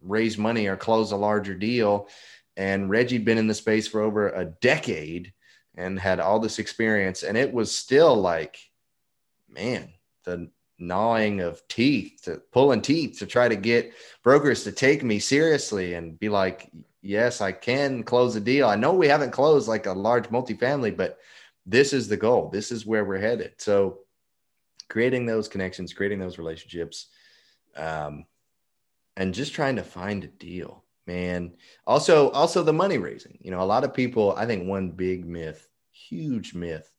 raise 0.00 0.36
money 0.36 0.66
or 0.66 0.76
close 0.76 1.12
a 1.12 1.16
larger 1.16 1.54
deal. 1.54 2.08
And 2.56 2.90
Reggie'd 2.90 3.24
been 3.24 3.38
in 3.38 3.46
the 3.46 3.54
space 3.54 3.86
for 3.86 4.00
over 4.00 4.30
a 4.30 4.44
decade 4.44 5.32
and 5.76 5.98
had 5.98 6.20
all 6.20 6.38
this 6.38 6.58
experience. 6.58 7.22
And 7.22 7.36
it 7.36 7.52
was 7.52 7.74
still 7.74 8.14
like, 8.14 8.58
man, 9.48 9.92
the 10.24 10.50
gnawing 10.78 11.40
of 11.40 11.66
teeth, 11.68 12.20
to 12.24 12.42
pulling 12.52 12.82
teeth 12.82 13.18
to 13.18 13.26
try 13.26 13.48
to 13.48 13.56
get 13.56 13.92
brokers 14.22 14.64
to 14.64 14.72
take 14.72 15.02
me 15.02 15.18
seriously 15.18 15.94
and 15.94 16.18
be 16.18 16.28
like, 16.28 16.70
yes, 17.02 17.40
I 17.40 17.52
can 17.52 18.02
close 18.02 18.36
a 18.36 18.40
deal. 18.40 18.68
I 18.68 18.76
know 18.76 18.94
we 18.94 19.08
haven't 19.08 19.30
closed 19.32 19.68
like 19.68 19.86
a 19.86 19.92
large 19.92 20.28
multifamily, 20.28 20.96
but 20.96 21.18
this 21.66 21.92
is 21.92 22.08
the 22.08 22.16
goal. 22.16 22.50
This 22.50 22.70
is 22.70 22.86
where 22.86 23.04
we're 23.04 23.18
headed. 23.18 23.54
So 23.58 24.00
creating 24.88 25.26
those 25.26 25.48
connections, 25.48 25.92
creating 25.92 26.18
those 26.18 26.38
relationships, 26.38 27.06
um, 27.76 28.26
and 29.16 29.34
just 29.34 29.54
trying 29.54 29.76
to 29.76 29.82
find 29.82 30.24
a 30.24 30.28
deal 30.28 30.83
man. 31.06 31.52
Also, 31.86 32.30
also 32.30 32.62
the 32.62 32.72
money 32.72 32.98
raising. 32.98 33.38
You 33.40 33.50
know, 33.50 33.60
a 33.60 33.64
lot 33.64 33.84
of 33.84 33.94
people, 33.94 34.34
I 34.36 34.46
think 34.46 34.66
one 34.66 34.90
big 34.90 35.26
myth, 35.26 35.68
huge 35.92 36.54
myth 36.54 36.90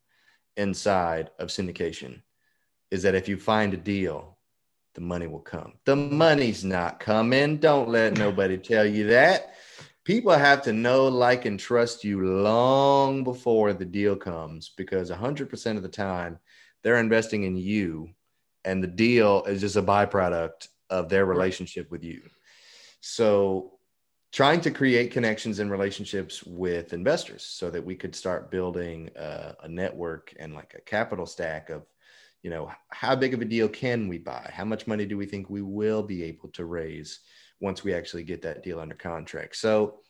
inside 0.57 1.31
of 1.39 1.49
syndication 1.49 2.21
is 2.91 3.03
that 3.03 3.15
if 3.15 3.27
you 3.27 3.37
find 3.37 3.73
a 3.73 3.77
deal, 3.77 4.37
the 4.93 5.01
money 5.01 5.27
will 5.27 5.39
come. 5.39 5.73
The 5.85 5.95
money's 5.95 6.63
not 6.63 6.99
coming. 6.99 7.57
Don't 7.57 7.89
let 7.89 8.17
nobody 8.17 8.57
tell 8.57 8.85
you 8.85 9.07
that. 9.07 9.53
People 10.05 10.33
have 10.33 10.61
to 10.63 10.73
know, 10.73 11.07
like, 11.07 11.45
and 11.45 11.59
trust 11.59 12.03
you 12.03 12.23
long 12.23 13.23
before 13.23 13.73
the 13.73 13.85
deal 13.85 14.15
comes 14.15 14.69
because 14.77 15.09
100% 15.09 15.77
of 15.77 15.83
the 15.83 15.89
time 15.89 16.39
they're 16.83 16.99
investing 16.99 17.43
in 17.43 17.57
you 17.57 18.09
and 18.63 18.83
the 18.83 18.87
deal 18.87 19.43
is 19.45 19.61
just 19.61 19.75
a 19.75 19.81
byproduct 19.81 20.67
of 20.89 21.09
their 21.09 21.25
relationship 21.25 21.89
with 21.89 22.03
you. 22.03 22.21
So 23.01 23.74
trying 24.35 24.59
to 24.59 24.69
create 24.69 25.11
connections 25.13 25.59
and 25.59 25.71
relationships 25.71 26.43
with 26.43 26.91
investors 26.91 27.41
so 27.41 27.69
that 27.69 27.85
we 27.85 27.95
could 27.95 28.13
start 28.13 28.51
building 28.51 29.09
a, 29.15 29.55
a, 29.63 29.69
network 29.69 30.33
and 30.37 30.53
like 30.53 30.75
a 30.77 30.81
capital 30.81 31.25
stack 31.25 31.69
of 31.69 31.83
you 32.43 32.49
know 32.49 32.69
how 32.89 33.15
big 33.15 33.33
of 33.33 33.41
a 33.41 33.45
deal 33.45 33.69
can 33.69 34.09
we 34.09 34.17
buy? 34.17 34.51
How 34.53 34.65
much 34.65 34.87
money 34.87 35.05
do 35.05 35.15
we 35.15 35.25
think 35.25 35.49
we 35.49 35.61
will 35.61 36.03
be 36.03 36.21
able 36.23 36.49
to 36.49 36.65
raise 36.65 37.21
once 37.61 37.81
we 37.81 37.93
actually 37.93 38.23
get 38.23 38.41
that 38.41 38.61
deal 38.61 38.81
under 38.81 38.93
contract? 38.93 39.55
So 39.55 40.01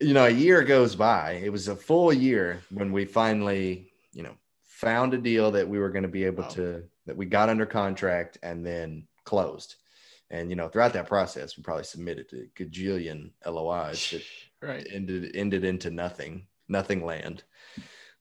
you 0.00 0.12
know 0.12 0.26
a 0.26 0.30
year 0.30 0.64
goes 0.64 0.96
by. 0.96 1.40
It 1.44 1.52
was 1.52 1.68
a 1.68 1.76
full 1.76 2.12
year 2.12 2.60
when 2.72 2.90
we 2.90 3.04
finally 3.04 3.92
you 4.12 4.24
know 4.24 4.34
found 4.64 5.14
a 5.14 5.18
deal 5.18 5.52
that 5.52 5.68
we 5.68 5.78
were 5.78 5.90
going 5.90 6.02
to 6.02 6.08
be 6.08 6.24
able 6.24 6.42
wow. 6.42 6.48
to 6.48 6.82
that 7.06 7.16
we 7.16 7.26
got 7.26 7.48
under 7.48 7.64
contract 7.64 8.38
and 8.42 8.66
then 8.66 9.06
closed 9.24 9.76
and 10.30 10.48
you 10.48 10.56
know, 10.56 10.68
throughout 10.68 10.92
that 10.92 11.08
process, 11.08 11.56
we 11.56 11.62
probably 11.62 11.84
submitted 11.84 12.26
a 12.32 12.62
gajillion 12.62 13.30
LOIs 13.44 14.10
that 14.10 14.22
right. 14.66 14.86
ended 14.90 15.34
ended 15.34 15.64
into 15.64 15.90
nothing, 15.90 16.46
nothing 16.68 17.04
land. 17.04 17.42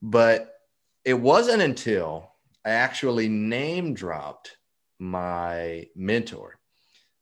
But 0.01 0.55
it 1.05 1.13
wasn't 1.13 1.61
until 1.61 2.31
I 2.65 2.71
actually 2.71 3.29
name 3.29 3.93
dropped 3.93 4.57
my 4.97 5.87
mentor, 5.95 6.59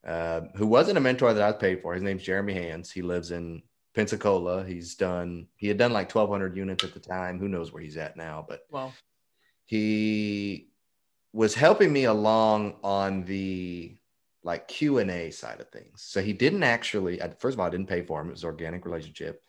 uh, 0.06 0.42
who 0.56 0.68
wasn't 0.68 0.98
a 0.98 1.02
mentor 1.02 1.34
that 1.34 1.44
I 1.44 1.52
paid 1.52 1.82
for. 1.82 1.94
His 1.94 2.04
name's 2.04 2.24
Jeremy 2.24 2.54
Hands. 2.54 2.90
He 2.90 3.02
lives 3.02 3.32
in 3.32 3.64
Pensacola. 3.94 4.64
He's 4.64 4.96
done. 4.96 5.48
He 5.58 5.68
had 5.68 5.78
done 5.78 5.92
like 5.92 6.14
1,200 6.14 6.56
units 6.56 6.84
at 6.84 6.94
the 6.94 7.00
time. 7.00 7.40
Who 7.40 7.50
knows 7.50 7.74
where 7.74 7.84
he's 7.84 7.98
at 7.98 8.16
now? 8.16 8.46
But 8.48 8.62
wow. 8.72 8.94
he 9.66 10.70
was 11.34 11.54
helping 11.54 11.92
me 11.92 12.06
along 12.06 12.76
on 12.84 13.26
the 13.26 13.98
like 14.48 14.68
Q 14.68 14.98
and 14.98 15.12
A 15.12 15.30
side 15.30 15.60
of 15.60 15.70
things. 15.70 16.02
So 16.02 16.22
he 16.22 16.34
didn't 16.34 16.64
actually. 16.64 17.20
First 17.38 17.56
of 17.56 17.60
all, 17.60 17.68
I 17.68 17.70
didn't 17.70 17.90
pay 17.90 18.02
for 18.02 18.22
him. 18.22 18.30
It 18.30 18.32
was 18.32 18.44
organic 18.44 18.86
relationship. 18.86 19.44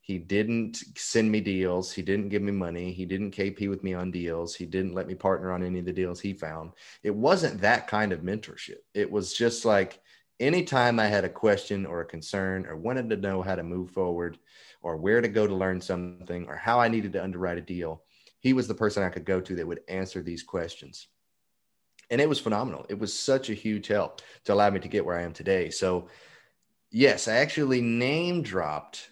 He 0.00 0.18
didn't 0.18 0.82
send 0.96 1.30
me 1.30 1.40
deals. 1.40 1.92
He 1.92 2.02
didn't 2.02 2.30
give 2.30 2.42
me 2.42 2.50
money. 2.50 2.92
He 2.92 3.06
didn't 3.06 3.36
KP 3.36 3.70
with 3.70 3.84
me 3.84 3.94
on 3.94 4.10
deals. 4.10 4.54
He 4.54 4.66
didn't 4.66 4.94
let 4.94 5.06
me 5.06 5.14
partner 5.14 5.52
on 5.52 5.62
any 5.62 5.78
of 5.78 5.84
the 5.84 5.92
deals 5.92 6.20
he 6.20 6.32
found. 6.34 6.72
It 7.04 7.14
wasn't 7.14 7.60
that 7.60 7.86
kind 7.86 8.12
of 8.12 8.22
mentorship. 8.22 8.82
It 8.94 9.08
was 9.08 9.32
just 9.32 9.64
like 9.64 10.00
anytime 10.40 10.98
I 10.98 11.06
had 11.06 11.24
a 11.24 11.28
question 11.28 11.86
or 11.86 12.00
a 12.00 12.04
concern 12.04 12.66
or 12.66 12.76
wanted 12.76 13.10
to 13.10 13.16
know 13.16 13.42
how 13.42 13.54
to 13.54 13.62
move 13.62 13.92
forward 13.92 14.38
or 14.82 14.96
where 14.96 15.20
to 15.20 15.28
go 15.28 15.46
to 15.46 15.54
learn 15.54 15.80
something 15.80 16.46
or 16.48 16.56
how 16.56 16.80
I 16.80 16.88
needed 16.88 17.12
to 17.12 17.22
underwrite 17.22 17.58
a 17.58 17.62
deal, 17.76 18.02
he 18.40 18.54
was 18.54 18.66
the 18.66 18.74
person 18.74 19.04
I 19.04 19.08
could 19.08 19.24
go 19.24 19.40
to 19.40 19.54
that 19.54 19.68
would 19.68 19.82
answer 19.86 20.20
these 20.20 20.42
questions. 20.42 21.06
And 22.12 22.20
it 22.20 22.28
was 22.28 22.38
phenomenal. 22.38 22.84
It 22.90 22.98
was 22.98 23.18
such 23.18 23.48
a 23.48 23.54
huge 23.54 23.86
help 23.86 24.20
to 24.44 24.52
allow 24.52 24.68
me 24.68 24.78
to 24.80 24.88
get 24.88 25.04
where 25.04 25.18
I 25.18 25.22
am 25.22 25.32
today. 25.32 25.70
So, 25.70 26.08
yes, 26.90 27.26
I 27.26 27.36
actually 27.36 27.80
name 27.80 28.42
dropped 28.42 29.08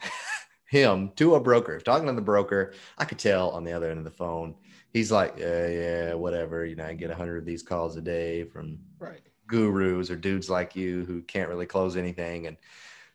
him 0.66 1.12
to 1.14 1.36
a 1.36 1.40
broker. 1.40 1.78
Talking 1.78 2.08
to 2.08 2.12
the 2.14 2.20
broker, 2.20 2.74
I 2.98 3.04
could 3.04 3.20
tell 3.20 3.50
on 3.50 3.62
the 3.62 3.72
other 3.72 3.88
end 3.88 3.98
of 3.98 4.04
the 4.04 4.10
phone. 4.10 4.56
He's 4.92 5.12
like, 5.12 5.36
yeah, 5.38 5.68
yeah, 5.68 6.14
whatever. 6.14 6.66
You 6.66 6.74
know, 6.74 6.84
I 6.84 6.94
get 6.94 7.12
a 7.12 7.14
hundred 7.14 7.38
of 7.38 7.44
these 7.44 7.62
calls 7.62 7.96
a 7.96 8.02
day 8.02 8.42
from 8.42 8.80
right. 8.98 9.22
gurus 9.46 10.10
or 10.10 10.16
dudes 10.16 10.50
like 10.50 10.74
you 10.74 11.04
who 11.04 11.22
can't 11.22 11.48
really 11.48 11.66
close 11.66 11.96
anything. 11.96 12.48
And 12.48 12.56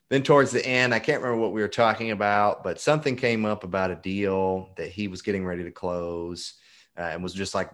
then 0.08 0.24
towards 0.24 0.52
the 0.52 0.66
end, 0.66 0.94
I 0.94 1.00
can't 1.00 1.22
remember 1.22 1.42
what 1.42 1.52
we 1.52 1.60
were 1.60 1.68
talking 1.68 2.12
about, 2.12 2.64
but 2.64 2.80
something 2.80 3.18
came 3.18 3.44
up 3.44 3.66
about 3.66 3.92
a 3.92 3.96
deal 3.96 4.70
that 4.78 4.88
he 4.88 5.10
was 5.10 5.22
getting 5.22 5.46
ready 5.46 5.66
to 5.66 5.72
close, 5.72 6.54
uh, 6.98 7.02
and 7.02 7.22
was 7.22 7.34
just 7.34 7.54
like 7.54 7.70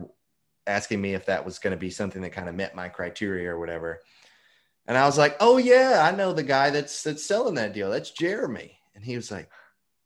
asking 0.67 1.01
me 1.01 1.13
if 1.13 1.25
that 1.25 1.45
was 1.45 1.59
going 1.59 1.71
to 1.71 1.77
be 1.77 1.89
something 1.89 2.21
that 2.21 2.31
kind 2.31 2.49
of 2.49 2.55
met 2.55 2.75
my 2.75 2.89
criteria 2.89 3.49
or 3.49 3.59
whatever. 3.59 3.99
And 4.87 4.97
I 4.97 5.05
was 5.05 5.17
like, 5.17 5.37
"Oh 5.39 5.57
yeah, 5.57 6.01
I 6.03 6.15
know 6.15 6.33
the 6.33 6.43
guy 6.43 6.69
that's 6.69 7.03
that's 7.03 7.23
selling 7.23 7.55
that 7.55 7.73
deal. 7.73 7.89
That's 7.89 8.11
Jeremy." 8.11 8.77
And 8.95 9.03
he 9.03 9.15
was 9.15 9.31
like, 9.31 9.49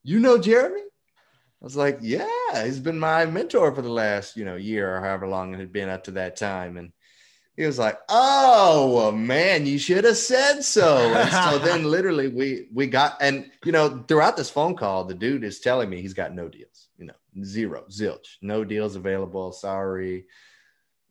you 0.08 0.20
know 0.20 0.38
Jeremy? 0.38 0.80
I 0.80 1.65
was 1.65 1.76
like, 1.76 2.00
yeah, 2.02 2.63
he's 2.63 2.80
been 2.80 2.98
my 2.98 3.26
mentor 3.26 3.76
for 3.76 3.82
the 3.82 3.91
last, 3.91 4.38
you 4.38 4.46
know, 4.46 4.56
year 4.56 4.96
or 4.96 5.02
however 5.02 5.28
long 5.28 5.54
it 5.54 5.60
had 5.60 5.74
been 5.74 5.89
up 5.89 6.06
to 6.06 6.12
that 6.12 6.38
time. 6.38 6.78
And 6.78 6.93
he 7.58 7.65
was 7.65 7.78
like, 7.78 8.00
oh 8.08 8.91
well, 8.96 9.12
man, 9.12 9.65
you 9.65 9.78
should 9.78 10.06
have 10.06 10.17
said 10.17 10.62
so. 10.62 10.98
And 10.98 11.30
so 11.30 11.58
then 11.65 11.84
literally 11.84 12.30
we 12.30 12.67
we 12.74 12.88
got 12.88 13.17
and 13.20 13.52
you 13.65 13.72
know, 13.72 14.06
throughout 14.08 14.38
this 14.38 14.50
phone 14.50 14.76
call, 14.76 15.04
the 15.04 15.13
dude 15.13 15.43
is 15.43 15.60
telling 15.60 15.89
me 15.89 16.02
he's 16.02 16.13
got 16.13 16.34
no 16.34 16.48
deals, 16.48 16.88
you 16.98 17.06
know, 17.06 17.43
zero, 17.43 17.84
zilch, 17.89 18.38
no 18.41 18.63
deals 18.63 18.96
available. 18.96 19.52
Sorry. 19.52 20.26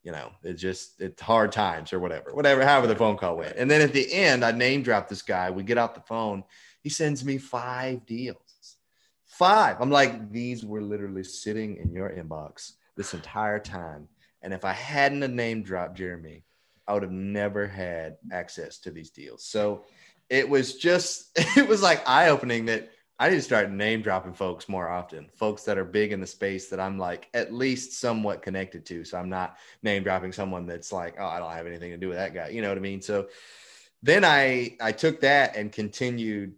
You 0.02 0.12
know, 0.12 0.30
it's 0.44 0.62
just 0.62 1.00
it's 1.00 1.20
hard 1.20 1.52
times 1.52 1.92
or 1.92 1.98
whatever, 1.98 2.32
whatever, 2.32 2.64
however 2.64 2.86
the 2.86 2.94
phone 2.96 3.16
call 3.16 3.36
went. 3.36 3.56
And 3.56 3.68
then 3.68 3.82
at 3.82 3.92
the 3.92 4.10
end, 4.12 4.44
I 4.44 4.52
name 4.52 4.82
drop 4.82 5.08
this 5.08 5.22
guy. 5.22 5.50
We 5.50 5.64
get 5.64 5.78
off 5.78 5.94
the 5.94 6.00
phone. 6.00 6.44
He 6.80 6.90
sends 6.90 7.24
me 7.24 7.38
five 7.38 8.06
deals 8.06 8.38
Five. 9.36 9.82
I'm 9.82 9.90
like, 9.90 10.32
these 10.32 10.64
were 10.64 10.80
literally 10.80 11.22
sitting 11.22 11.76
in 11.76 11.92
your 11.92 12.08
inbox 12.08 12.72
this 12.96 13.12
entire 13.12 13.58
time. 13.58 14.08
And 14.46 14.54
if 14.54 14.64
I 14.64 14.72
hadn't 14.74 15.24
a 15.24 15.28
name 15.28 15.64
dropped 15.64 15.96
Jeremy, 15.96 16.44
I 16.86 16.94
would 16.94 17.02
have 17.02 17.10
never 17.10 17.66
had 17.66 18.18
access 18.30 18.78
to 18.78 18.92
these 18.92 19.10
deals. 19.10 19.42
So 19.42 19.86
it 20.30 20.48
was 20.48 20.76
just, 20.76 21.32
it 21.56 21.66
was 21.66 21.82
like 21.82 22.08
eye 22.08 22.28
opening 22.28 22.66
that 22.66 22.88
I 23.18 23.28
need 23.28 23.34
to 23.34 23.42
start 23.42 23.72
name 23.72 24.02
dropping 24.02 24.34
folks 24.34 24.68
more 24.68 24.88
often, 24.88 25.26
folks 25.34 25.64
that 25.64 25.78
are 25.78 25.84
big 25.84 26.12
in 26.12 26.20
the 26.20 26.28
space 26.28 26.68
that 26.68 26.78
I'm 26.78 26.96
like 26.96 27.28
at 27.34 27.52
least 27.52 27.98
somewhat 27.98 28.42
connected 28.42 28.86
to. 28.86 29.02
So 29.02 29.18
I'm 29.18 29.28
not 29.28 29.56
name 29.82 30.04
dropping 30.04 30.30
someone 30.30 30.64
that's 30.64 30.92
like, 30.92 31.16
oh, 31.18 31.26
I 31.26 31.40
don't 31.40 31.50
have 31.50 31.66
anything 31.66 31.90
to 31.90 31.96
do 31.96 32.06
with 32.06 32.18
that 32.18 32.32
guy. 32.32 32.50
You 32.50 32.62
know 32.62 32.68
what 32.68 32.78
I 32.78 32.82
mean? 32.82 33.02
So 33.02 33.26
then 34.04 34.24
I 34.24 34.76
I 34.80 34.92
took 34.92 35.22
that 35.22 35.56
and 35.56 35.72
continued 35.72 36.54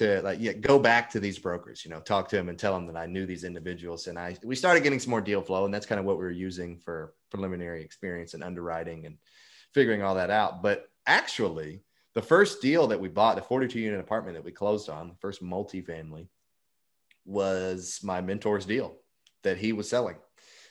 to 0.00 0.22
like 0.22 0.38
yeah, 0.40 0.54
go 0.54 0.78
back 0.78 1.10
to 1.10 1.20
these 1.20 1.38
brokers, 1.38 1.84
you 1.84 1.90
know, 1.90 2.00
talk 2.00 2.26
to 2.30 2.36
them 2.36 2.48
and 2.48 2.58
tell 2.58 2.72
them 2.72 2.86
that 2.86 2.96
I 2.96 3.04
knew 3.04 3.26
these 3.26 3.44
individuals. 3.44 4.06
And 4.06 4.18
I 4.18 4.34
we 4.42 4.56
started 4.56 4.82
getting 4.82 4.98
some 4.98 5.10
more 5.10 5.20
deal 5.20 5.42
flow, 5.42 5.66
and 5.66 5.74
that's 5.74 5.84
kind 5.84 5.98
of 5.98 6.06
what 6.06 6.16
we 6.16 6.24
were 6.24 6.30
using 6.30 6.78
for 6.78 7.12
preliminary 7.30 7.84
experience 7.84 8.32
and 8.32 8.42
underwriting 8.42 9.04
and 9.04 9.18
figuring 9.74 10.02
all 10.02 10.14
that 10.14 10.30
out. 10.30 10.62
But 10.62 10.88
actually, 11.06 11.82
the 12.14 12.22
first 12.22 12.62
deal 12.62 12.86
that 12.86 13.00
we 13.00 13.08
bought, 13.08 13.36
the 13.36 13.42
42 13.42 13.78
unit 13.78 14.00
apartment 14.00 14.36
that 14.36 14.44
we 14.44 14.52
closed 14.52 14.88
on, 14.88 15.08
the 15.08 15.14
first 15.16 15.42
multifamily, 15.42 16.28
was 17.26 18.00
my 18.02 18.22
mentor's 18.22 18.64
deal 18.64 18.96
that 19.42 19.58
he 19.58 19.74
was 19.74 19.88
selling, 19.88 20.16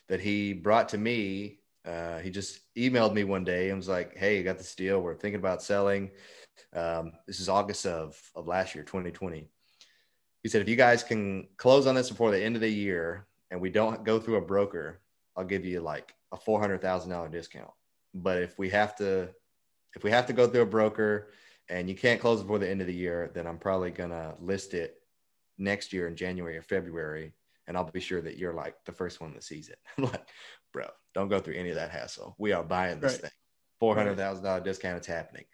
that 0.07 0.21
he 0.21 0.53
brought 0.53 0.89
to 0.89 0.97
me. 0.97 1.59
Uh, 1.85 2.17
he 2.17 2.31
just 2.31 2.61
emailed 2.75 3.13
me 3.13 3.23
one 3.23 3.43
day 3.43 3.69
and 3.69 3.77
was 3.77 3.87
like, 3.87 4.17
"Hey, 4.17 4.39
I 4.39 4.41
got 4.41 4.57
this 4.57 4.73
deal. 4.73 4.99
We're 4.99 5.13
thinking 5.13 5.39
about 5.39 5.61
selling." 5.61 6.09
Um, 6.73 7.13
this 7.27 7.39
is 7.39 7.49
August 7.49 7.85
of, 7.85 8.19
of 8.35 8.47
last 8.47 8.75
year, 8.75 8.83
2020. 8.83 9.47
He 10.43 10.49
said, 10.49 10.61
if 10.61 10.69
you 10.69 10.75
guys 10.75 11.03
can 11.03 11.47
close 11.57 11.87
on 11.87 11.95
this 11.95 12.09
before 12.09 12.31
the 12.31 12.41
end 12.41 12.55
of 12.55 12.61
the 12.61 12.69
year 12.69 13.27
and 13.51 13.59
we 13.59 13.69
don't 13.69 14.03
go 14.03 14.19
through 14.19 14.37
a 14.37 14.41
broker, 14.41 15.01
I'll 15.35 15.43
give 15.45 15.65
you 15.65 15.81
like 15.81 16.13
a 16.31 16.37
$400,000 16.37 17.31
discount. 17.31 17.71
But 18.13 18.41
if 18.41 18.57
we 18.57 18.69
have 18.69 18.95
to, 18.97 19.29
if 19.95 20.03
we 20.03 20.11
have 20.11 20.25
to 20.27 20.33
go 20.33 20.47
through 20.47 20.61
a 20.61 20.67
broker 20.67 21.31
and 21.69 21.89
you 21.89 21.95
can't 21.95 22.21
close 22.21 22.41
before 22.41 22.59
the 22.59 22.69
end 22.69 22.81
of 22.81 22.87
the 22.87 22.93
year, 22.93 23.31
then 23.33 23.47
I'm 23.47 23.57
probably 23.57 23.91
going 23.91 24.11
to 24.11 24.35
list 24.39 24.73
it 24.73 24.95
next 25.57 25.91
year 25.91 26.07
in 26.07 26.15
January 26.15 26.57
or 26.57 26.61
February. 26.61 27.33
And 27.67 27.77
I'll 27.77 27.83
be 27.83 27.99
sure 27.99 28.21
that 28.21 28.37
you're 28.37 28.53
like 28.53 28.75
the 28.85 28.91
first 28.91 29.21
one 29.21 29.33
that 29.33 29.43
sees 29.43 29.69
it. 29.69 29.77
I'm 29.97 30.05
like, 30.05 30.27
bro, 30.73 30.85
don't 31.13 31.29
go 31.29 31.39
through 31.39 31.55
any 31.55 31.69
of 31.69 31.75
that 31.75 31.91
hassle. 31.91 32.35
We 32.39 32.53
are 32.53 32.63
buying 32.63 32.99
this 32.99 33.13
right. 33.13 33.21
thing. 33.23 33.31
$400,000 33.81 34.63
discount. 34.63 34.97
It's 34.97 35.07
happening 35.07 35.45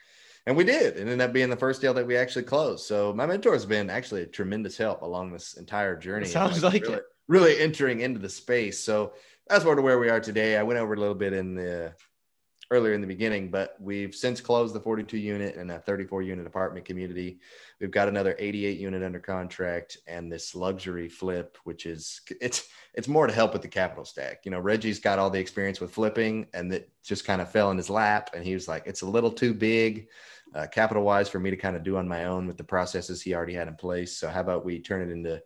and 0.45 0.55
we 0.55 0.63
did. 0.63 0.97
It 0.97 1.01
ended 1.01 1.21
up 1.21 1.33
being 1.33 1.49
the 1.49 1.55
first 1.55 1.81
deal 1.81 1.93
that 1.95 2.05
we 2.05 2.17
actually 2.17 2.43
closed. 2.43 2.85
So 2.85 3.13
my 3.13 3.25
mentor 3.25 3.53
has 3.53 3.65
been 3.65 3.89
actually 3.89 4.21
a 4.23 4.27
tremendous 4.27 4.77
help 4.77 5.01
along 5.01 5.31
this 5.31 5.55
entire 5.55 5.95
journey. 5.95 6.25
It 6.25 6.31
sounds 6.31 6.63
like, 6.63 6.73
like 6.73 6.83
really, 6.83 6.95
it. 6.95 7.03
Really 7.27 7.59
entering 7.59 8.01
into 8.01 8.19
the 8.19 8.29
space. 8.29 8.79
So 8.79 9.13
that's 9.47 9.63
sort 9.63 9.77
of 9.79 9.83
where 9.83 9.99
we 9.99 10.09
are 10.09 10.19
today. 10.19 10.57
I 10.57 10.63
went 10.63 10.79
over 10.79 10.93
a 10.93 10.99
little 10.99 11.15
bit 11.15 11.33
in 11.33 11.55
the 11.55 11.93
earlier 12.71 12.93
in 12.93 13.01
the 13.01 13.07
beginning, 13.07 13.49
but 13.49 13.75
we've 13.79 14.15
since 14.15 14.41
closed 14.41 14.73
the 14.73 14.79
42 14.79 15.17
unit 15.17 15.55
and 15.55 15.69
a 15.71 15.79
34 15.79 16.23
unit 16.23 16.47
apartment 16.47 16.85
community. 16.85 17.39
We've 17.79 17.91
got 17.91 18.07
another 18.07 18.35
88 18.39 18.79
unit 18.79 19.03
under 19.03 19.19
contract 19.19 19.97
and 20.07 20.31
this 20.31 20.55
luxury 20.55 21.07
flip, 21.07 21.57
which 21.63 21.85
is 21.85 22.21
it's 22.41 22.67
it's 22.93 23.07
more 23.07 23.27
to 23.27 23.33
help 23.33 23.53
with 23.53 23.61
the 23.61 23.67
capital 23.67 24.05
stack. 24.05 24.45
You 24.45 24.51
know, 24.51 24.59
Reggie's 24.59 24.99
got 24.99 25.19
all 25.19 25.29
the 25.29 25.39
experience 25.39 25.79
with 25.79 25.91
flipping 25.91 26.47
and 26.53 26.71
that 26.71 26.89
just 27.03 27.25
kind 27.25 27.41
of 27.41 27.51
fell 27.51 27.71
in 27.71 27.77
his 27.77 27.89
lap 27.89 28.31
and 28.33 28.43
he 28.43 28.53
was 28.53 28.67
like, 28.67 28.83
it's 28.87 29.01
a 29.01 29.09
little 29.09 29.31
too 29.31 29.53
big 29.53 30.07
uh, 30.55 30.67
capital 30.67 31.03
wise 31.03 31.29
for 31.29 31.39
me 31.39 31.51
to 31.51 31.57
kind 31.57 31.75
of 31.75 31.83
do 31.83 31.97
on 31.97 32.07
my 32.07 32.25
own 32.25 32.47
with 32.47 32.57
the 32.57 32.63
processes 32.63 33.21
he 33.21 33.35
already 33.35 33.53
had 33.53 33.67
in 33.67 33.75
place. 33.75 34.17
So 34.17 34.29
how 34.29 34.41
about 34.41 34.65
we 34.65 34.79
turn 34.79 35.07
it 35.07 35.11
into 35.11 35.41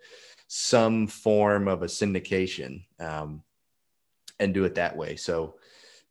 some 0.48 1.08
form 1.08 1.68
of 1.68 1.84
a 1.84 1.88
syndication 1.88 2.84
um, 3.00 3.44
and 4.40 4.54
do 4.54 4.64
it 4.64 4.76
that 4.76 4.96
way. 4.96 5.16
So 5.16 5.56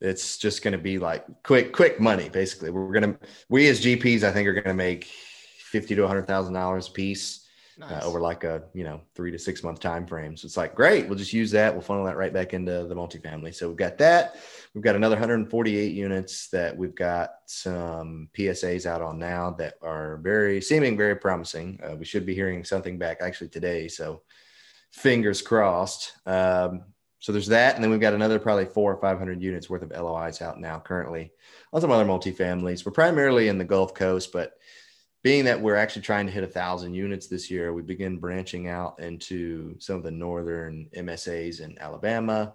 it's 0.01 0.37
just 0.37 0.63
going 0.63 0.71
to 0.71 0.77
be 0.77 0.97
like 0.97 1.25
quick, 1.43 1.73
quick 1.73 1.99
money. 1.99 2.29
Basically, 2.29 2.69
we're 2.69 2.91
going 2.91 3.13
to 3.13 3.19
we 3.49 3.67
as 3.67 3.81
GPs, 3.81 4.23
I 4.23 4.31
think, 4.31 4.47
are 4.47 4.53
going 4.53 4.63
to 4.65 4.73
make 4.73 5.05
fifty 5.05 5.95
to 5.95 6.07
hundred 6.07 6.27
thousand 6.27 6.53
dollars 6.53 6.87
a 6.87 6.91
piece. 6.91 7.45
Uh, 7.81 7.87
nice. 7.87 8.03
Uh, 8.03 8.07
over 8.07 8.19
like 8.19 8.43
a 8.43 8.63
you 8.73 8.83
know 8.83 9.01
three 9.15 9.31
to 9.31 9.39
six 9.39 9.63
month 9.63 9.79
time 9.79 10.05
frame. 10.05 10.35
So 10.35 10.45
it's 10.45 10.57
like 10.57 10.75
great, 10.75 11.07
we'll 11.07 11.17
just 11.17 11.31
use 11.31 11.51
that. 11.51 11.73
We'll 11.73 11.81
funnel 11.81 12.05
that 12.05 12.17
right 12.17 12.33
back 12.33 12.53
into 12.53 12.85
the 12.85 12.95
multifamily. 12.95 13.55
So 13.55 13.69
we've 13.69 13.77
got 13.77 13.97
that. 13.99 14.35
We've 14.73 14.83
got 14.83 14.95
another 14.95 15.15
148 15.15 15.93
units 15.93 16.49
that 16.49 16.75
we've 16.75 16.93
got 16.93 17.31
some 17.45 18.29
PSAs 18.37 18.85
out 18.85 19.01
on 19.01 19.17
now 19.17 19.51
that 19.51 19.75
are 19.81 20.17
very 20.17 20.61
seeming 20.61 20.97
very 20.97 21.15
promising. 21.15 21.79
Uh, 21.81 21.95
we 21.95 22.05
should 22.05 22.25
be 22.25 22.35
hearing 22.35 22.63
something 22.65 22.97
back 22.97 23.19
actually 23.21 23.49
today. 23.49 23.87
So 23.87 24.23
fingers 24.91 25.41
crossed. 25.41 26.13
Um, 26.25 26.83
so 27.19 27.31
there's 27.31 27.47
that, 27.47 27.75
and 27.75 27.83
then 27.83 27.91
we've 27.91 27.99
got 27.99 28.13
another 28.13 28.39
probably 28.39 28.65
four 28.65 28.93
or 28.93 29.01
five 29.01 29.17
hundred 29.17 29.41
units 29.41 29.69
worth 29.69 29.81
of 29.81 29.91
LOIs 29.91 30.41
out 30.41 30.59
now 30.59 30.79
currently 30.79 31.31
on 31.73 31.81
some 31.81 31.91
other 31.91 32.05
multifamilies. 32.05 32.85
We're 32.85 32.93
primarily 32.93 33.49
in 33.49 33.57
the 33.57 33.65
Gulf 33.65 33.93
Coast, 33.93 34.31
but 34.31 34.53
being 35.21 35.45
that 35.45 35.59
we're 35.59 35.75
actually 35.75 36.03
trying 36.03 36.25
to 36.27 36.31
hit 36.31 36.45
a 36.45 36.47
thousand 36.47 36.93
units 36.93 37.27
this 37.27 37.51
year, 37.51 37.73
we 37.73 37.81
begin 37.81 38.19
branching 38.19 38.69
out 38.69 38.99
into 39.01 39.75
some 39.79 39.97
of 39.97 40.03
the 40.03 40.11
northern 40.11 40.87
MSAs 40.95 41.59
in 41.59 41.77
Alabama, 41.79 42.53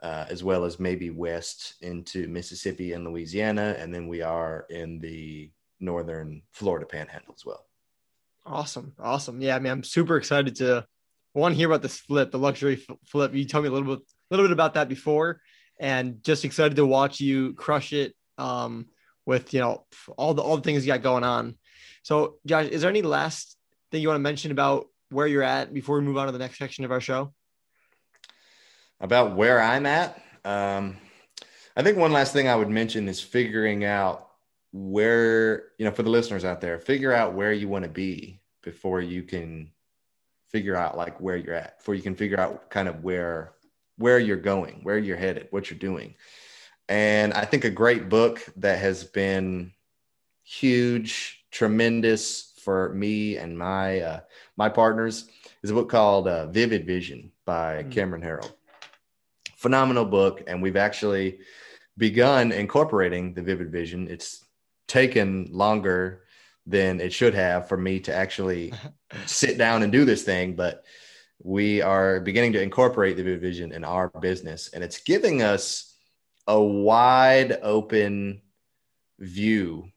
uh, 0.00 0.24
as 0.30 0.42
well 0.42 0.64
as 0.64 0.80
maybe 0.80 1.10
west 1.10 1.74
into 1.82 2.26
Mississippi 2.28 2.94
and 2.94 3.04
Louisiana, 3.04 3.76
and 3.78 3.94
then 3.94 4.08
we 4.08 4.22
are 4.22 4.64
in 4.70 4.98
the 5.00 5.50
northern 5.80 6.40
Florida 6.52 6.86
Panhandle 6.86 7.34
as 7.36 7.44
well. 7.44 7.66
Awesome, 8.46 8.94
awesome. 8.98 9.42
Yeah, 9.42 9.56
I 9.56 9.58
mean, 9.58 9.70
I'm 9.70 9.84
super 9.84 10.16
excited 10.16 10.56
to 10.56 10.86
one 11.38 11.54
hear 11.54 11.68
about 11.68 11.82
this 11.82 11.98
flip, 11.98 12.30
the 12.30 12.38
luxury 12.38 12.84
flip. 13.06 13.34
You 13.34 13.44
told 13.44 13.64
me 13.64 13.70
a 13.70 13.72
little 13.72 13.96
bit, 13.96 14.04
a 14.04 14.34
little 14.34 14.46
bit 14.46 14.52
about 14.52 14.74
that 14.74 14.88
before, 14.88 15.40
and 15.78 16.22
just 16.22 16.44
excited 16.44 16.76
to 16.76 16.86
watch 16.86 17.20
you 17.20 17.54
crush 17.54 17.92
it 17.92 18.14
um, 18.36 18.86
with 19.26 19.54
you 19.54 19.60
know 19.60 19.86
all 20.16 20.34
the 20.34 20.42
all 20.42 20.56
the 20.56 20.62
things 20.62 20.84
you 20.84 20.92
got 20.92 21.02
going 21.02 21.24
on. 21.24 21.56
So, 22.02 22.36
Josh, 22.46 22.66
is 22.68 22.82
there 22.82 22.90
any 22.90 23.02
last 23.02 23.56
thing 23.90 24.02
you 24.02 24.08
want 24.08 24.16
to 24.16 24.22
mention 24.22 24.50
about 24.50 24.86
where 25.10 25.26
you're 25.26 25.42
at 25.42 25.72
before 25.72 25.98
we 25.98 26.04
move 26.04 26.16
on 26.16 26.26
to 26.26 26.32
the 26.32 26.38
next 26.38 26.58
section 26.58 26.84
of 26.84 26.92
our 26.92 27.00
show? 27.00 27.32
About 29.00 29.36
where 29.36 29.60
I'm 29.60 29.86
at, 29.86 30.20
um, 30.44 30.96
I 31.76 31.82
think 31.82 31.96
one 31.96 32.12
last 32.12 32.32
thing 32.32 32.48
I 32.48 32.56
would 32.56 32.68
mention 32.68 33.08
is 33.08 33.20
figuring 33.20 33.84
out 33.84 34.28
where 34.72 35.68
you 35.78 35.84
know 35.84 35.92
for 35.92 36.02
the 36.02 36.10
listeners 36.10 36.44
out 36.44 36.60
there, 36.60 36.78
figure 36.78 37.12
out 37.12 37.34
where 37.34 37.52
you 37.52 37.68
want 37.68 37.84
to 37.84 37.90
be 37.90 38.40
before 38.62 39.00
you 39.00 39.22
can 39.22 39.70
figure 40.48 40.76
out 40.76 40.96
like 40.96 41.20
where 41.20 41.36
you're 41.36 41.54
at. 41.54 41.78
Before 41.78 41.94
you 41.94 42.02
can 42.02 42.14
figure 42.14 42.40
out 42.40 42.70
kind 42.70 42.88
of 42.88 43.04
where 43.04 43.52
where 43.96 44.18
you're 44.18 44.36
going, 44.36 44.80
where 44.82 44.98
you're 44.98 45.16
headed, 45.16 45.48
what 45.50 45.70
you're 45.70 45.78
doing. 45.78 46.14
And 46.88 47.34
I 47.34 47.44
think 47.44 47.64
a 47.64 47.70
great 47.70 48.08
book 48.08 48.44
that 48.56 48.78
has 48.78 49.04
been 49.04 49.72
huge, 50.44 51.44
tremendous 51.50 52.52
for 52.62 52.92
me 52.94 53.36
and 53.36 53.58
my 53.58 54.00
uh, 54.00 54.20
my 54.56 54.68
partners 54.68 55.28
is 55.62 55.70
a 55.70 55.74
book 55.74 55.90
called 55.90 56.28
uh, 56.28 56.46
Vivid 56.46 56.86
Vision 56.86 57.32
by 57.44 57.82
mm. 57.82 57.90
Cameron 57.90 58.22
Herold. 58.22 58.52
Phenomenal 59.56 60.04
book, 60.04 60.42
and 60.46 60.62
we've 60.62 60.76
actually 60.76 61.40
begun 61.96 62.52
incorporating 62.52 63.34
the 63.34 63.42
Vivid 63.42 63.72
Vision. 63.72 64.08
It's 64.08 64.44
taken 64.86 65.48
longer 65.50 66.24
than 66.68 67.00
it 67.00 67.12
should 67.12 67.34
have 67.34 67.66
for 67.66 67.76
me 67.76 67.98
to 68.00 68.14
actually 68.14 68.72
sit 69.26 69.56
down 69.56 69.82
and 69.82 69.90
do 69.90 70.04
this 70.04 70.22
thing, 70.22 70.54
but 70.54 70.84
we 71.42 71.80
are 71.80 72.20
beginning 72.20 72.52
to 72.52 72.62
incorporate 72.62 73.16
the 73.16 73.22
Vivid 73.22 73.40
Vision 73.40 73.72
in 73.72 73.84
our 73.84 74.08
business, 74.20 74.68
and 74.74 74.84
it's 74.84 75.00
giving 75.00 75.42
us 75.42 75.94
a 76.46 76.60
wide 76.60 77.58
open 77.62 78.42
view 79.18 79.90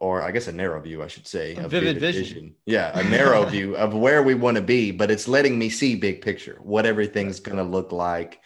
or 0.00 0.22
I 0.22 0.30
guess 0.30 0.46
a 0.46 0.52
narrow 0.52 0.80
view, 0.80 1.02
I 1.02 1.08
should 1.08 1.26
say, 1.26 1.52
a 1.52 1.68
vivid, 1.68 1.70
vivid 1.70 2.00
vision. 2.00 2.22
vision. 2.22 2.54
Yeah, 2.66 2.96
a 2.96 3.02
narrow 3.02 3.44
view 3.50 3.76
of 3.76 3.94
where 3.94 4.22
we 4.22 4.34
want 4.34 4.56
to 4.56 4.62
be, 4.62 4.92
but 4.92 5.10
it's 5.10 5.26
letting 5.26 5.58
me 5.58 5.68
see 5.68 5.96
big 5.96 6.22
picture, 6.22 6.56
what 6.62 6.86
everything's 6.86 7.40
going 7.40 7.56
to 7.56 7.64
look 7.64 7.90
like, 7.90 8.40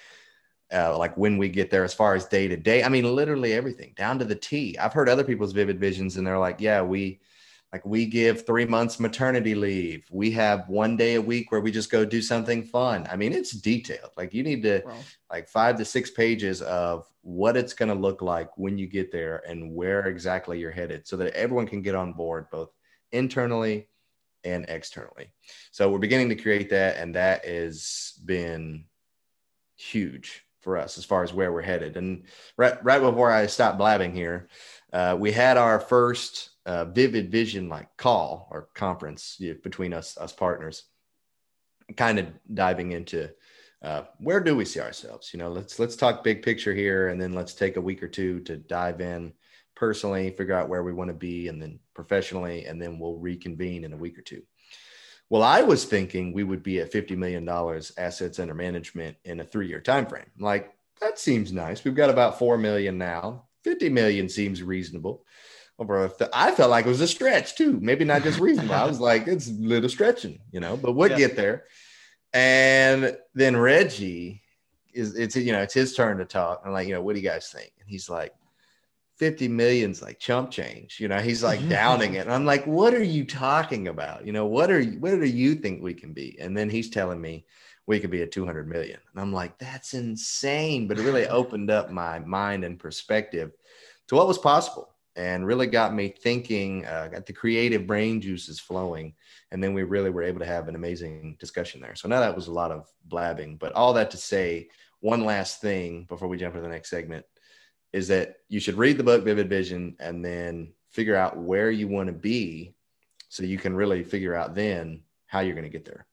uh, 0.72 0.96
like 0.96 1.14
when 1.18 1.36
we 1.36 1.50
get 1.50 1.70
there, 1.70 1.84
as 1.84 1.92
far 1.92 2.14
as 2.14 2.24
day 2.24 2.48
to 2.48 2.56
day. 2.56 2.82
I 2.82 2.88
mean, 2.88 3.04
literally 3.04 3.52
everything 3.52 3.92
down 3.96 4.18
to 4.20 4.24
the 4.24 4.34
T. 4.34 4.78
I've 4.78 4.94
heard 4.94 5.10
other 5.10 5.24
people's 5.24 5.52
vivid 5.52 5.78
visions, 5.78 6.16
and 6.16 6.26
they're 6.26 6.38
like, 6.38 6.58
"Yeah, 6.58 6.80
we 6.80 7.20
like 7.72 7.86
we 7.86 8.04
give 8.04 8.44
three 8.44 8.66
months 8.66 9.00
maternity 9.00 9.54
leave. 9.54 10.04
We 10.10 10.30
have 10.32 10.68
one 10.68 10.96
day 10.96 11.14
a 11.14 11.22
week 11.22 11.50
where 11.50 11.62
we 11.62 11.72
just 11.72 11.90
go 11.90 12.04
do 12.04 12.20
something 12.20 12.62
fun. 12.62 13.06
I 13.10 13.16
mean, 13.16 13.32
it's 13.32 13.52
detailed. 13.52 14.10
Like 14.16 14.34
you 14.34 14.42
need 14.42 14.62
to 14.64 14.82
like 15.30 15.48
five 15.48 15.78
to 15.78 15.84
six 15.84 16.10
pages 16.10 16.60
of 16.60 17.06
what 17.22 17.56
it's 17.56 17.72
going 17.72 17.88
to 17.88 17.94
look 17.94 18.20
like 18.20 18.50
when 18.58 18.76
you 18.76 18.86
get 18.86 19.10
there 19.10 19.42
and 19.48 19.74
where 19.74 20.06
exactly 20.06 20.58
you're 20.58 20.70
headed 20.70 21.06
so 21.06 21.16
that 21.16 21.32
everyone 21.34 21.66
can 21.66 21.80
get 21.80 21.94
on 21.94 22.12
board 22.12 22.50
both 22.50 22.70
internally 23.10 23.88
and 24.44 24.66
externally. 24.68 25.32
So 25.70 25.90
we're 25.90 25.98
beginning 25.98 26.28
to 26.28 26.36
create 26.36 26.68
that 26.70 26.98
and 26.98 27.14
that 27.14 27.46
has 27.46 28.20
been 28.24 28.84
huge 29.76 30.44
for 30.60 30.76
us 30.76 30.98
as 30.98 31.04
far 31.04 31.22
as 31.22 31.32
where 31.32 31.52
we're 31.52 31.62
headed. 31.62 31.96
And 31.96 32.24
right 32.56 32.82
right 32.84 33.00
before 33.00 33.32
I 33.32 33.46
stop 33.46 33.78
blabbing 33.78 34.14
here, 34.14 34.48
uh, 34.92 35.16
we 35.18 35.32
had 35.32 35.56
our 35.56 35.80
first 35.80 36.50
uh, 36.66 36.84
vivid 36.86 37.30
vision 37.30 37.68
like 37.68 37.88
call 37.96 38.48
or 38.50 38.68
conference 38.74 39.36
you 39.38 39.52
know, 39.52 39.60
between 39.62 39.92
us 39.92 40.16
us 40.18 40.32
partners 40.32 40.84
kind 41.96 42.18
of 42.18 42.26
diving 42.54 42.92
into 42.92 43.28
uh, 43.82 44.02
where 44.18 44.38
do 44.38 44.54
we 44.54 44.64
see 44.64 44.80
ourselves? 44.80 45.32
You 45.32 45.38
know 45.38 45.50
let's 45.50 45.78
let's 45.78 45.96
talk 45.96 46.24
big 46.24 46.42
picture 46.42 46.74
here 46.74 47.08
and 47.08 47.20
then 47.20 47.32
let's 47.32 47.54
take 47.54 47.76
a 47.76 47.80
week 47.80 48.02
or 48.02 48.08
two 48.08 48.40
to 48.40 48.56
dive 48.56 49.00
in 49.00 49.32
personally 49.74 50.30
figure 50.30 50.54
out 50.54 50.68
where 50.68 50.84
we 50.84 50.92
want 50.92 51.08
to 51.08 51.14
be 51.14 51.48
and 51.48 51.60
then 51.60 51.80
professionally 51.94 52.66
and 52.66 52.80
then 52.80 52.98
we'll 52.98 53.16
reconvene 53.16 53.84
in 53.84 53.92
a 53.92 53.96
week 53.96 54.18
or 54.18 54.22
two. 54.22 54.42
Well 55.30 55.42
i 55.42 55.62
was 55.62 55.84
thinking 55.84 56.32
we 56.32 56.44
would 56.44 56.62
be 56.62 56.80
at 56.80 56.92
50 56.92 57.16
million 57.16 57.44
dollars 57.44 57.90
assets 57.98 58.38
under 58.38 58.54
management 58.54 59.16
in 59.24 59.40
a 59.40 59.44
three 59.44 59.66
year 59.66 59.80
time 59.80 60.06
frame 60.06 60.30
like 60.38 60.72
that 61.02 61.18
seems 61.18 61.52
nice. 61.52 61.84
We've 61.84 61.96
got 61.96 62.10
about 62.10 62.38
4 62.38 62.56
million 62.56 62.96
now. 62.96 63.46
50 63.64 63.88
million 63.88 64.28
seems 64.28 64.62
reasonable 64.62 65.24
over 65.78 66.10
I 66.32 66.52
felt 66.52 66.70
like 66.70 66.86
it 66.86 66.90
was 66.90 67.00
a 67.00 67.08
stretch 67.08 67.56
too. 67.56 67.78
Maybe 67.80 68.04
not 68.04 68.22
just 68.22 68.38
reasonable. 68.38 68.74
I 68.74 68.84
was 68.84 69.00
like, 69.10 69.26
it's 69.26 69.48
a 69.48 69.52
little 69.52 69.88
stretching, 69.88 70.38
you 70.50 70.60
know, 70.60 70.76
but 70.76 70.92
we'll 70.92 71.10
yeah. 71.10 71.18
get 71.18 71.36
there. 71.36 71.64
And 72.32 73.16
then 73.34 73.56
Reggie 73.56 74.42
is 74.94 75.16
it's 75.16 75.36
you 75.36 75.52
know, 75.52 75.62
it's 75.62 75.74
his 75.74 75.94
turn 75.94 76.18
to 76.18 76.24
talk. 76.24 76.62
I'm 76.64 76.72
like, 76.72 76.86
you 76.86 76.94
know, 76.94 77.02
what 77.02 77.14
do 77.14 77.20
you 77.20 77.28
guys 77.28 77.48
think? 77.48 77.72
And 77.80 77.88
he's 77.88 78.08
like, 78.08 78.34
50 79.16 79.48
million's 79.48 80.02
like 80.02 80.18
chump 80.18 80.50
change. 80.50 80.98
You 80.98 81.08
know, 81.08 81.18
he's 81.18 81.42
like 81.42 81.66
downing 81.68 82.14
it. 82.14 82.26
And 82.26 82.32
I'm 82.32 82.44
like, 82.44 82.66
what 82.66 82.94
are 82.94 83.02
you 83.02 83.24
talking 83.24 83.88
about? 83.88 84.26
You 84.26 84.32
know, 84.32 84.46
what 84.46 84.70
are 84.70 84.80
you, 84.80 84.98
what 84.98 85.10
do 85.10 85.26
you 85.26 85.54
think 85.54 85.82
we 85.82 85.94
can 85.94 86.12
be? 86.12 86.38
And 86.40 86.56
then 86.56 86.70
he's 86.70 86.90
telling 86.90 87.20
me 87.20 87.44
we 87.86 88.00
could 88.00 88.10
be 88.10 88.22
at 88.22 88.32
200 88.32 88.68
million. 88.68 88.98
And 89.12 89.20
I'm 89.20 89.32
like, 89.32 89.58
that's 89.58 89.94
insane. 89.94 90.88
But 90.88 90.98
it 90.98 91.02
really 91.02 91.26
opened 91.26 91.70
up 91.70 91.90
my 91.90 92.18
mind 92.20 92.64
and 92.64 92.78
perspective 92.78 93.52
to 94.08 94.14
what 94.14 94.28
was 94.28 94.38
possible 94.38 94.91
and 95.16 95.46
really 95.46 95.66
got 95.66 95.94
me 95.94 96.08
thinking, 96.08 96.86
uh, 96.86 97.08
got 97.08 97.26
the 97.26 97.32
creative 97.32 97.86
brain 97.86 98.20
juices 98.20 98.58
flowing. 98.58 99.14
And 99.50 99.62
then 99.62 99.74
we 99.74 99.82
really 99.82 100.10
were 100.10 100.22
able 100.22 100.40
to 100.40 100.46
have 100.46 100.68
an 100.68 100.74
amazing 100.74 101.36
discussion 101.38 101.80
there. 101.80 101.94
So 101.94 102.08
now 102.08 102.20
that 102.20 102.34
was 102.34 102.46
a 102.46 102.52
lot 102.52 102.70
of 102.70 102.88
blabbing, 103.04 103.56
but 103.56 103.72
all 103.72 103.92
that 103.94 104.10
to 104.12 104.16
say, 104.16 104.68
one 105.00 105.24
last 105.24 105.60
thing 105.60 106.06
before 106.08 106.28
we 106.28 106.38
jump 106.38 106.54
into 106.54 106.66
the 106.66 106.72
next 106.72 106.88
segment 106.88 107.26
is 107.92 108.08
that 108.08 108.36
you 108.48 108.60
should 108.60 108.78
read 108.78 108.96
the 108.96 109.04
book 109.04 109.24
Vivid 109.24 109.48
Vision 109.48 109.96
and 110.00 110.24
then 110.24 110.72
figure 110.90 111.16
out 111.16 111.36
where 111.36 111.70
you 111.70 111.88
want 111.88 112.06
to 112.06 112.12
be 112.12 112.74
so 113.28 113.42
you 113.42 113.58
can 113.58 113.74
really 113.74 114.04
figure 114.04 114.34
out 114.34 114.54
then 114.54 115.02
how 115.26 115.40
you're 115.40 115.54
going 115.54 115.64
to 115.64 115.70
get 115.70 115.84
there. 115.84 116.06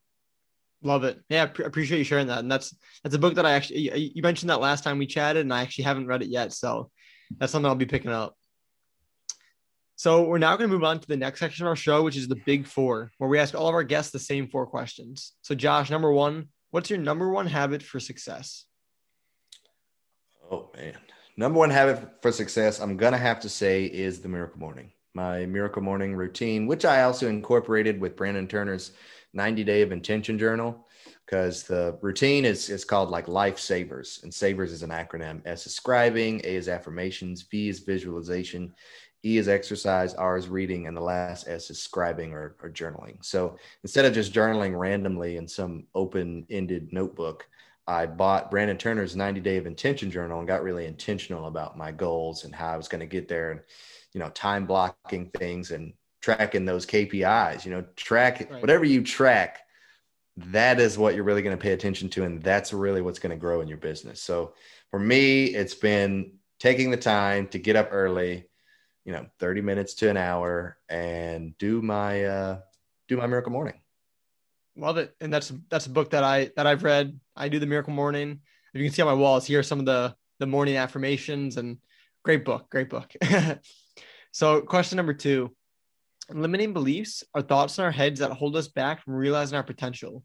Love 0.81 1.03
it. 1.03 1.21
Yeah, 1.29 1.43
I 1.43 1.63
appreciate 1.63 1.97
you 1.97 2.03
sharing 2.05 2.27
that. 2.27 2.39
And 2.39 2.51
that's 2.51 2.73
that's 3.03 3.15
a 3.15 3.19
book 3.19 3.35
that 3.35 3.45
I 3.45 3.51
actually 3.51 4.13
you 4.15 4.21
mentioned 4.21 4.49
that 4.49 4.61
last 4.61 4.83
time 4.83 4.97
we 4.97 5.05
chatted, 5.05 5.41
and 5.41 5.53
I 5.53 5.61
actually 5.61 5.83
haven't 5.83 6.07
read 6.07 6.21
it 6.21 6.29
yet. 6.29 6.53
So 6.53 6.89
that's 7.37 7.51
something 7.51 7.67
I'll 7.67 7.75
be 7.75 7.85
picking 7.85 8.11
up. 8.11 8.37
So 9.99 10.23
we're 10.23 10.37
now 10.37 10.55
going 10.55 10.69
to 10.69 10.73
move 10.73 10.85
on 10.85 10.99
to 10.99 11.07
the 11.09 11.17
next 11.17 11.41
section 11.41 11.65
of 11.65 11.67
our 11.71 11.75
show, 11.75 12.03
which 12.03 12.15
is 12.15 12.29
the 12.29 12.39
big 12.45 12.65
four, 12.65 13.11
where 13.17 13.29
we 13.29 13.37
ask 13.37 13.53
all 13.53 13.67
of 13.67 13.73
our 13.73 13.83
guests 13.83 14.13
the 14.13 14.17
same 14.17 14.47
four 14.47 14.65
questions. 14.65 15.33
So, 15.41 15.55
Josh, 15.55 15.89
number 15.89 16.09
one, 16.09 16.47
what's 16.71 16.89
your 16.89 16.99
number 16.99 17.29
one 17.29 17.47
habit 17.47 17.83
for 17.83 17.99
success? 17.99 18.63
Oh, 20.49 20.69
man. 20.73 20.95
Number 21.35 21.59
one 21.59 21.69
habit 21.69 22.21
for 22.21 22.31
success, 22.31 22.79
I'm 22.79 22.95
going 22.95 23.11
to 23.11 23.17
have 23.17 23.41
to 23.41 23.49
say, 23.49 23.87
is 23.87 24.21
the 24.21 24.29
miracle 24.29 24.61
morning. 24.61 24.93
My 25.15 25.45
miracle 25.45 25.81
morning 25.81 26.15
routine, 26.15 26.65
which 26.65 26.85
I 26.85 27.03
also 27.03 27.27
incorporated 27.27 27.99
with 27.99 28.15
Brandon 28.15 28.47
Turner's 28.47 28.93
90 29.33 29.65
day 29.65 29.81
of 29.81 29.91
intention 29.91 30.39
journal, 30.39 30.87
because 31.25 31.63
the 31.63 31.99
routine 32.01 32.45
is, 32.45 32.69
is 32.69 32.85
called 32.85 33.09
like 33.09 33.27
life 33.27 33.59
savers. 33.59 34.21
And 34.23 34.33
savers 34.33 34.71
is 34.71 34.81
an 34.81 34.91
acronym 34.91 35.41
S 35.45 35.67
is 35.67 35.77
scribing, 35.77 36.39
A 36.45 36.55
is 36.55 36.69
affirmations, 36.69 37.41
V 37.41 37.67
is 37.67 37.79
visualization, 37.79 38.73
E 39.25 39.37
is 39.37 39.47
exercise, 39.47 40.13
R 40.13 40.37
is 40.37 40.47
reading, 40.47 40.87
and 40.87 40.95
the 40.95 41.01
last 41.01 41.47
S 41.47 41.69
is 41.69 41.85
scribing 41.85 42.31
or, 42.31 42.55
or 42.63 42.69
journaling. 42.69 43.23
So 43.23 43.57
instead 43.83 44.05
of 44.05 44.13
just 44.13 44.33
journaling 44.33 44.77
randomly 44.77 45.37
in 45.37 45.47
some 45.47 45.85
open 45.93 46.45
ended 46.49 46.93
notebook, 46.93 47.47
I 47.85 48.05
bought 48.05 48.51
Brandon 48.51 48.77
Turner's 48.77 49.15
90 49.15 49.41
Day 49.41 49.57
of 49.57 49.65
Intention 49.65 50.11
Journal 50.11 50.39
and 50.39 50.47
got 50.47 50.63
really 50.63 50.85
intentional 50.85 51.47
about 51.47 51.77
my 51.77 51.91
goals 51.91 52.43
and 52.43 52.53
how 52.53 52.69
I 52.69 52.77
was 52.77 52.87
going 52.87 52.99
to 52.99 53.07
get 53.07 53.27
there 53.27 53.51
and, 53.51 53.61
you 54.13 54.19
know, 54.19 54.29
time 54.29 54.67
blocking 54.67 55.31
things 55.31 55.71
and 55.71 55.93
tracking 56.21 56.65
those 56.65 56.85
KPIs, 56.85 57.65
you 57.65 57.71
know, 57.71 57.83
track 57.95 58.47
right. 58.49 58.61
whatever 58.61 58.85
you 58.85 59.03
track, 59.03 59.61
that 60.37 60.79
is 60.79 60.97
what 60.97 61.15
you're 61.15 61.23
really 61.23 61.41
going 61.41 61.57
to 61.57 61.61
pay 61.61 61.73
attention 61.73 62.09
to. 62.09 62.23
And 62.23 62.41
that's 62.43 62.73
really 62.73 63.01
what's 63.01 63.19
going 63.19 63.31
to 63.31 63.37
grow 63.37 63.61
in 63.61 63.67
your 63.67 63.77
business. 63.77 64.21
So 64.21 64.53
for 64.91 64.99
me, 64.99 65.45
it's 65.45 65.73
been 65.73 66.33
taking 66.59 66.91
the 66.91 66.97
time 66.97 67.47
to 67.47 67.57
get 67.57 67.75
up 67.75 67.89
early, 67.91 68.45
you 69.09 69.15
know 69.15 69.25
30 69.39 69.61
minutes 69.61 69.95
to 69.95 70.09
an 70.11 70.17
hour 70.17 70.77
and 70.87 71.57
do 71.57 71.81
my 71.81 72.25
uh 72.25 72.59
do 73.07 73.17
my 73.17 73.25
miracle 73.25 73.51
morning. 73.51 73.73
Love 74.77 74.97
it. 74.97 75.15
And 75.19 75.33
that's 75.33 75.51
that's 75.67 75.87
a 75.87 75.89
book 75.89 76.11
that 76.11 76.23
i 76.23 76.51
that 76.55 76.67
i've 76.67 76.83
read. 76.83 77.19
I 77.35 77.49
do 77.49 77.57
the 77.57 77.65
miracle 77.65 77.91
morning. 77.91 78.41
If 78.71 78.79
you 78.79 78.85
can 78.85 78.93
see 78.93 79.01
on 79.01 79.07
my 79.07 79.15
walls 79.15 79.47
here 79.47 79.61
are 79.61 79.63
some 79.63 79.79
of 79.79 79.87
the 79.87 80.15
the 80.37 80.45
morning 80.45 80.77
affirmations 80.77 81.57
and 81.57 81.79
great 82.23 82.45
book 82.45 82.69
great 82.69 82.89
book. 82.89 83.11
So 84.31 84.61
question 84.61 84.97
number 84.97 85.15
two. 85.15 85.55
Limiting 86.29 86.71
beliefs 86.71 87.23
are 87.33 87.41
thoughts 87.41 87.79
in 87.79 87.83
our 87.83 87.89
heads 87.89 88.19
that 88.19 88.29
hold 88.29 88.55
us 88.55 88.67
back 88.67 89.03
from 89.03 89.15
realizing 89.15 89.55
our 89.55 89.63
potential. 89.63 90.23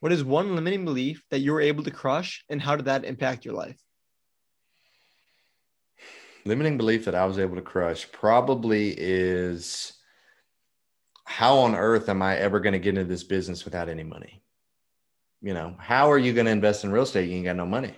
What 0.00 0.10
is 0.10 0.24
one 0.24 0.56
limiting 0.56 0.84
belief 0.84 1.22
that 1.30 1.38
you 1.38 1.52
were 1.52 1.60
able 1.60 1.84
to 1.84 1.92
crush 1.92 2.44
and 2.48 2.60
how 2.60 2.74
did 2.74 2.86
that 2.86 3.04
impact 3.04 3.44
your 3.44 3.54
life 3.54 3.78
limiting 6.44 6.76
belief 6.76 7.04
that 7.06 7.14
I 7.14 7.24
was 7.26 7.38
able 7.38 7.56
to 7.56 7.62
crush 7.62 8.10
probably 8.12 8.94
is 8.96 9.94
how 11.24 11.58
on 11.58 11.74
earth 11.74 12.08
am 12.08 12.22
I 12.22 12.36
ever 12.36 12.60
going 12.60 12.74
to 12.74 12.78
get 12.78 12.96
into 12.98 13.04
this 13.04 13.24
business 13.24 13.64
without 13.64 13.88
any 13.88 14.04
money? 14.04 14.42
You 15.40 15.54
know, 15.54 15.74
how 15.78 16.10
are 16.10 16.18
you 16.18 16.32
going 16.32 16.46
to 16.46 16.52
invest 16.52 16.84
in 16.84 16.92
real 16.92 17.02
estate? 17.02 17.28
You 17.28 17.36
ain't 17.36 17.44
got 17.44 17.56
no 17.56 17.66
money. 17.66 17.94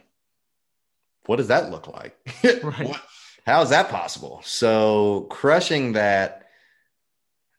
What 1.27 1.37
does 1.37 1.49
that 1.49 1.71
look 1.71 1.89
like? 1.89 2.17
Right. 2.63 2.97
how 3.45 3.63
is 3.63 3.71
that 3.71 3.89
possible? 3.89 4.41
So 4.45 5.27
crushing 5.31 5.93
that 5.93 6.47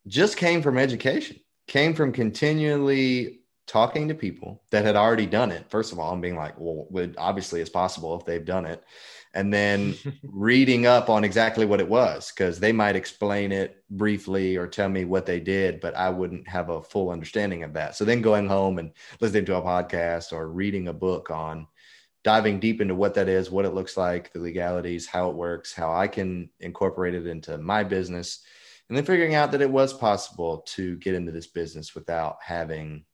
just 0.07 0.37
came 0.37 0.61
from 0.61 0.77
education. 0.77 1.37
came 1.67 1.93
from 1.93 2.13
continually 2.13 3.41
talking 3.65 4.07
to 4.07 4.15
people 4.15 4.63
that 4.71 4.85
had 4.85 4.95
already 4.95 5.25
done 5.25 5.51
it. 5.51 5.69
First 5.69 5.91
of 5.91 5.99
all, 5.99 6.13
and 6.13 6.21
being 6.21 6.37
like, 6.37 6.57
well, 6.57 6.87
would 6.89 7.15
obviously 7.17 7.59
it's 7.59 7.69
possible 7.69 8.17
if 8.17 8.25
they've 8.25 8.45
done 8.45 8.65
it. 8.65 8.83
And 9.33 9.53
then 9.53 9.95
reading 10.23 10.85
up 10.85 11.09
on 11.09 11.23
exactly 11.23 11.65
what 11.65 11.79
it 11.79 11.87
was, 11.87 12.31
because 12.31 12.59
they 12.59 12.71
might 12.71 12.95
explain 12.95 13.51
it 13.51 13.83
briefly 13.89 14.57
or 14.57 14.67
tell 14.67 14.89
me 14.89 15.05
what 15.05 15.25
they 15.25 15.39
did, 15.39 15.79
but 15.79 15.95
I 15.95 16.09
wouldn't 16.09 16.47
have 16.47 16.69
a 16.69 16.81
full 16.81 17.09
understanding 17.09 17.63
of 17.63 17.73
that. 17.73 17.95
So 17.95 18.05
then 18.05 18.21
going 18.21 18.47
home 18.47 18.79
and 18.79 18.91
listening 19.21 19.45
to 19.45 19.57
a 19.57 19.61
podcast 19.61 20.33
or 20.33 20.49
reading 20.49 20.87
a 20.87 20.93
book 20.93 21.29
on 21.31 21.67
diving 22.23 22.59
deep 22.59 22.81
into 22.81 22.95
what 22.95 23.13
that 23.13 23.29
is, 23.29 23.49
what 23.49 23.65
it 23.65 23.73
looks 23.73 23.95
like, 23.95 24.33
the 24.33 24.39
legalities, 24.39 25.07
how 25.07 25.29
it 25.29 25.35
works, 25.35 25.73
how 25.73 25.93
I 25.93 26.07
can 26.07 26.49
incorporate 26.59 27.15
it 27.15 27.25
into 27.25 27.57
my 27.57 27.83
business, 27.83 28.43
and 28.89 28.97
then 28.97 29.05
figuring 29.05 29.35
out 29.35 29.51
that 29.51 29.61
it 29.61 29.69
was 29.69 29.93
possible 29.93 30.59
to 30.67 30.97
get 30.97 31.15
into 31.15 31.31
this 31.31 31.47
business 31.47 31.95
without 31.95 32.37
having 32.41 33.05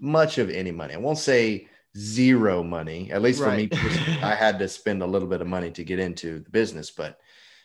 much 0.00 0.38
of 0.38 0.50
any 0.50 0.72
money. 0.72 0.94
I 0.94 0.98
won't 0.98 1.18
say 1.18 1.68
zero 1.96 2.62
money, 2.62 3.10
at 3.10 3.22
least 3.22 3.40
right. 3.40 3.74
for 3.74 3.84
me, 3.84 4.18
I 4.22 4.34
had 4.34 4.58
to 4.58 4.68
spend 4.68 5.02
a 5.02 5.06
little 5.06 5.28
bit 5.28 5.40
of 5.40 5.46
money 5.46 5.70
to 5.72 5.84
get 5.84 5.98
into 5.98 6.40
the 6.40 6.50
business, 6.50 6.90
but 6.90 7.18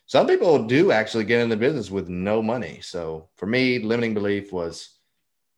some 0.06 0.28
people 0.28 0.66
do 0.66 0.92
actually 0.92 1.24
get 1.24 1.42
in 1.42 1.50
the 1.50 1.58
business 1.58 1.90
with 1.90 2.10
no 2.10 2.42
money. 2.42 2.80
So 2.82 3.30
for 3.38 3.46
me, 3.46 3.80
limiting 3.80 4.14
belief 4.14 4.52
was 4.52 4.98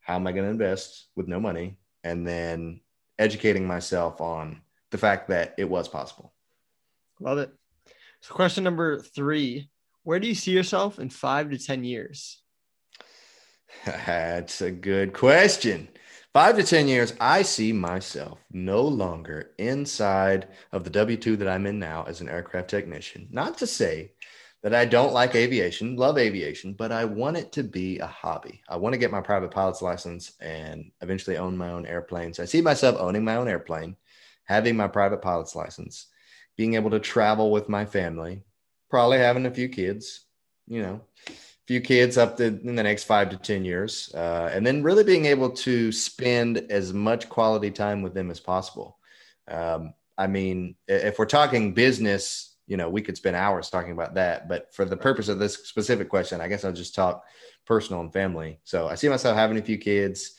how 0.01 0.15
am 0.15 0.28
I 0.28 0.32
going 0.32 0.45
to 0.45 0.51
invest 0.51 1.07
with 1.15 1.28
no 1.28 1.39
money? 1.39 1.78
And 2.03 2.28
then 2.28 2.82
educating 3.17 3.65
myself 3.65 4.19
on 4.19 4.61
the 4.91 4.97
fact 4.97 5.30
that 5.30 5.55
it 5.57 5.69
was 5.69 5.88
possible. 5.88 6.34
Love 7.19 7.38
it. 7.38 7.51
So, 8.21 8.34
question 8.34 8.63
number 8.63 8.99
three 8.99 9.69
Where 10.03 10.19
do 10.19 10.28
you 10.28 10.36
see 10.36 10.51
yourself 10.51 10.99
in 10.99 11.09
five 11.09 11.49
to 11.51 11.57
10 11.57 11.84
years? 11.84 12.41
That's 13.86 14.61
a 14.61 14.71
good 14.71 15.13
question. 15.13 15.88
Five 16.34 16.57
to 16.57 16.63
10 16.63 16.88
years, 16.88 17.13
I 17.19 17.43
see 17.43 17.71
myself 17.71 18.39
no 18.51 18.81
longer 18.81 19.51
inside 19.59 20.47
of 20.71 20.84
the 20.84 20.89
W 20.89 21.15
2 21.15 21.38
that 21.38 21.47
I'm 21.47 21.67
in 21.67 21.77
now 21.77 22.05
as 22.07 22.21
an 22.21 22.29
aircraft 22.29 22.71
technician. 22.71 23.27
Not 23.29 23.59
to 23.59 23.67
say 23.67 24.13
that 24.63 24.73
I 24.73 24.86
don't 24.86 25.13
like 25.13 25.36
aviation, 25.36 25.95
love 25.95 26.17
aviation, 26.17 26.73
but 26.73 26.91
I 26.91 27.05
want 27.05 27.38
it 27.38 27.51
to 27.51 27.63
be 27.63 27.99
a 27.99 28.07
hobby. 28.07 28.63
I 28.67 28.77
want 28.77 28.93
to 28.93 28.97
get 28.97 29.11
my 29.11 29.21
private 29.21 29.51
pilot's 29.51 29.84
license 29.84 30.31
and 30.39 30.89
eventually 31.01 31.38
own 31.38 31.55
my 31.55 31.69
own 31.69 31.86
airplanes. 31.86 32.39
I 32.39 32.45
see 32.45 32.61
myself 32.61 32.95
owning 32.99 33.23
my 33.23 33.36
own 33.36 33.47
airplane 33.47 33.95
having 34.45 34.75
my 34.75 34.88
private 34.88 35.21
pilot's 35.21 35.55
license, 35.55 36.07
being 36.57 36.73
able 36.73 36.89
to 36.89 36.99
travel 36.99 37.51
with 37.51 37.69
my 37.69 37.86
family, 37.86 38.41
probably 38.89 39.19
having 39.19 39.45
a 39.45 39.53
few 39.53 39.69
kids, 39.69 40.25
you 40.65 40.81
know, 40.81 41.01
few 41.68 41.82
kids 41.82 42.18
up 42.18 42.38
to 42.38 42.45
in 42.45 42.76
the 42.76 42.84
next 42.84 43.05
five 43.05 43.30
to 43.30 43.38
10 43.38 43.64
years, 43.64 44.14
uh, 44.16 44.49
and 44.53 44.66
then 44.66 44.84
really 44.84 45.03
being 45.03 45.26
able 45.26 45.49
to 45.49 45.91
spend 45.91 46.57
as 46.70 46.93
much 46.93 47.30
quality 47.30 47.72
time 47.72 48.01
with 48.01 48.14
them 48.14 48.30
as 48.30 48.39
possible. 48.39 48.97
Um, 49.47 49.93
I 50.18 50.28
mean, 50.28 50.76
if 50.88 51.18
we're 51.18 51.26
talking 51.26 51.74
business, 51.74 52.55
you 52.68 52.78
know, 52.78 52.89
we 52.89 53.01
could 53.01 53.18
spend 53.18 53.36
hours 53.36 53.70
talking 53.70 53.91
about 53.91 54.16
that. 54.16 54.47
But 54.47 54.74
for 54.74 54.86
the 54.86 54.97
purpose 54.97 55.28
of 55.28 55.39
this 55.39 55.55
specific 55.68 56.09
question, 56.09 56.41
I 56.41 56.47
guess 56.47 56.64
I'll 56.64 56.74
just 56.74 56.95
talk 56.95 57.24
personal 57.66 58.01
and 58.01 58.14
family. 58.14 58.59
So 58.64 58.88
I 58.88 58.95
see 58.95 59.09
myself 59.09 59.36
having 59.36 59.57
a 59.57 59.64
few 59.64 59.78
kids, 59.78 60.36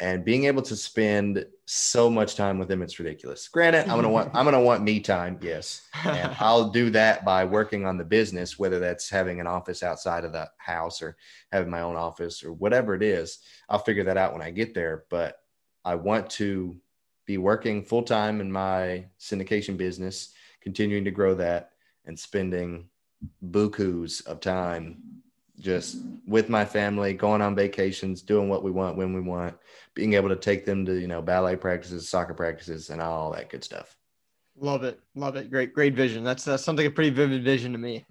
and 0.00 0.24
being 0.24 0.44
able 0.44 0.62
to 0.62 0.76
spend 0.76 1.46
so 1.64 2.10
much 2.10 2.36
time 2.36 2.58
with 2.58 2.68
them 2.68 2.82
it's 2.82 2.98
ridiculous. 2.98 3.48
Granted 3.48 3.82
i'm 3.88 3.96
gonna 3.96 4.08
want 4.08 4.30
i'm 4.34 4.44
gonna 4.44 4.60
want 4.60 4.82
me 4.82 5.00
time 5.00 5.38
yes 5.40 5.88
and 6.04 6.34
i'll 6.40 6.70
do 6.70 6.90
that 6.90 7.24
by 7.24 7.44
working 7.44 7.86
on 7.86 7.96
the 7.96 8.04
business 8.04 8.58
whether 8.58 8.78
that's 8.78 9.08
having 9.10 9.40
an 9.40 9.46
office 9.46 9.82
outside 9.82 10.24
of 10.24 10.32
the 10.32 10.48
house 10.58 11.02
or 11.02 11.16
having 11.52 11.70
my 11.70 11.80
own 11.80 11.96
office 11.96 12.44
or 12.44 12.52
whatever 12.52 12.94
it 12.94 13.02
is. 13.02 13.38
I'll 13.68 13.78
figure 13.78 14.04
that 14.04 14.16
out 14.16 14.32
when 14.32 14.42
i 14.42 14.50
get 14.50 14.74
there 14.74 15.04
but 15.10 15.40
i 15.84 15.94
want 15.94 16.30
to 16.30 16.76
be 17.26 17.38
working 17.38 17.82
full-time 17.82 18.40
in 18.40 18.50
my 18.50 19.06
syndication 19.18 19.76
business 19.76 20.32
continuing 20.60 21.04
to 21.04 21.10
grow 21.10 21.34
that 21.34 21.70
and 22.04 22.18
spending 22.18 22.88
bukus 23.50 24.24
of 24.26 24.40
time 24.40 24.98
just 25.66 25.98
with 26.28 26.48
my 26.48 26.64
family, 26.64 27.12
going 27.12 27.42
on 27.42 27.56
vacations, 27.56 28.22
doing 28.22 28.48
what 28.48 28.62
we 28.62 28.70
want 28.70 28.96
when 28.96 29.12
we 29.12 29.20
want, 29.20 29.56
being 29.94 30.14
able 30.14 30.28
to 30.28 30.36
take 30.36 30.64
them 30.64 30.86
to, 30.86 30.94
you 30.94 31.08
know, 31.08 31.20
ballet 31.20 31.56
practices, 31.56 32.08
soccer 32.08 32.34
practices, 32.34 32.88
and 32.88 33.02
all 33.02 33.32
that 33.32 33.50
good 33.50 33.64
stuff. 33.64 33.96
Love 34.56 34.84
it. 34.84 35.00
Love 35.16 35.34
it. 35.34 35.50
Great, 35.50 35.74
great 35.74 35.94
vision. 35.94 36.22
That's, 36.22 36.44
that's 36.44 36.64
something 36.64 36.86
a 36.86 36.90
pretty 36.90 37.10
vivid 37.10 37.42
vision 37.42 37.72
to 37.72 37.78
me. 37.78 38.06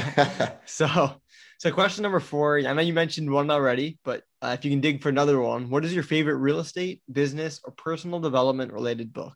so, 0.66 1.12
so 1.58 1.70
question 1.70 2.02
number 2.02 2.18
four. 2.18 2.58
I 2.58 2.72
know 2.72 2.82
you 2.82 2.92
mentioned 2.92 3.30
one 3.30 3.48
already, 3.48 3.98
but 4.04 4.24
uh, 4.42 4.56
if 4.58 4.64
you 4.64 4.70
can 4.72 4.80
dig 4.80 5.00
for 5.00 5.08
another 5.08 5.40
one, 5.40 5.70
what 5.70 5.84
is 5.84 5.94
your 5.94 6.02
favorite 6.02 6.38
real 6.38 6.58
estate, 6.58 7.00
business, 7.10 7.60
or 7.64 7.70
personal 7.70 8.18
development 8.18 8.72
related 8.72 9.12
book? 9.12 9.34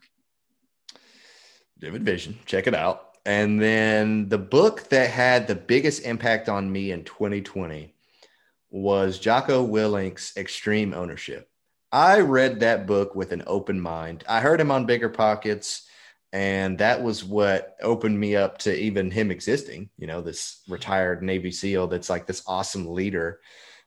Vivid 1.79 2.03
Vision. 2.03 2.41
Check 2.45 2.67
it 2.67 2.75
out. 2.75 3.12
And 3.25 3.61
then 3.61 4.29
the 4.29 4.39
book 4.39 4.89
that 4.89 5.11
had 5.11 5.47
the 5.47 5.55
biggest 5.55 6.05
impact 6.05 6.49
on 6.49 6.71
me 6.71 6.91
in 6.91 7.05
2020 7.05 7.95
was 8.71 9.19
Jocko 9.19 9.63
Willink's 9.63 10.37
Extreme 10.37 10.95
Ownership. 10.95 11.49
I 11.93 12.21
read 12.21 12.61
that 12.61 12.87
book 12.87 13.15
with 13.15 13.33
an 13.33 13.45
open 13.47 13.81
mind. 13.81 14.25
I 14.29 14.41
heard 14.41 14.61
him 14.61 14.71
on 14.71 14.87
Bigger 14.87 15.11
Pockets, 15.11 15.87
and 16.33 16.79
that 16.79 17.03
was 17.03 17.23
what 17.23 17.77
opened 17.83 18.19
me 18.19 18.35
up 18.35 18.59
to 18.59 18.75
even 18.75 19.11
him 19.11 19.31
existing. 19.31 19.91
You 19.99 20.07
know, 20.07 20.23
this 20.23 20.63
retired 20.69 21.23
Navy 21.23 21.53
SEAL 21.53 21.89
that's 21.89 22.09
like 22.09 22.27
this 22.27 22.43
awesome 22.47 22.87
leader. 22.87 23.41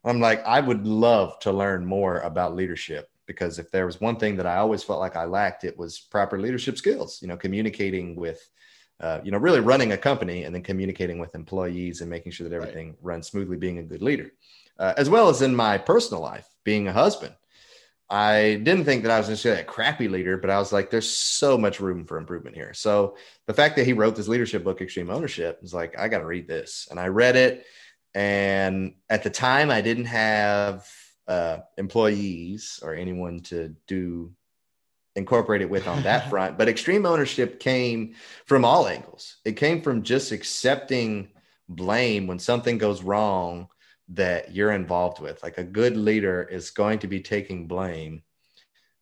I'm 0.05 0.21
like, 0.21 0.45
I 0.45 0.59
would 0.59 0.85
love 0.85 1.39
to 1.39 1.51
learn 1.51 1.83
more 1.83 2.19
about 2.19 2.55
leadership 2.55 3.09
because 3.25 3.57
if 3.57 3.71
there 3.71 3.87
was 3.87 3.99
one 3.99 4.17
thing 4.17 4.37
that 4.37 4.45
I 4.45 4.57
always 4.57 4.83
felt 4.83 4.99
like 4.99 5.15
I 5.15 5.25
lacked, 5.25 5.63
it 5.63 5.75
was 5.75 5.99
proper 5.99 6.39
leadership 6.39 6.77
skills, 6.77 7.19
you 7.23 7.27
know, 7.27 7.37
communicating 7.37 8.15
with 8.15 8.47
uh, 8.99 9.19
you 9.23 9.31
know, 9.31 9.37
really 9.37 9.59
running 9.59 9.91
a 9.91 9.97
company 9.97 10.43
and 10.43 10.55
then 10.55 10.63
communicating 10.63 11.19
with 11.19 11.35
employees 11.35 12.01
and 12.01 12.09
making 12.09 12.31
sure 12.31 12.47
that 12.47 12.55
everything 12.55 12.89
right. 12.89 12.97
runs 13.01 13.27
smoothly, 13.27 13.57
being 13.57 13.79
a 13.79 13.83
good 13.83 14.01
leader, 14.01 14.31
uh, 14.79 14.93
as 14.97 15.09
well 15.09 15.29
as 15.29 15.41
in 15.41 15.55
my 15.55 15.77
personal 15.77 16.21
life, 16.21 16.47
being 16.63 16.87
a 16.87 16.93
husband. 16.93 17.35
I 18.09 18.61
didn't 18.63 18.85
think 18.85 19.03
that 19.03 19.11
I 19.11 19.17
was 19.17 19.29
necessarily 19.29 19.61
a 19.61 19.65
crappy 19.65 20.07
leader, 20.07 20.37
but 20.37 20.51
I 20.51 20.59
was 20.59 20.71
like, 20.71 20.91
there's 20.91 21.09
so 21.09 21.57
much 21.57 21.79
room 21.79 22.05
for 22.05 22.17
improvement 22.17 22.55
here. 22.55 22.73
So 22.73 23.17
the 23.47 23.53
fact 23.53 23.75
that 23.77 23.85
he 23.85 23.93
wrote 23.93 24.15
this 24.15 24.27
leadership 24.27 24.63
book, 24.63 24.79
Extreme 24.79 25.09
Ownership, 25.09 25.59
was 25.61 25.73
like, 25.73 25.97
I 25.97 26.07
got 26.07 26.19
to 26.19 26.25
read 26.25 26.47
this. 26.47 26.87
And 26.91 26.99
I 26.99 27.07
read 27.07 27.35
it. 27.35 27.65
And 28.13 28.93
at 29.09 29.23
the 29.23 29.31
time, 29.31 29.71
I 29.71 29.81
didn't 29.81 30.05
have 30.05 30.87
uh, 31.27 31.57
employees 31.77 32.79
or 32.83 32.93
anyone 32.93 33.41
to 33.41 33.75
do 33.87 34.31
incorporated 35.15 35.69
with 35.69 35.87
on 35.87 36.03
that 36.03 36.29
front. 36.29 36.57
But 36.57 36.69
extreme 36.69 37.05
ownership 37.05 37.59
came 37.59 38.15
from 38.45 38.65
all 38.65 38.87
angles. 38.87 39.37
It 39.45 39.53
came 39.53 39.81
from 39.81 40.03
just 40.03 40.31
accepting 40.31 41.29
blame 41.67 42.27
when 42.27 42.39
something 42.39 42.77
goes 42.77 43.01
wrong 43.01 43.67
that 44.09 44.53
you're 44.53 44.71
involved 44.71 45.19
with. 45.19 45.41
Like 45.41 45.57
a 45.57 45.63
good 45.63 45.97
leader 45.97 46.43
is 46.43 46.71
going 46.71 46.99
to 46.99 47.07
be 47.07 47.21
taking 47.21 47.67
blame 47.67 48.23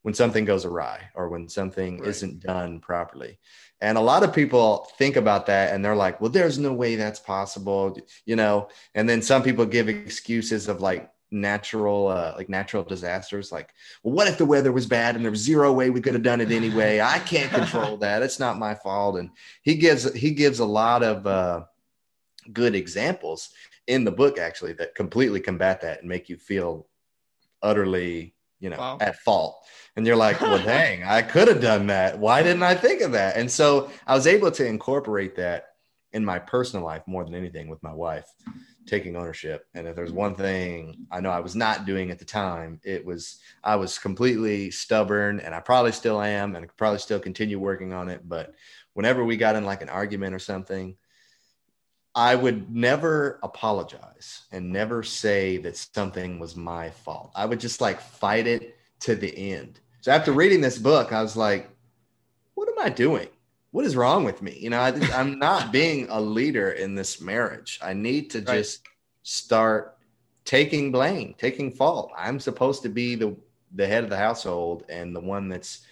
when 0.02 0.14
something 0.14 0.44
goes 0.44 0.64
awry 0.64 1.00
or 1.14 1.28
when 1.28 1.48
something 1.48 2.00
right. 2.00 2.08
isn't 2.08 2.40
done 2.40 2.80
properly. 2.80 3.38
And 3.80 3.98
a 3.98 4.02
lot 4.02 4.22
of 4.22 4.34
people 4.34 4.86
think 4.98 5.16
about 5.16 5.46
that 5.46 5.74
and 5.74 5.84
they're 5.84 5.96
like, 5.96 6.20
well, 6.20 6.30
there's 6.30 6.58
no 6.58 6.72
way 6.72 6.96
that's 6.96 7.20
possible, 7.20 7.96
you 8.24 8.36
know. 8.36 8.68
And 8.94 9.08
then 9.08 9.22
some 9.22 9.42
people 9.42 9.66
give 9.66 9.88
excuses 9.88 10.68
of 10.68 10.80
like, 10.80 11.10
natural 11.34 12.08
uh, 12.08 12.32
like 12.36 12.48
natural 12.48 12.84
disasters 12.84 13.50
like 13.50 13.74
well 14.02 14.14
what 14.14 14.28
if 14.28 14.38
the 14.38 14.44
weather 14.44 14.72
was 14.72 14.86
bad 14.86 15.16
and 15.16 15.24
there 15.24 15.30
was 15.30 15.40
zero 15.40 15.72
way 15.72 15.90
we 15.90 16.00
could 16.00 16.14
have 16.14 16.22
done 16.22 16.40
it 16.40 16.50
anyway? 16.50 17.00
I 17.00 17.18
can't 17.18 17.50
control 17.50 17.96
that. 17.98 18.22
It's 18.22 18.38
not 18.38 18.58
my 18.58 18.74
fault. 18.74 19.18
And 19.18 19.30
he 19.62 19.74
gives 19.74 20.12
he 20.14 20.30
gives 20.30 20.60
a 20.60 20.64
lot 20.64 21.02
of 21.02 21.26
uh, 21.26 21.64
good 22.52 22.74
examples 22.74 23.50
in 23.86 24.04
the 24.04 24.12
book 24.12 24.38
actually 24.38 24.72
that 24.74 24.94
completely 24.94 25.40
combat 25.40 25.82
that 25.82 26.00
and 26.00 26.08
make 26.08 26.28
you 26.28 26.36
feel 26.36 26.86
utterly 27.62 28.34
you 28.60 28.70
know 28.70 28.78
wow. 28.78 28.98
at 29.00 29.16
fault. 29.16 29.66
And 29.96 30.06
you're 30.06 30.16
like 30.16 30.40
well 30.40 30.58
dang 30.64 31.04
i 31.04 31.20
could 31.20 31.48
have 31.48 31.60
done 31.60 31.88
that. 31.88 32.18
Why 32.18 32.42
didn't 32.42 32.62
i 32.62 32.74
think 32.74 33.02
of 33.02 33.12
that? 33.12 33.36
And 33.36 33.50
so 33.50 33.90
i 34.06 34.14
was 34.14 34.26
able 34.26 34.50
to 34.52 34.64
incorporate 34.64 35.36
that 35.36 35.70
in 36.12 36.24
my 36.24 36.38
personal 36.38 36.86
life 36.86 37.02
more 37.06 37.24
than 37.24 37.34
anything 37.34 37.68
with 37.68 37.82
my 37.82 37.92
wife 37.92 38.32
taking 38.86 39.16
ownership. 39.16 39.66
And 39.74 39.86
if 39.86 39.96
there's 39.96 40.10
mm-hmm. 40.10 40.18
one 40.18 40.34
thing 40.34 41.06
I 41.10 41.20
know 41.20 41.30
I 41.30 41.40
was 41.40 41.56
not 41.56 41.86
doing 41.86 42.10
at 42.10 42.18
the 42.18 42.24
time, 42.24 42.80
it 42.84 43.04
was 43.04 43.40
I 43.62 43.76
was 43.76 43.98
completely 43.98 44.70
stubborn 44.70 45.40
and 45.40 45.54
I 45.54 45.60
probably 45.60 45.92
still 45.92 46.20
am 46.20 46.54
and 46.54 46.64
I 46.64 46.68
could 46.68 46.76
probably 46.76 46.98
still 46.98 47.20
continue 47.20 47.58
working 47.58 47.92
on 47.92 48.08
it. 48.08 48.28
But 48.28 48.54
whenever 48.94 49.24
we 49.24 49.36
got 49.36 49.56
in 49.56 49.64
like 49.64 49.82
an 49.82 49.88
argument 49.88 50.34
or 50.34 50.38
something, 50.38 50.96
I 52.14 52.36
would 52.36 52.70
never 52.70 53.40
apologize 53.42 54.42
and 54.52 54.72
never 54.72 55.02
say 55.02 55.56
that 55.58 55.76
something 55.76 56.38
was 56.38 56.54
my 56.54 56.90
fault. 56.90 57.32
I 57.34 57.44
would 57.44 57.58
just 57.58 57.80
like 57.80 58.00
fight 58.00 58.46
it 58.46 58.76
to 59.00 59.16
the 59.16 59.52
end. 59.52 59.80
So 60.00 60.12
after 60.12 60.32
reading 60.32 60.60
this 60.60 60.78
book, 60.78 61.12
I 61.12 61.22
was 61.22 61.36
like, 61.36 61.68
what 62.54 62.68
am 62.68 62.78
I 62.78 62.88
doing? 62.88 63.28
What 63.74 63.84
is 63.84 63.96
wrong 63.96 64.22
with 64.22 64.40
me? 64.40 64.56
You 64.60 64.70
know, 64.70 64.78
I, 64.78 64.90
am 65.20 65.40
not 65.40 65.72
being 65.80 66.06
a 66.08 66.20
leader 66.20 66.70
in 66.70 66.94
this 66.94 67.20
marriage. 67.20 67.80
I 67.82 67.92
need 67.92 68.30
to 68.30 68.38
right. 68.38 68.58
just 68.58 68.82
start 69.24 69.98
taking 70.44 70.92
blame, 70.92 71.34
taking 71.38 71.72
fault. 71.72 72.12
I'm 72.16 72.38
supposed 72.38 72.84
to 72.84 72.88
be 72.88 73.16
the 73.16 73.36
the 73.74 73.84
head 73.84 74.04
of 74.04 74.10
the 74.10 74.16
household 74.16 74.84
and 74.88 75.14
the 75.14 75.20
one 75.20 75.48
that's 75.48 75.84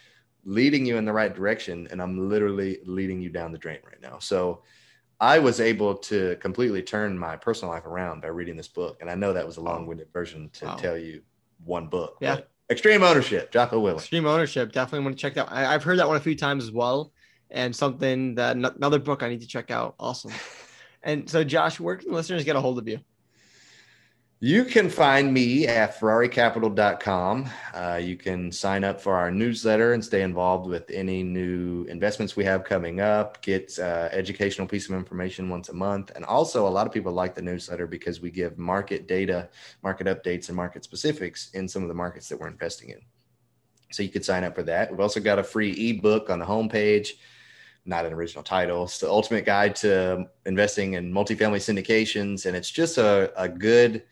leading 0.45 0.87
you 0.87 0.97
in 0.97 1.05
the 1.05 1.13
right 1.13 1.35
direction 1.35 1.89
and 1.91 2.01
I'm 2.01 2.29
literally 2.29 2.79
leading 2.87 3.21
you 3.21 3.31
down 3.31 3.51
the 3.51 3.59
drain 3.59 3.81
right 3.85 4.01
now. 4.01 4.21
So 4.21 4.63
I 5.19 5.41
was 5.41 5.61
able 5.61 5.97
to 5.97 6.37
completely 6.37 6.83
turn 6.83 7.19
my 7.19 7.35
personal 7.35 7.75
life 7.75 7.87
around 7.87 8.23
by 8.23 8.29
reading 8.29 8.57
this 8.57 8.69
book. 8.69 8.99
And 9.01 9.11
I 9.11 9.17
know 9.17 9.33
that 9.33 9.45
was 9.45 9.57
a 9.57 9.61
long-winded 9.61 10.13
version 10.13 10.51
to 10.53 10.67
wow. 10.67 10.77
tell 10.77 10.97
you 10.97 11.23
one 11.65 11.89
book. 11.89 12.19
Yeah. 12.21 12.43
Extreme 12.71 13.03
Ownership, 13.03 13.51
Jocko 13.51 13.83
Willink. 13.83 13.97
Extreme 13.97 14.27
Ownership. 14.27 14.71
Definitely 14.71 15.05
want 15.05 15.19
to 15.19 15.21
check 15.21 15.35
that. 15.35 15.51
Out. 15.51 15.53
I, 15.53 15.73
have 15.73 15.83
heard 15.83 15.99
that 15.99 16.07
one 16.07 16.17
a 16.17 16.21
few 16.21 16.37
times 16.37 16.63
as 16.63 16.71
well. 16.71 17.13
And 17.53 17.77
something 17.77 18.35
that 18.37 18.57
another 18.57 18.99
book 18.99 19.23
I 19.23 19.29
need 19.29 19.43
to 19.43 19.47
check 19.47 19.71
out. 19.71 19.95
Awesome. 20.01 20.33
and 21.03 21.29
so, 21.29 21.45
Josh, 21.45 21.79
where 21.79 21.97
can 21.97 22.11
listeners 22.11 22.45
get 22.45 22.57
a 22.57 22.61
hold 22.61 22.79
of 22.79 22.89
you? 22.89 22.99
You 24.45 24.65
can 24.65 24.91
find 24.91 25.33
me 25.33 25.69
at 25.69 26.01
ferraricapital.com. 26.01 27.49
Uh, 27.73 28.01
you 28.03 28.17
can 28.17 28.51
sign 28.51 28.83
up 28.83 29.01
for 29.01 29.15
our 29.15 29.31
newsletter 29.31 29.93
and 29.93 30.05
stay 30.05 30.23
involved 30.23 30.67
with 30.69 30.91
any 30.91 31.23
new 31.23 31.85
investments 31.85 32.35
we 32.35 32.45
have 32.45 32.65
coming 32.65 33.01
up, 33.01 33.41
get 33.41 33.79
uh, 33.79 34.09
educational 34.11 34.67
piece 34.67 34.89
of 34.89 34.97
information 34.97 35.49
once 35.49 35.69
a 35.69 35.73
month. 35.73 36.11
And 36.17 36.25
also, 36.25 36.67
a 36.67 36.69
lot 36.69 36.89
of 36.89 36.93
people 36.93 37.13
like 37.13 37.37
the 37.37 37.43
newsletter 37.43 37.87
because 37.87 38.21
we 38.21 38.33
give 38.33 38.59
market 38.59 39.07
data, 39.07 39.49
market 39.85 40.09
updates, 40.09 40.49
and 40.49 40.57
market 40.57 40.83
specifics 40.83 41.51
in 41.53 41.69
some 41.69 41.83
of 41.83 41.89
the 41.89 41.95
markets 41.95 42.29
that 42.29 42.41
we're 42.41 42.49
investing 42.49 42.89
in. 42.89 43.01
So 43.93 44.03
you 44.03 44.09
could 44.09 44.25
sign 44.25 44.43
up 44.43 44.57
for 44.57 44.65
that. 44.65 44.91
We've 44.91 44.99
also 44.99 45.21
got 45.21 45.39
a 45.39 45.45
free 45.45 45.71
ebook 45.71 46.31
on 46.31 46.41
the 46.41 46.47
homepage 46.47 47.11
not 47.85 48.07
an 48.07 48.13
original 48.13 48.45
title. 48.45 48.85
It's 48.85 48.99
the 48.99 49.11
ultimate 49.11 49.45
guide 49.45 49.75
to 49.77 50.27
investing 50.47 50.95
in 50.95 51.13
multifamily 51.13 51.59
syndications. 51.59 52.47
And 52.47 52.57
it's 52.57 52.71
just 52.71 52.99
a, 52.99 53.33
a 53.37 53.49
good 53.49 54.05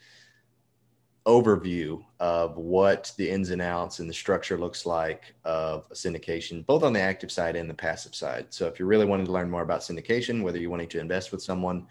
overview 1.26 2.02
of 2.18 2.56
what 2.56 3.12
the 3.16 3.30
ins 3.30 3.50
and 3.50 3.62
outs 3.62 4.00
and 4.00 4.08
the 4.08 4.14
structure 4.14 4.58
looks 4.58 4.86
like 4.86 5.34
of 5.44 5.86
a 5.90 5.94
syndication, 5.94 6.66
both 6.66 6.82
on 6.82 6.92
the 6.92 7.00
active 7.00 7.30
side 7.30 7.56
and 7.56 7.68
the 7.68 7.74
passive 7.74 8.14
side. 8.14 8.46
So 8.50 8.66
if 8.66 8.78
you're 8.78 8.88
really 8.88 9.06
wanting 9.06 9.26
to 9.26 9.32
learn 9.32 9.50
more 9.50 9.62
about 9.62 9.80
syndication, 9.80 10.42
whether 10.42 10.58
you're 10.58 10.70
wanting 10.70 10.88
to 10.88 11.00
invest 11.00 11.30
with 11.30 11.42
someone 11.42 11.86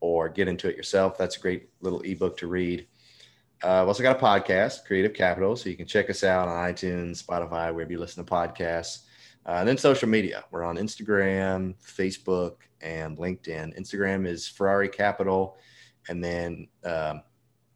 or 0.00 0.28
get 0.28 0.48
into 0.48 0.68
it 0.68 0.76
yourself, 0.76 1.16
that's 1.16 1.36
a 1.36 1.40
great 1.40 1.70
little 1.80 2.00
ebook 2.02 2.36
to 2.38 2.48
read. 2.48 2.86
Uh, 3.64 3.82
I've 3.82 3.88
also 3.88 4.02
got 4.02 4.20
a 4.20 4.22
podcast, 4.22 4.84
Creative 4.84 5.14
Capital, 5.14 5.54
so 5.54 5.70
you 5.70 5.76
can 5.76 5.86
check 5.86 6.10
us 6.10 6.24
out 6.24 6.48
on 6.48 6.72
iTunes, 6.72 7.24
Spotify, 7.24 7.72
wherever 7.72 7.92
you 7.92 7.98
listen 7.98 8.24
to 8.24 8.30
podcasts. 8.30 9.04
Uh, 9.46 9.52
and 9.52 9.68
then 9.68 9.76
social 9.76 10.08
media. 10.08 10.44
We're 10.50 10.62
on 10.62 10.76
Instagram, 10.76 11.74
Facebook, 11.82 12.56
and 12.80 13.16
LinkedIn. 13.18 13.78
Instagram 13.78 14.26
is 14.26 14.46
Ferrari 14.46 14.88
Capital, 14.88 15.56
and 16.08 16.22
then 16.22 16.68
um, 16.84 17.22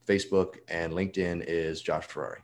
Facebook 0.07 0.57
and 0.69 0.93
LinkedIn 0.93 1.45
is 1.47 1.83
Josh 1.83 2.05
Ferrari. 2.05 2.41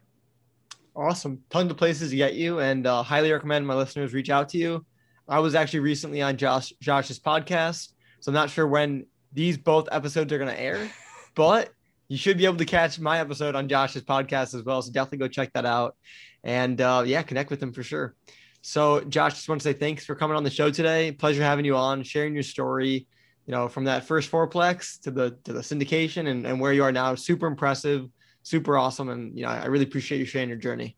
Awesome. 0.94 1.42
Tons 1.50 1.70
of 1.70 1.76
places 1.76 2.10
to 2.10 2.16
get 2.16 2.34
you 2.34 2.58
and 2.58 2.86
uh, 2.86 3.02
highly 3.02 3.32
recommend 3.32 3.66
my 3.66 3.74
listeners 3.74 4.12
reach 4.12 4.28
out 4.28 4.48
to 4.50 4.58
you. 4.58 4.84
I 5.28 5.38
was 5.38 5.54
actually 5.54 5.80
recently 5.80 6.20
on 6.20 6.36
Josh 6.36 6.72
Josh's 6.80 7.18
podcast, 7.18 7.92
so 8.20 8.30
I'm 8.30 8.34
not 8.34 8.50
sure 8.50 8.66
when 8.66 9.06
these 9.32 9.56
both 9.56 9.88
episodes 9.90 10.32
are 10.32 10.38
going 10.38 10.50
to 10.50 10.60
air, 10.60 10.90
but 11.34 11.70
you 12.08 12.18
should 12.18 12.36
be 12.36 12.44
able 12.44 12.58
to 12.58 12.66
catch 12.66 13.00
my 13.00 13.20
episode 13.20 13.54
on 13.54 13.68
Josh's 13.68 14.02
podcast 14.02 14.54
as 14.54 14.62
well. 14.64 14.82
So 14.82 14.92
definitely 14.92 15.18
go 15.18 15.28
check 15.28 15.52
that 15.54 15.64
out 15.64 15.96
and 16.44 16.78
uh, 16.80 17.04
yeah, 17.06 17.22
connect 17.22 17.48
with 17.48 17.62
him 17.62 17.72
for 17.72 17.82
sure. 17.82 18.14
So 18.62 19.00
Josh, 19.00 19.34
just 19.34 19.48
want 19.48 19.60
to 19.60 19.68
say 19.68 19.72
thanks 19.74 20.06
for 20.06 20.14
coming 20.14 20.36
on 20.36 20.44
the 20.44 20.50
show 20.50 20.70
today. 20.70 21.12
Pleasure 21.12 21.42
having 21.42 21.64
you 21.64 21.76
on, 21.76 22.02
sharing 22.02 22.34
your 22.34 22.42
story 22.42 23.06
you 23.46 23.52
know, 23.52 23.68
from 23.68 23.84
that 23.84 24.04
first 24.04 24.30
fourplex 24.30 25.00
to 25.02 25.10
the 25.10 25.36
to 25.44 25.52
the 25.52 25.60
syndication 25.60 26.28
and, 26.28 26.46
and 26.46 26.60
where 26.60 26.72
you 26.72 26.84
are 26.84 26.92
now. 26.92 27.14
Super 27.14 27.46
impressive, 27.46 28.08
super 28.42 28.76
awesome. 28.76 29.08
And 29.08 29.36
you 29.36 29.44
know, 29.44 29.50
I 29.50 29.66
really 29.66 29.84
appreciate 29.84 30.18
you 30.18 30.24
sharing 30.24 30.48
your 30.48 30.58
journey. 30.58 30.96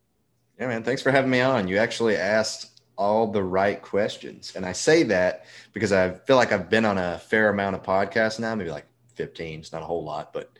Yeah, 0.58 0.68
man. 0.68 0.82
Thanks 0.82 1.02
for 1.02 1.10
having 1.10 1.30
me 1.30 1.40
on. 1.40 1.68
You 1.68 1.78
actually 1.78 2.16
asked 2.16 2.82
all 2.96 3.32
the 3.32 3.42
right 3.42 3.80
questions. 3.82 4.52
And 4.54 4.64
I 4.64 4.72
say 4.72 5.02
that 5.04 5.46
because 5.72 5.92
I 5.92 6.10
feel 6.10 6.36
like 6.36 6.52
I've 6.52 6.70
been 6.70 6.84
on 6.84 6.98
a 6.98 7.18
fair 7.18 7.48
amount 7.48 7.74
of 7.74 7.82
podcasts 7.82 8.38
now, 8.38 8.54
maybe 8.54 8.70
like 8.70 8.86
15. 9.14 9.60
It's 9.60 9.72
not 9.72 9.82
a 9.82 9.86
whole 9.86 10.04
lot, 10.04 10.32
but 10.32 10.52